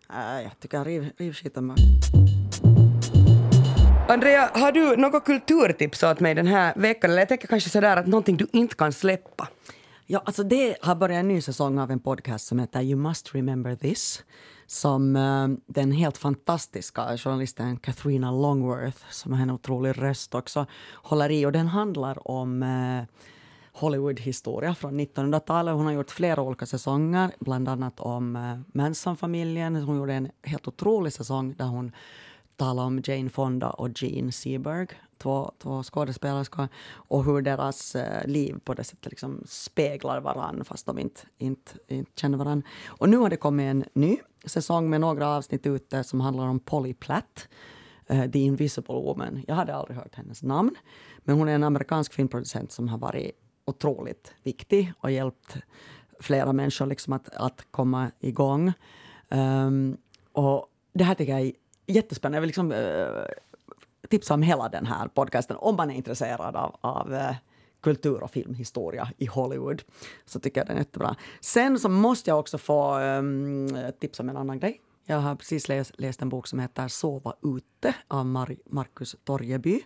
Äh, 0.09 0.41
jag 0.43 0.59
tycker 0.59 0.85
riv, 0.85 1.11
riv 1.17 1.33
skiten 1.33 1.67
bara. 1.67 1.77
Andrea, 4.09 4.49
har 4.53 4.71
du 4.71 4.95
något 4.97 5.25
kulturtips 5.25 6.03
åt 6.03 6.19
mig 6.19 6.35
den 6.35 6.47
här 6.47 6.73
veckan? 6.75 7.11
Eller 7.11 7.21
jag 7.21 7.29
tänker 7.29 7.47
kanske 7.47 7.69
sådär 7.69 7.97
att 7.97 8.07
någonting 8.07 8.37
du 8.37 8.47
inte 8.53 8.75
kan 8.75 8.93
släppa. 8.93 9.47
Ja, 10.05 10.21
alltså 10.25 10.43
det 10.43 10.77
har 10.81 10.95
börjat 10.95 11.19
en 11.19 11.27
ny 11.27 11.41
säsong 11.41 11.79
av 11.79 11.91
en 11.91 11.99
podcast 11.99 12.47
som 12.47 12.59
heter 12.59 12.81
You 12.81 12.99
must 12.99 13.35
remember 13.35 13.75
this. 13.75 14.23
Som 14.67 15.15
eh, 15.15 15.47
den 15.73 15.91
helt 15.91 16.17
fantastiska 16.17 17.17
journalisten 17.17 17.77
Katharina 17.77 18.31
Longworth, 18.31 18.97
som 19.09 19.33
har 19.33 19.41
en 19.41 19.51
otrolig 19.51 20.01
röst 20.01 20.35
också, 20.35 20.65
håller 20.93 21.31
i. 21.31 21.45
Och 21.45 21.51
den 21.51 21.67
handlar 21.67 22.31
om 22.31 22.63
eh, 22.63 23.03
Hollywood-historia 23.77 24.75
från 24.75 24.99
1900-talet. 24.99 25.73
Hon 25.75 25.85
har 25.85 25.93
gjort 25.93 26.11
flera 26.11 26.41
olika 26.41 26.65
säsonger, 26.65 27.31
bland 27.39 27.69
annat 27.69 27.99
om 27.99 28.35
eh, 28.35 28.59
Manson-familjen. 28.77 29.75
Hon 29.75 29.97
gjorde 29.97 30.13
en 30.13 30.29
helt 30.43 30.67
otrolig 30.67 31.13
säsong 31.13 31.55
där 31.57 31.65
hon 31.65 31.91
talar 32.55 32.83
om 32.83 33.01
Jane 33.03 33.29
Fonda 33.29 33.69
och 33.69 33.89
Gene 34.03 34.31
Seberg, 34.31 34.87
två, 35.17 35.51
två 35.57 35.83
skådespelerskor, 35.83 36.67
och 36.93 37.25
hur 37.25 37.41
deras 37.41 37.95
eh, 37.95 38.27
liv 38.27 38.59
på 38.63 38.73
det 38.73 38.83
sättet 38.83 39.11
liksom 39.11 39.43
speglar 39.45 40.21
varann 40.21 40.65
fast 40.65 40.85
de 40.85 40.99
inte, 40.99 41.21
inte, 41.37 41.71
inte 41.87 42.11
känner 42.15 42.37
varann. 42.37 42.63
Och 42.87 43.09
nu 43.09 43.17
har 43.17 43.29
det 43.29 43.37
kommit 43.37 43.63
en 43.63 43.85
ny 43.93 44.17
säsong 44.45 44.89
med 44.89 45.01
några 45.01 45.27
avsnitt 45.27 45.65
ute 45.65 46.03
som 46.03 46.21
handlar 46.21 46.47
om 46.47 46.59
Polly 46.59 46.93
Platt, 46.93 47.47
eh, 48.07 48.31
The 48.31 48.39
Invisible 48.39 48.95
Woman. 48.95 49.43
Jag 49.47 49.55
hade 49.55 49.75
aldrig 49.75 49.97
hört 49.97 50.15
hennes 50.15 50.43
namn, 50.43 50.75
men 51.19 51.37
hon 51.37 51.49
är 51.49 51.55
en 51.55 51.63
amerikansk 51.63 52.13
filmproducent 52.13 52.71
som 52.71 52.87
har 52.87 52.97
varit 52.97 53.31
otroligt 53.67 54.33
viktig 54.43 54.93
och 54.99 55.11
hjälpt 55.11 55.57
flera 56.19 56.53
människor 56.53 56.85
liksom 56.85 57.13
att, 57.13 57.29
att 57.29 57.65
komma 57.71 58.11
igång. 58.19 58.73
Um, 59.29 59.97
och 60.31 60.65
det 60.93 61.03
här 61.03 61.15
tycker 61.15 61.33
jag 61.33 61.41
är 61.41 61.51
jättespännande. 61.87 62.35
Jag 62.35 62.41
vill 62.41 62.47
liksom, 62.47 62.71
uh, 62.71 63.25
tipsa 64.09 64.33
om 64.33 64.41
hela 64.41 64.69
den 64.69 64.85
här 64.85 65.07
podcasten 65.07 65.57
om 65.57 65.75
man 65.75 65.91
är 65.91 65.95
intresserad 65.95 66.55
av, 66.55 66.75
av 66.81 67.13
uh, 67.13 67.35
kultur 67.81 68.23
och 68.23 68.31
filmhistoria 68.31 69.11
i 69.17 69.25
Hollywood. 69.25 69.83
Så 70.25 70.39
tycker 70.39 70.61
jag 70.61 70.67
den 70.67 70.75
är 70.75 70.81
jättebra. 70.81 71.15
Sen 71.39 71.79
så 71.79 71.89
måste 71.89 72.29
jag 72.29 72.39
också 72.39 72.57
få 72.57 72.99
um, 72.99 73.77
tipsa 73.99 74.23
om 74.23 74.29
en 74.29 74.37
annan 74.37 74.59
grej. 74.59 74.81
Jag 75.05 75.19
har 75.19 75.35
precis 75.35 75.67
läst, 75.67 75.91
läst 75.99 76.21
en 76.21 76.29
bok 76.29 76.47
som 76.47 76.59
heter 76.59 76.87
Sova 76.87 77.33
ute 77.43 77.95
av 78.07 78.25
Mar 78.25 78.55
Marcus 78.65 79.15
Torjeby. 79.23 79.81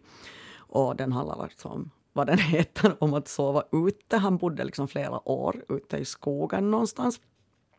Och 0.55 0.95
den 0.95 1.11
handlar 1.11 1.43
alltså 1.43 1.67
om 1.67 1.91
vad 2.13 2.27
den 2.27 2.37
heter, 2.55 2.95
om 2.99 3.13
att 3.13 3.27
sova 3.27 3.63
ute. 3.71 4.17
Han 4.17 4.37
bodde 4.37 4.63
liksom 4.63 4.87
flera 4.87 5.29
år 5.29 5.63
ute 5.69 5.97
i 5.97 6.05
skogen 6.05 6.71
någonstans. 6.71 7.19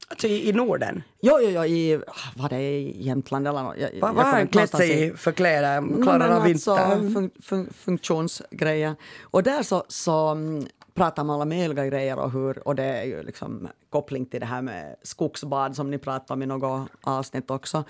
Alltså 0.08 0.26
i, 0.26 0.48
i 0.48 0.52
Norden? 0.52 1.02
Jo, 1.20 1.38
jo, 1.40 1.48
jo, 1.50 1.64
i, 1.64 2.02
var 2.36 2.48
det 2.48 2.60
i 2.60 3.04
Jämtland 3.04 3.48
eller 3.48 3.62
något? 3.62 3.76
Jag, 3.78 4.00
Vad 4.00 4.14
har 4.14 4.24
han 4.24 4.48
klätt 4.48 4.70
sig 4.70 5.04
i 5.04 5.12
för 5.16 5.32
kläder? 5.32 6.02
Klarar 6.02 6.28
av 6.36 6.42
alltså, 6.42 6.76
fun, 7.14 7.30
fun, 7.42 7.70
funktionsgrejer. 7.72 8.94
Och 9.22 9.42
där 9.42 9.62
så, 9.62 9.84
så 9.88 10.28
mm, 10.28 10.66
pratar 10.94 11.24
man 11.24 11.34
om 11.34 11.40
alla 11.40 11.48
möjliga 11.48 11.86
grejer 11.86 12.18
och 12.18 12.30
hur, 12.30 12.68
och 12.68 12.74
det 12.74 12.84
är 12.84 13.04
ju 13.04 13.22
liksom 13.22 13.68
koppling 13.90 14.26
till 14.26 14.40
det 14.40 14.46
här 14.46 14.62
med 14.62 14.96
skogsbad 15.02 15.76
som 15.76 15.90
ni 15.90 15.98
pratade 15.98 16.32
om 16.32 16.42
i 16.42 16.46
något 16.46 16.88
avsnitt 17.02 17.50
också. 17.50 17.84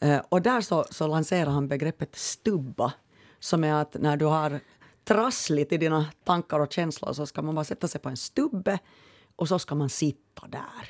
Eh, 0.00 0.20
och 0.28 0.42
där 0.42 0.60
så, 0.60 0.84
så 0.90 1.06
lanserar 1.06 1.50
han 1.50 1.68
begreppet 1.68 2.16
stubba, 2.16 2.92
som 3.40 3.64
är 3.64 3.74
att 3.74 3.96
när 4.00 4.16
du 4.16 4.24
har 4.24 4.60
trassligt 5.08 5.72
i 5.72 5.78
dina 5.78 6.06
tankar 6.24 6.60
och 6.60 6.72
känslor 6.72 7.12
så 7.12 7.26
ska 7.26 7.42
man 7.42 7.54
bara 7.54 7.64
sätta 7.64 7.88
sig 7.88 8.00
på 8.00 8.08
en 8.08 8.16
stubbe 8.16 8.78
och 9.36 9.48
så 9.48 9.58
ska 9.58 9.74
man 9.74 9.88
sitta 9.88 10.46
där 10.48 10.88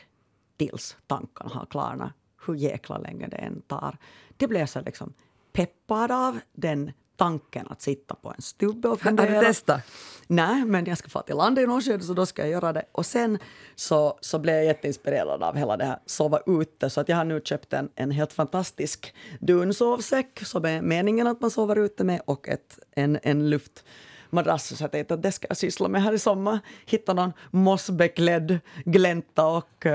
tills 0.57 0.97
tankarna 1.07 1.51
har 1.51 1.67
klarnat, 1.67 2.13
hur 2.47 2.55
jäkla 2.55 2.99
länge 2.99 3.29
det 3.29 3.37
än 3.37 3.63
tar. 3.63 3.99
Det 4.37 4.49
blev 4.49 4.67
så 4.67 4.81
liksom 4.81 5.13
peppad 5.53 6.11
av 6.11 6.41
den 6.53 6.93
tanken 7.17 7.67
att 7.71 7.83
sitta 7.83 8.15
på 8.15 8.33
en 8.37 8.43
stubbe 8.43 8.89
och 8.89 9.03
Har 9.03 9.11
du 9.11 9.17
fundera. 9.17 9.41
testat? 9.41 9.81
Nej, 10.27 10.65
men 10.65 10.85
jag 10.85 10.99
ska 10.99 11.09
få 11.09 11.23
till 11.23 11.37
land 11.37 11.59
i 11.59 11.67
skede 11.67 12.05
så 12.05 12.13
då 12.15 12.27
ska 12.27 12.43
jag 12.43 12.51
göra 12.51 12.73
det. 12.73 12.85
Och 12.93 13.07
sen 13.07 13.39
så, 13.75 14.19
så 14.21 14.39
blev 14.39 14.55
jag 14.57 14.65
jätteinspirerad 14.65 15.43
av 15.43 15.57
hela 15.57 15.77
det 15.77 15.85
här 15.85 15.99
sova 16.07 16.41
ute 16.47 16.91
så 16.91 17.01
att 17.01 17.09
jag 17.09 17.17
har 17.17 17.25
nu 17.25 17.41
köpt 17.45 17.73
en, 17.73 17.89
en 17.95 18.11
helt 18.11 18.33
fantastisk 18.33 19.15
dunsovsäck 19.41 20.41
som 20.47 20.65
är 20.65 20.83
meningen 20.83 21.27
att 21.27 21.41
man 21.41 21.51
sover 21.51 21.77
ute 21.77 22.05
med 22.05 22.21
och 22.25 22.49
ett, 22.49 22.79
en, 22.97 23.19
en 23.23 23.51
luftmadrass 23.51 24.77
så 24.79 24.85
jag 24.85 24.93
tänkte 24.93 25.15
att 25.15 25.23
det 25.23 25.33
ska 25.33 25.47
jag 25.51 25.57
syssla 25.57 25.89
med 25.89 26.03
här 26.03 26.13
i 26.13 26.19
sommar. 26.19 26.59
Hitta 26.87 27.13
någon 27.13 27.33
mossbeklädd 27.51 28.59
glänta 28.85 29.47
och 29.47 29.87
uh, 29.87 29.93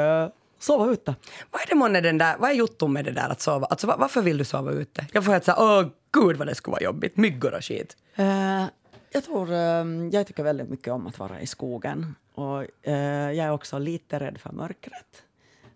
sova 0.60 0.92
ute. 0.92 1.16
Vad 1.52 1.62
är 1.62 1.68
det 1.68 1.76
månne 1.76 2.02
den 2.02 2.18
där, 2.18 2.38
vad 2.40 2.50
är 2.50 2.54
jotton 2.54 2.94
med 2.94 3.06
det 3.06 3.12
där 3.12 3.30
att 3.30 3.42
sova? 3.42 3.66
Alltså 3.66 3.88
va- 3.88 3.96
varför 4.00 4.22
vill 4.22 4.38
du 4.38 4.44
sova 4.44 4.72
ute? 4.72 5.06
Jag 5.14 5.26
får 5.26 5.32
helt 5.32 5.46
såhär, 5.46 5.62
åh 5.80 5.88
gud 6.12 6.38
vad 6.38 6.48
det 6.48 6.56
skulle 6.56 6.72
vara 6.72 6.84
jobbigt, 6.84 7.18
myggor 7.18 7.54
och 7.54 7.66
skit. 7.66 7.98
Eh, 8.16 8.66
jag 9.12 9.24
tror, 9.24 9.52
eh, 9.52 9.86
jag 10.12 10.28
tycker 10.28 10.44
väldigt 10.44 10.70
mycket 10.70 10.94
om 10.94 11.08
att 11.08 11.20
vara 11.20 11.42
i 11.42 11.48
skogen. 11.48 12.16
Och 12.34 12.88
eh, 12.88 13.32
jag 13.32 13.38
är 13.46 13.52
också 13.52 13.78
lite 13.80 14.20
rädd 14.20 14.38
för 14.38 14.52
mörkret. 14.52 15.24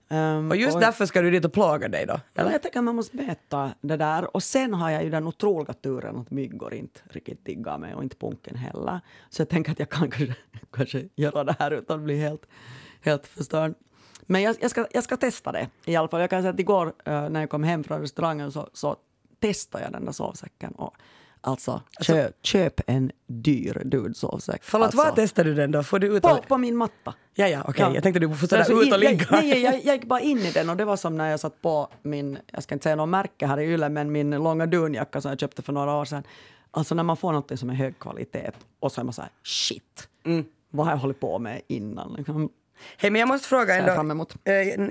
Um, 0.07 0.49
Och 0.51 0.57
just 0.57 0.79
därför 0.79 1.05
ska 1.05 1.21
du 1.21 1.31
dit 1.31 1.45
och 1.45 1.53
plåga 1.53 1.87
dig 1.87 2.05
då? 2.05 2.19
Eller? 2.35 2.51
Jag 2.51 2.63
tycker 2.63 2.81
man 2.81 2.95
måste 2.95 3.17
mäta 3.17 3.71
det 3.81 3.97
där. 3.97 4.35
Och 4.35 4.43
sen 4.43 4.73
har 4.73 4.89
jag 4.89 5.03
ju 5.03 5.09
den 5.09 5.27
otroliga 5.27 5.73
turen 5.73 6.17
att 6.17 6.31
myggor 6.31 6.73
inte 6.73 6.99
riktigt 7.09 7.45
diggar 7.45 7.77
mig 7.77 7.95
och 7.95 8.03
inte 8.03 8.15
punken 8.15 8.55
heller. 8.55 8.99
Så 9.29 9.41
jag 9.41 9.49
tänker 9.49 9.71
att 9.71 9.79
jag 9.79 9.89
kan 9.89 10.09
kanske, 10.11 10.35
kanske 10.71 11.09
göra 11.15 11.43
det 11.43 11.55
här 11.59 11.71
utan 11.71 11.99
att 11.99 12.03
bli 12.05 12.17
helt, 12.17 12.45
helt 13.01 13.27
förstörd. 13.27 13.73
Men 14.21 14.41
jag, 14.41 14.55
jag, 14.59 14.71
ska, 14.71 14.87
jag 14.91 15.03
ska 15.03 15.17
testa 15.17 15.51
det 15.51 15.67
i 15.85 15.95
alla 15.95 16.07
fall. 16.07 16.21
Jag 16.21 16.29
kan 16.29 16.41
säga 16.41 16.53
att 16.53 16.59
igår 16.59 16.93
när 17.29 17.39
jag 17.39 17.49
kom 17.49 17.63
hem 17.63 17.83
från 17.83 18.01
restaurangen 18.01 18.51
så, 18.51 18.69
så 18.73 18.95
testade 19.39 19.83
jag 19.83 19.93
den 19.93 20.05
där 20.05 20.11
sovsäcken. 20.11 20.71
Och, 20.71 20.95
alltså, 21.41 21.81
köp, 22.01 22.35
köp 22.45 22.81
en 22.87 23.11
dyr 23.27 23.81
dudsovsäck. 23.85 24.63
Förlåt, 24.63 24.85
alltså, 24.85 24.97
var 24.97 25.11
testade 25.11 25.49
du 25.49 25.55
den 25.55 25.71
då? 25.71 25.83
Får 25.83 25.99
du 25.99 26.07
ut 26.17 26.23
på, 26.23 26.37
på 26.47 26.57
min 26.57 26.75
matta. 26.75 27.13
Ja, 27.33 27.47
ja, 27.47 27.63
okej. 27.67 27.85
Ja. 27.85 27.93
Jag 27.93 28.03
tänkte 28.03 28.19
du 28.19 28.29
får 28.29 28.35
Så 28.35 28.47
sådär 28.47 28.57
alltså, 28.59 28.73
ut 28.81 28.93
och 28.93 28.99
ligga. 28.99 29.25
Jag, 29.31 29.43
nej, 29.43 29.61
jag, 29.61 29.73
jag 29.85 29.95
gick 29.95 30.05
bara 30.05 30.19
in 30.19 30.37
i 30.39 30.51
den 30.51 30.69
och 30.69 30.77
det 30.77 30.85
var 30.85 30.97
som 30.97 31.17
när 31.17 31.29
jag 31.31 31.39
satt 31.39 31.61
på 31.61 31.87
min, 32.01 32.37
jag 32.51 32.63
ska 32.63 32.75
inte 32.75 32.83
säga 32.83 32.95
någon 32.95 33.09
märke 33.09 33.47
här 33.47 33.59
i 33.59 33.73
Yle, 33.73 33.89
men 33.89 34.11
min 34.11 34.31
långa 34.31 34.65
dunjacka 34.65 35.21
som 35.21 35.29
jag 35.29 35.39
köpte 35.39 35.61
för 35.61 35.73
några 35.73 35.95
år 35.95 36.05
sedan. 36.05 36.23
Alltså 36.71 36.95
när 36.95 37.03
man 37.03 37.17
får 37.17 37.31
något 37.31 37.59
som 37.59 37.69
är 37.69 37.73
hög 37.73 37.99
kvalitet 37.99 38.51
och 38.79 38.91
så 38.91 39.01
är 39.01 39.05
man 39.05 39.13
så 39.13 39.21
här, 39.21 39.31
shit, 39.43 40.07
Mm. 40.25 40.45
vad 40.69 40.85
har 40.85 40.93
jag 40.93 40.99
hållit 40.99 41.19
på 41.19 41.39
med 41.39 41.61
innan? 41.67 42.25
Hej, 42.97 43.11
men 43.11 43.19
jag 43.19 43.27
måste 43.27 43.47
fråga 43.47 43.75
ändå. 43.75 43.93
fram 43.93 44.11
emot. 44.11 44.35
Eh, 44.43 44.81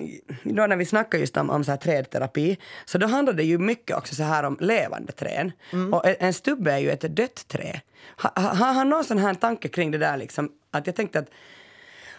då 0.42 0.66
när 0.66 0.76
vi 0.76 0.84
snackar 0.84 1.18
just 1.18 1.36
om, 1.36 1.50
om 1.50 1.64
så 1.64 1.70
här 1.70 1.78
trädterapi, 1.78 2.58
så 2.84 2.98
då 2.98 3.06
handlar 3.06 3.32
det 3.32 3.44
ju 3.44 3.58
mycket 3.58 3.96
också 3.96 4.14
så 4.14 4.22
här 4.22 4.42
om 4.44 4.56
levande 4.60 5.12
träd. 5.12 5.52
Mm. 5.72 5.94
Och 5.94 6.02
en, 6.22 6.32
stubbe 6.32 6.72
är 6.72 6.78
ju 6.78 6.90
ett 6.90 7.00
dött 7.16 7.48
trä. 7.48 7.80
Ha- 8.22 8.32
ha- 8.36 8.54
Har 8.54 8.72
han 8.72 8.88
någon 8.88 9.04
sån 9.04 9.18
här 9.18 9.34
tanke 9.34 9.68
kring 9.68 9.90
det 9.90 9.98
där 9.98 10.16
liksom? 10.16 10.50
Att 10.70 10.86
jag 10.86 10.96
tänkte 10.96 11.18
att 11.18 11.28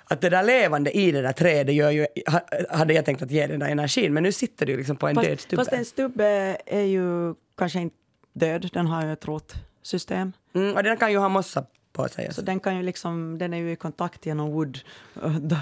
att 0.08 0.21
det 0.21 0.30
där 0.30 0.43
levande 0.43 0.91
i 0.97 1.12
det 1.12 1.21
där 1.21 1.32
trädet 1.32 1.75
gör 1.75 1.91
ju, 1.91 2.08
ha- 2.28 2.45
hade 2.78 2.93
jag 2.93 3.06
tänkt 3.06 3.21
att 3.21 3.32
ge 3.32 3.47
den 3.47 3.60
där 3.60 3.67
energin, 3.67 4.13
men 4.13 4.23
nu 4.23 4.32
sitter 4.32 4.65
du 4.65 4.78
liksom 4.78 4.95
på 4.95 5.08
en 5.08 5.15
död 5.15 5.25
Fast, 5.30 5.41
stubbe. 5.43 5.62
fast 5.62 5.73
en 5.73 5.86
stubbe 5.86 6.58
är 6.65 6.82
ju 6.82 7.34
kanske 7.58 7.80
inte 7.80 7.95
död, 8.34 8.69
den 8.73 8.88
har 8.88 9.06
ju 9.06 9.13
ett 9.13 9.25
rotsystem. 9.28 10.32
Mm, 10.56 10.75
och 10.75 10.84
den 10.84 10.97
kan 10.97 11.12
ju 11.12 11.17
ha 11.17 11.30
mossa 11.30 11.65
på 11.95 12.08
sig. 12.08 12.34
Så 12.34 12.41
den, 12.41 12.60
kan 12.60 12.77
ju 12.77 12.84
liksom, 12.84 13.38
den 13.38 13.53
är 13.53 13.58
ju 13.58 13.71
i 13.71 13.75
kontakt 13.75 14.25
genom 14.25 14.51
wood, 14.51 14.79
uh, 15.25 15.38
the, 15.49 15.55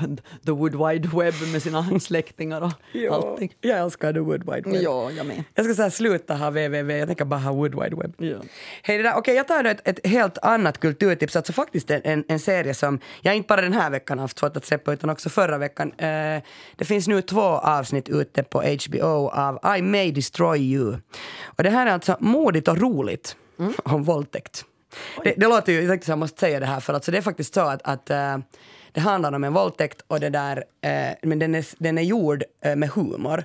the 0.45 0.51
wood 0.51 0.75
wide 0.87 1.09
web 1.17 1.33
med 1.51 1.61
sina 1.61 1.99
släktingar 1.99 2.61
och 2.61 2.71
Ja, 2.91 3.13
allting. 3.15 3.53
jag 3.61 3.79
älskar 3.79 4.13
the 4.13 4.19
wood 4.19 4.43
wide 4.53 4.69
web. 4.69 4.81
Ja, 4.81 5.11
jag 5.11 5.25
med. 5.25 5.43
Jag 5.55 5.65
ska 5.65 5.75
säga 5.75 5.91
sluta 5.91 6.35
ha 6.35 6.49
www, 6.49 6.97
jag 6.97 7.07
tänker 7.07 7.25
bara 7.25 7.39
ha 7.39 7.51
wood 7.51 7.75
wide 7.83 7.95
web. 7.95 8.13
Ja. 8.17 8.37
Hej, 8.83 8.97
det 8.97 9.03
där, 9.03 9.13
okej, 9.17 9.35
jag 9.35 9.47
tar 9.47 9.63
då 9.63 9.69
ett, 9.69 9.87
ett 9.87 10.07
helt 10.07 10.37
annat 10.37 10.79
kulturtips, 10.79 11.35
alltså 11.35 11.53
faktiskt 11.53 11.91
en, 11.91 12.01
en, 12.03 12.23
en 12.27 12.39
serie 12.39 12.73
som 12.73 12.99
jag 13.21 13.35
inte 13.35 13.47
bara 13.47 13.61
den 13.61 13.73
här 13.73 13.89
veckan 13.89 14.19
haft 14.19 14.39
svårt 14.39 14.57
att 14.57 14.65
släppa 14.65 14.93
utan 14.93 15.09
också 15.09 15.29
förra 15.29 15.57
veckan. 15.57 15.91
Eh, 15.97 16.41
det 16.75 16.85
finns 16.85 17.07
nu 17.07 17.21
två 17.21 17.41
avsnitt 17.41 18.09
ute 18.09 18.43
på 18.43 18.61
HBO 18.61 19.29
av 19.29 19.77
I 19.77 19.81
may 19.81 20.11
destroy 20.11 20.59
you. 20.59 20.97
Och 21.45 21.63
det 21.63 21.69
här 21.69 21.87
är 21.87 21.91
alltså 21.91 22.17
modigt 22.19 22.67
och 22.67 22.77
roligt 22.77 23.35
om 23.83 24.03
våldtäkt. 24.03 24.65
Det, 25.23 25.33
det 25.37 25.47
låter 25.47 25.73
ju, 25.73 25.99
jag 26.07 26.17
måste 26.17 26.39
säga 26.39 26.59
det 26.59 26.65
här 26.65 26.79
för 26.79 26.93
att 26.93 27.05
så 27.05 27.11
det 27.11 27.17
är 27.17 27.21
faktiskt 27.21 27.53
så 27.53 27.61
att, 27.61 27.81
att 27.83 28.09
eh, 28.09 28.37
det 28.91 28.99
handlar 28.99 29.31
om 29.31 29.43
en 29.43 29.53
våldtäkt 29.53 30.01
och 30.07 30.19
det 30.19 30.29
där, 30.29 30.63
eh, 30.81 31.15
men 31.21 31.39
den 31.39 31.55
är, 31.55 31.65
den 31.77 31.97
är 31.97 32.01
gjord 32.01 32.43
eh, 32.65 32.75
med 32.75 32.89
humor. 32.89 33.43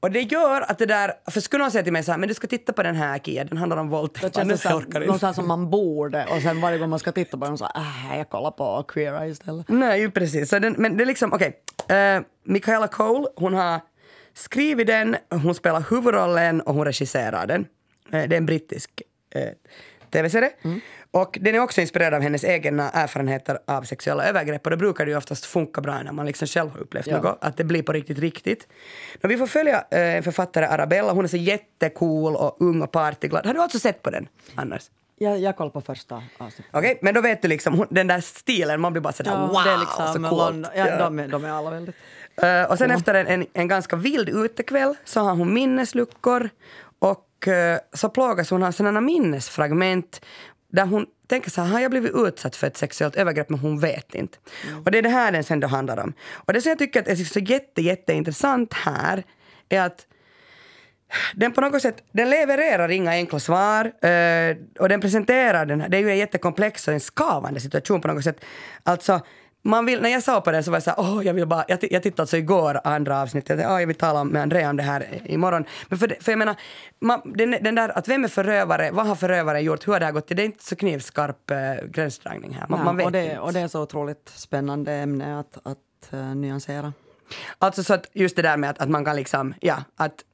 Och 0.00 0.10
det 0.10 0.20
gör 0.20 0.60
att 0.60 0.78
det 0.78 0.86
där, 0.86 1.12
för 1.30 1.40
skulle 1.40 1.64
någon 1.64 1.70
säga 1.70 1.84
till 1.84 1.92
mig 1.92 2.02
så 2.02 2.10
här, 2.12 2.18
men 2.18 2.28
du 2.28 2.34
ska 2.34 2.46
titta 2.46 2.72
på 2.72 2.82
den 2.82 2.96
här 2.96 3.18
Kia, 3.18 3.44
den 3.44 3.58
handlar 3.58 3.76
om 3.76 3.88
våldtäkt. 3.88 4.34
Det 4.34 4.40
känns 4.40 4.64
någonstans 4.94 5.36
som 5.36 5.48
man 5.48 5.70
borde 5.70 6.26
och 6.26 6.42
sen 6.42 6.60
varje 6.60 6.78
gång 6.78 6.90
man 6.90 6.98
ska 6.98 7.12
titta 7.12 7.38
på 7.38 7.44
den 7.44 7.58
så 7.58 7.64
äh, 7.64 8.18
jag 8.18 8.30
kollar 8.30 8.50
på 8.50 8.82
Queer 8.82 9.22
Eye 9.22 9.30
istället. 9.30 9.68
Nej, 9.68 10.00
ju 10.00 10.10
precis. 10.10 10.50
Så 10.50 10.58
den, 10.58 10.74
men 10.78 10.96
det 10.96 11.04
är 11.04 11.06
liksom, 11.06 11.32
okej. 11.32 11.52
Okay. 11.84 12.22
Michaela 12.44 12.88
Cole, 12.88 13.28
hon 13.36 13.54
har 13.54 13.80
skrivit 14.34 14.86
den, 14.86 15.16
hon 15.30 15.54
spelar 15.54 15.84
huvudrollen 15.90 16.60
och 16.60 16.74
hon 16.74 16.84
regisserar 16.84 17.46
den. 17.46 17.66
Eh, 18.12 18.28
det 18.28 18.34
är 18.34 18.38
en 18.38 18.46
brittisk 18.46 19.02
eh, 19.34 19.42
tv-serie. 20.10 20.50
Och 21.10 21.38
den 21.40 21.54
är 21.54 21.58
också 21.60 21.80
inspirerad 21.80 22.14
av 22.14 22.20
hennes 22.22 22.44
egna 22.44 22.90
erfarenheter 22.90 23.58
av 23.66 23.82
sexuella 23.82 24.24
övergrepp. 24.24 24.64
Och 24.66 24.70
då 24.70 24.76
brukar 24.76 25.04
det 25.04 25.10
ju 25.10 25.16
oftast 25.16 25.44
funka 25.46 25.80
bra 25.80 26.02
när 26.02 26.12
man 26.12 26.26
liksom 26.26 26.48
själv 26.48 26.70
har 26.70 26.80
upplevt 26.80 27.06
Ja. 27.06 27.20
något. 27.22 27.38
Att 27.40 27.56
det 27.56 27.64
blir 27.64 27.82
på 27.82 27.92
riktigt 27.92 28.18
riktigt. 28.18 28.68
Men 29.20 29.28
vi 29.28 29.36
får 29.36 29.46
följa 29.46 29.84
eh, 29.90 30.00
en 30.16 30.22
författare, 30.22 30.66
Arabella. 30.66 31.12
Hon 31.12 31.24
är 31.24 31.28
så 31.28 31.36
jättecool 31.36 32.36
och 32.36 32.56
ung 32.60 32.82
och 32.82 32.92
partyglad. 32.92 33.46
Har 33.46 33.54
du 33.54 33.60
alltså 33.60 33.78
sett 33.78 34.02
på 34.02 34.10
den, 34.10 34.28
Anders? 34.54 34.82
Jag, 35.20 35.38
jag 35.38 35.56
kollade 35.56 35.72
på 35.72 35.80
första 35.80 36.22
avsnittet. 36.38 36.64
Okej, 36.72 36.98
men 37.02 37.14
då 37.14 37.20
vet 37.20 37.42
du 37.42 37.48
liksom, 37.48 37.86
den 37.90 38.06
där 38.06 38.20
stilen, 38.20 38.80
man 38.80 38.92
blir 38.92 39.00
bara 39.02 39.12
sådär 39.12 39.36
wow, 39.46 39.62
det 39.64 39.70
är 39.70 39.78
liksom 39.78 40.06
så 40.06 40.12
coolt. 40.28 40.42
London. 40.52 40.70
Ja, 40.76 40.96
De, 40.98 41.18
är, 41.18 41.28
de 41.28 41.44
är 41.44 41.50
alla 41.50 41.70
väldigt... 41.70 41.94
Eh, 42.42 42.62
och 42.62 42.78
sen 42.78 42.90
efter 42.90 43.14
en, 43.14 43.26
en, 43.26 43.46
en 43.52 43.68
ganska 43.68 43.96
vild 43.96 44.28
utekväll 44.28 44.94
så 45.04 45.20
har 45.20 45.34
hon 45.34 45.54
minnesluckor 45.54 46.50
så 47.92 48.08
plågas 48.08 48.50
hon 48.50 48.62
av 48.62 48.72
sådana 48.72 49.00
minnesfragment 49.00 50.20
där 50.72 50.86
hon 50.86 51.06
tänker 51.28 51.50
så 51.50 51.60
här, 51.60 51.72
har 51.72 51.80
jag 51.80 51.90
blivit 51.90 52.12
utsatt 52.14 52.56
för 52.56 52.66
ett 52.66 52.76
sexuellt 52.76 53.16
övergrepp 53.16 53.50
men 53.50 53.58
hon 53.58 53.80
vet 53.80 54.14
inte. 54.14 54.38
Och 54.84 54.90
det 54.90 54.98
är 54.98 55.02
det 55.02 55.08
här 55.08 55.32
den 55.32 55.44
sen 55.44 55.60
då 55.60 55.66
handlar 55.66 55.98
om. 55.98 56.12
Och 56.32 56.52
det 56.52 56.60
som 56.60 56.68
jag 56.68 56.78
tycker 56.78 57.00
att 57.00 57.08
är 57.08 57.16
så 57.16 57.38
jätte, 57.38 57.82
jätteintressant 57.82 58.74
här 58.74 59.24
är 59.68 59.80
att 59.80 60.06
den 61.34 61.52
på 61.52 61.60
något 61.60 61.82
sätt, 61.82 62.04
den 62.12 62.30
levererar 62.30 62.88
inga 62.88 63.10
enkla 63.10 63.38
svar 63.38 63.84
eh, 63.84 64.56
och 64.78 64.88
den 64.88 65.00
presenterar 65.00 65.66
den 65.66 65.80
här, 65.80 65.88
det 65.88 65.96
är 65.96 66.00
ju 66.00 66.10
en 66.10 66.18
jättekomplex 66.18 66.88
och 66.88 66.94
en 66.94 67.00
skavande 67.00 67.60
situation 67.60 68.00
på 68.00 68.08
något 68.08 68.24
sätt. 68.24 68.44
Alltså, 68.82 69.20
man 69.68 69.86
vill, 69.86 70.00
när 70.00 70.08
jag 70.08 70.22
såg 70.22 70.44
på 70.44 70.50
den 70.50 70.64
så 70.64 70.70
var 70.70 70.76
jag 70.76 70.82
så 70.82 70.94
åh, 70.96 71.26
jag 71.26 71.34
vill 71.34 71.46
bara, 71.46 71.64
jag, 71.68 71.78
jag 71.90 72.02
tittade 72.02 72.22
alltså 72.22 72.36
igår 72.36 72.80
andra 72.84 73.22
avsnittet, 73.22 73.60
åh, 73.66 73.80
jag 73.80 73.86
vill 73.86 73.96
tala 73.96 74.24
med 74.24 74.42
Andrea 74.42 74.70
om 74.70 74.76
det 74.76 74.82
här 74.82 75.20
imorgon. 75.24 75.64
Men 75.88 75.98
för, 75.98 76.16
för 76.20 76.32
jag 76.32 76.38
menar, 76.38 76.56
man, 77.00 77.20
den, 77.24 77.50
den 77.50 77.74
där 77.74 77.98
att 77.98 78.08
vem 78.08 78.24
är 78.24 78.28
förövare, 78.28 78.90
vad 78.90 79.06
har 79.06 79.14
förövaren 79.14 79.64
gjort, 79.64 79.88
hur 79.88 79.92
har 79.92 80.00
det 80.00 80.06
här 80.06 80.12
gått 80.12 80.26
till, 80.26 80.36
det 80.36 80.42
är 80.42 80.46
inte 80.46 80.64
så 80.64 80.76
knivskarp 80.76 81.50
eh, 81.50 81.86
gränsdragning 81.86 82.54
här. 82.54 82.66
Man, 82.68 82.78
Ja, 82.78 82.84
man 82.84 82.96
vet 82.96 83.06
och, 83.06 83.12
det, 83.12 83.24
inte. 83.24 83.38
och 83.38 83.52
det 83.52 83.60
är 83.60 83.68
så 83.68 83.82
otroligt 83.82 84.32
spännande 84.34 84.92
ämne 84.92 85.38
att, 85.38 85.58
att 85.62 86.12
uh, 86.14 86.34
nyansera. 86.34 86.92
Alltså 87.58 87.84
så 87.84 87.94
att 87.94 88.06
just 88.12 88.36
det 88.36 88.42
där 88.42 88.56
med 88.56 88.70
att, 88.70 88.78
att 88.78 88.88
man 88.88 89.04
kan 89.04 89.16
liksom, 89.16 89.54
ja, 89.60 89.82
att 89.96 90.24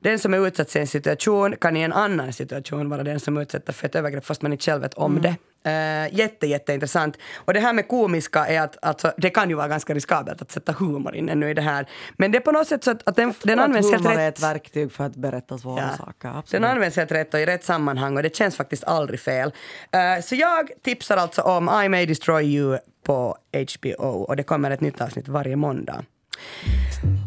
den 0.00 0.18
som 0.18 0.34
är 0.34 0.46
utsatt 0.46 0.76
i 0.76 0.78
en 0.78 0.86
situation 0.86 1.56
kan 1.60 1.76
i 1.76 1.80
en 1.80 1.92
annan 1.92 2.32
situation 2.32 2.88
vara 2.88 3.02
den 3.02 3.20
som 3.20 3.36
utsätter 3.36 3.72
för 3.72 3.86
ett 3.86 3.94
övergrepp 3.94 4.24
fast 4.24 4.42
man 4.42 4.52
inte 4.52 4.64
själv 4.64 4.82
vet 4.82 4.94
om 4.94 5.22
det. 5.22 5.36
Uh, 5.66 6.14
jätte, 6.14 6.46
jätteintressant. 6.46 7.18
Och 7.36 7.54
det 7.54 7.60
här 7.60 7.72
med 7.72 7.88
komiska 7.88 8.46
är 8.46 8.60
att 8.60 8.76
alltså, 8.84 9.12
det 9.16 9.30
kan 9.30 9.48
ju 9.48 9.54
vara 9.56 9.68
ganska 9.68 9.94
riskabelt 9.94 10.42
att 10.42 10.50
sätta 10.50 10.72
humor 10.72 11.14
in 11.14 11.28
ännu 11.28 11.50
i 11.50 11.54
det 11.54 11.62
här. 11.62 11.86
Men 12.16 12.32
det 12.32 12.38
är 12.38 12.40
på 12.40 12.52
något 12.52 12.66
sätt 12.68 12.84
så 12.84 12.90
att, 12.90 13.08
att 13.08 13.16
den, 13.16 13.34
den 13.42 13.58
används 13.58 13.90
helt 13.90 14.02
humor 14.04 14.18
är 14.20 14.26
rätt. 14.26 14.38
ett 14.38 14.42
verktyg 14.44 14.92
för 14.92 15.04
att 15.04 15.16
berätta 15.16 15.58
svåra 15.58 15.80
Ja. 15.80 15.96
saker. 15.96 16.28
Den 16.28 16.36
Absolut. 16.36 16.68
används 16.68 16.96
helt 16.96 17.12
rätt 17.12 17.34
och 17.34 17.40
i 17.40 17.46
rätt 17.46 17.64
sammanhang 17.64 18.16
och 18.16 18.22
det 18.22 18.36
känns 18.36 18.56
faktiskt 18.56 18.84
aldrig 18.84 19.20
fel. 19.20 19.52
Eh, 19.92 20.22
så 20.22 20.34
jag 20.34 20.70
tipsar 20.82 21.16
alltså 21.16 21.42
om 21.42 21.82
I 21.84 21.88
May 21.88 22.06
Destroy 22.06 22.44
You 22.44 22.78
på 23.06 23.36
HBO 23.78 24.06
och 24.08 24.36
det 24.36 24.42
kommer 24.42 24.70
ett 24.70 24.80
nytt 24.80 25.00
avsnitt 25.00 25.28
varje 25.28 25.56
måndag. 25.56 26.04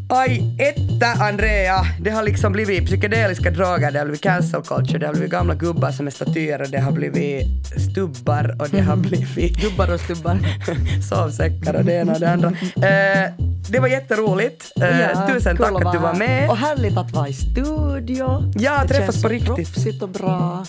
Aj, 0.10 0.56
etta 0.60 1.24
Andrea, 1.26 1.86
det 2.00 2.10
har 2.10 2.24
liksom 2.24 2.52
blivit 2.52 2.86
psykedeliska 2.86 3.52
droger, 3.52 3.92
det 3.92 4.00
har 4.00 4.06
blivit 4.06 4.22
cancel 4.22 4.62
culture, 4.62 5.00
det 5.00 5.06
har 5.06 5.14
blivit 5.14 5.32
gamla 5.32 5.54
gubbar 5.56 5.92
som 5.92 6.08
är 6.08 6.12
statyer 6.12 6.62
och 6.62 6.70
det 6.70 6.80
har 6.80 6.92
blivit 6.92 7.48
stubbar 7.92 8.56
och 8.60 8.70
det 8.70 8.82
har 8.82 8.96
blivit 8.96 9.62
Dubbar 9.62 9.94
och 9.94 10.00
stubbar. 10.00 10.38
sovsäckar 11.10 11.74
och 11.74 11.86
det 11.86 11.94
ena 11.94 12.14
och 12.14 12.20
det 12.20 12.30
andra. 12.30 12.48
Eh, 12.76 13.32
det 13.70 13.80
var 13.80 13.88
jätteroligt. 13.88 14.72
Eh, 14.82 15.00
Ja, 15.02 15.28
tusen 15.28 15.58
tack 15.58 15.86
att 15.86 15.94
du 15.94 16.00
var 16.00 16.14
med. 16.14 16.50
Och 16.50 16.58
härligt 16.58 16.98
att 16.98 17.12
vara 17.12 17.28
i 17.28 17.34
studio. 17.34 18.52
Ja, 18.56 18.80
det 18.82 18.88
träffas 18.88 19.06
känns 19.06 19.16
på 19.16 19.22
så 19.22 19.28
riktigt. 19.28 19.56
proffsigt 19.56 20.04
och 20.04 20.10
bra. 20.10 20.66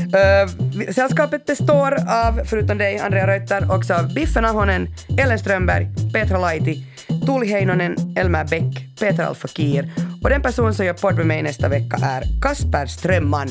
Uh, 0.00 0.90
sällskapet 0.92 1.46
består 1.46 1.92
av, 2.08 2.40
förutom 2.44 2.78
dig, 2.78 2.98
Andrea 2.98 3.26
Reuter, 3.26 3.72
också 3.72 3.94
av 3.94 4.14
Biffen 4.14 4.44
Ahonen, 4.44 4.88
Ellen 5.18 5.38
Strömberg, 5.38 5.88
Petra 6.12 6.38
Laiti, 6.38 6.86
Tuuli 7.26 7.52
Heinonen, 7.52 7.96
Elmer 8.16 8.44
Bäck, 8.44 8.96
Peter 9.00 9.24
Alfakir 9.24 9.90
och 10.22 10.30
den 10.30 10.42
person 10.42 10.74
som 10.74 10.86
gör 10.86 10.94
podd 10.94 11.16
med 11.16 11.26
mig 11.26 11.42
nästa 11.42 11.68
vecka 11.68 11.96
är 12.02 12.40
Kasper 12.42 12.86
Strömman. 12.86 13.48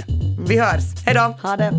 Vi 0.47 0.60
hörs, 0.60 1.05
hejdå! 1.05 1.36
Ha 1.41 1.57
det. 1.57 1.72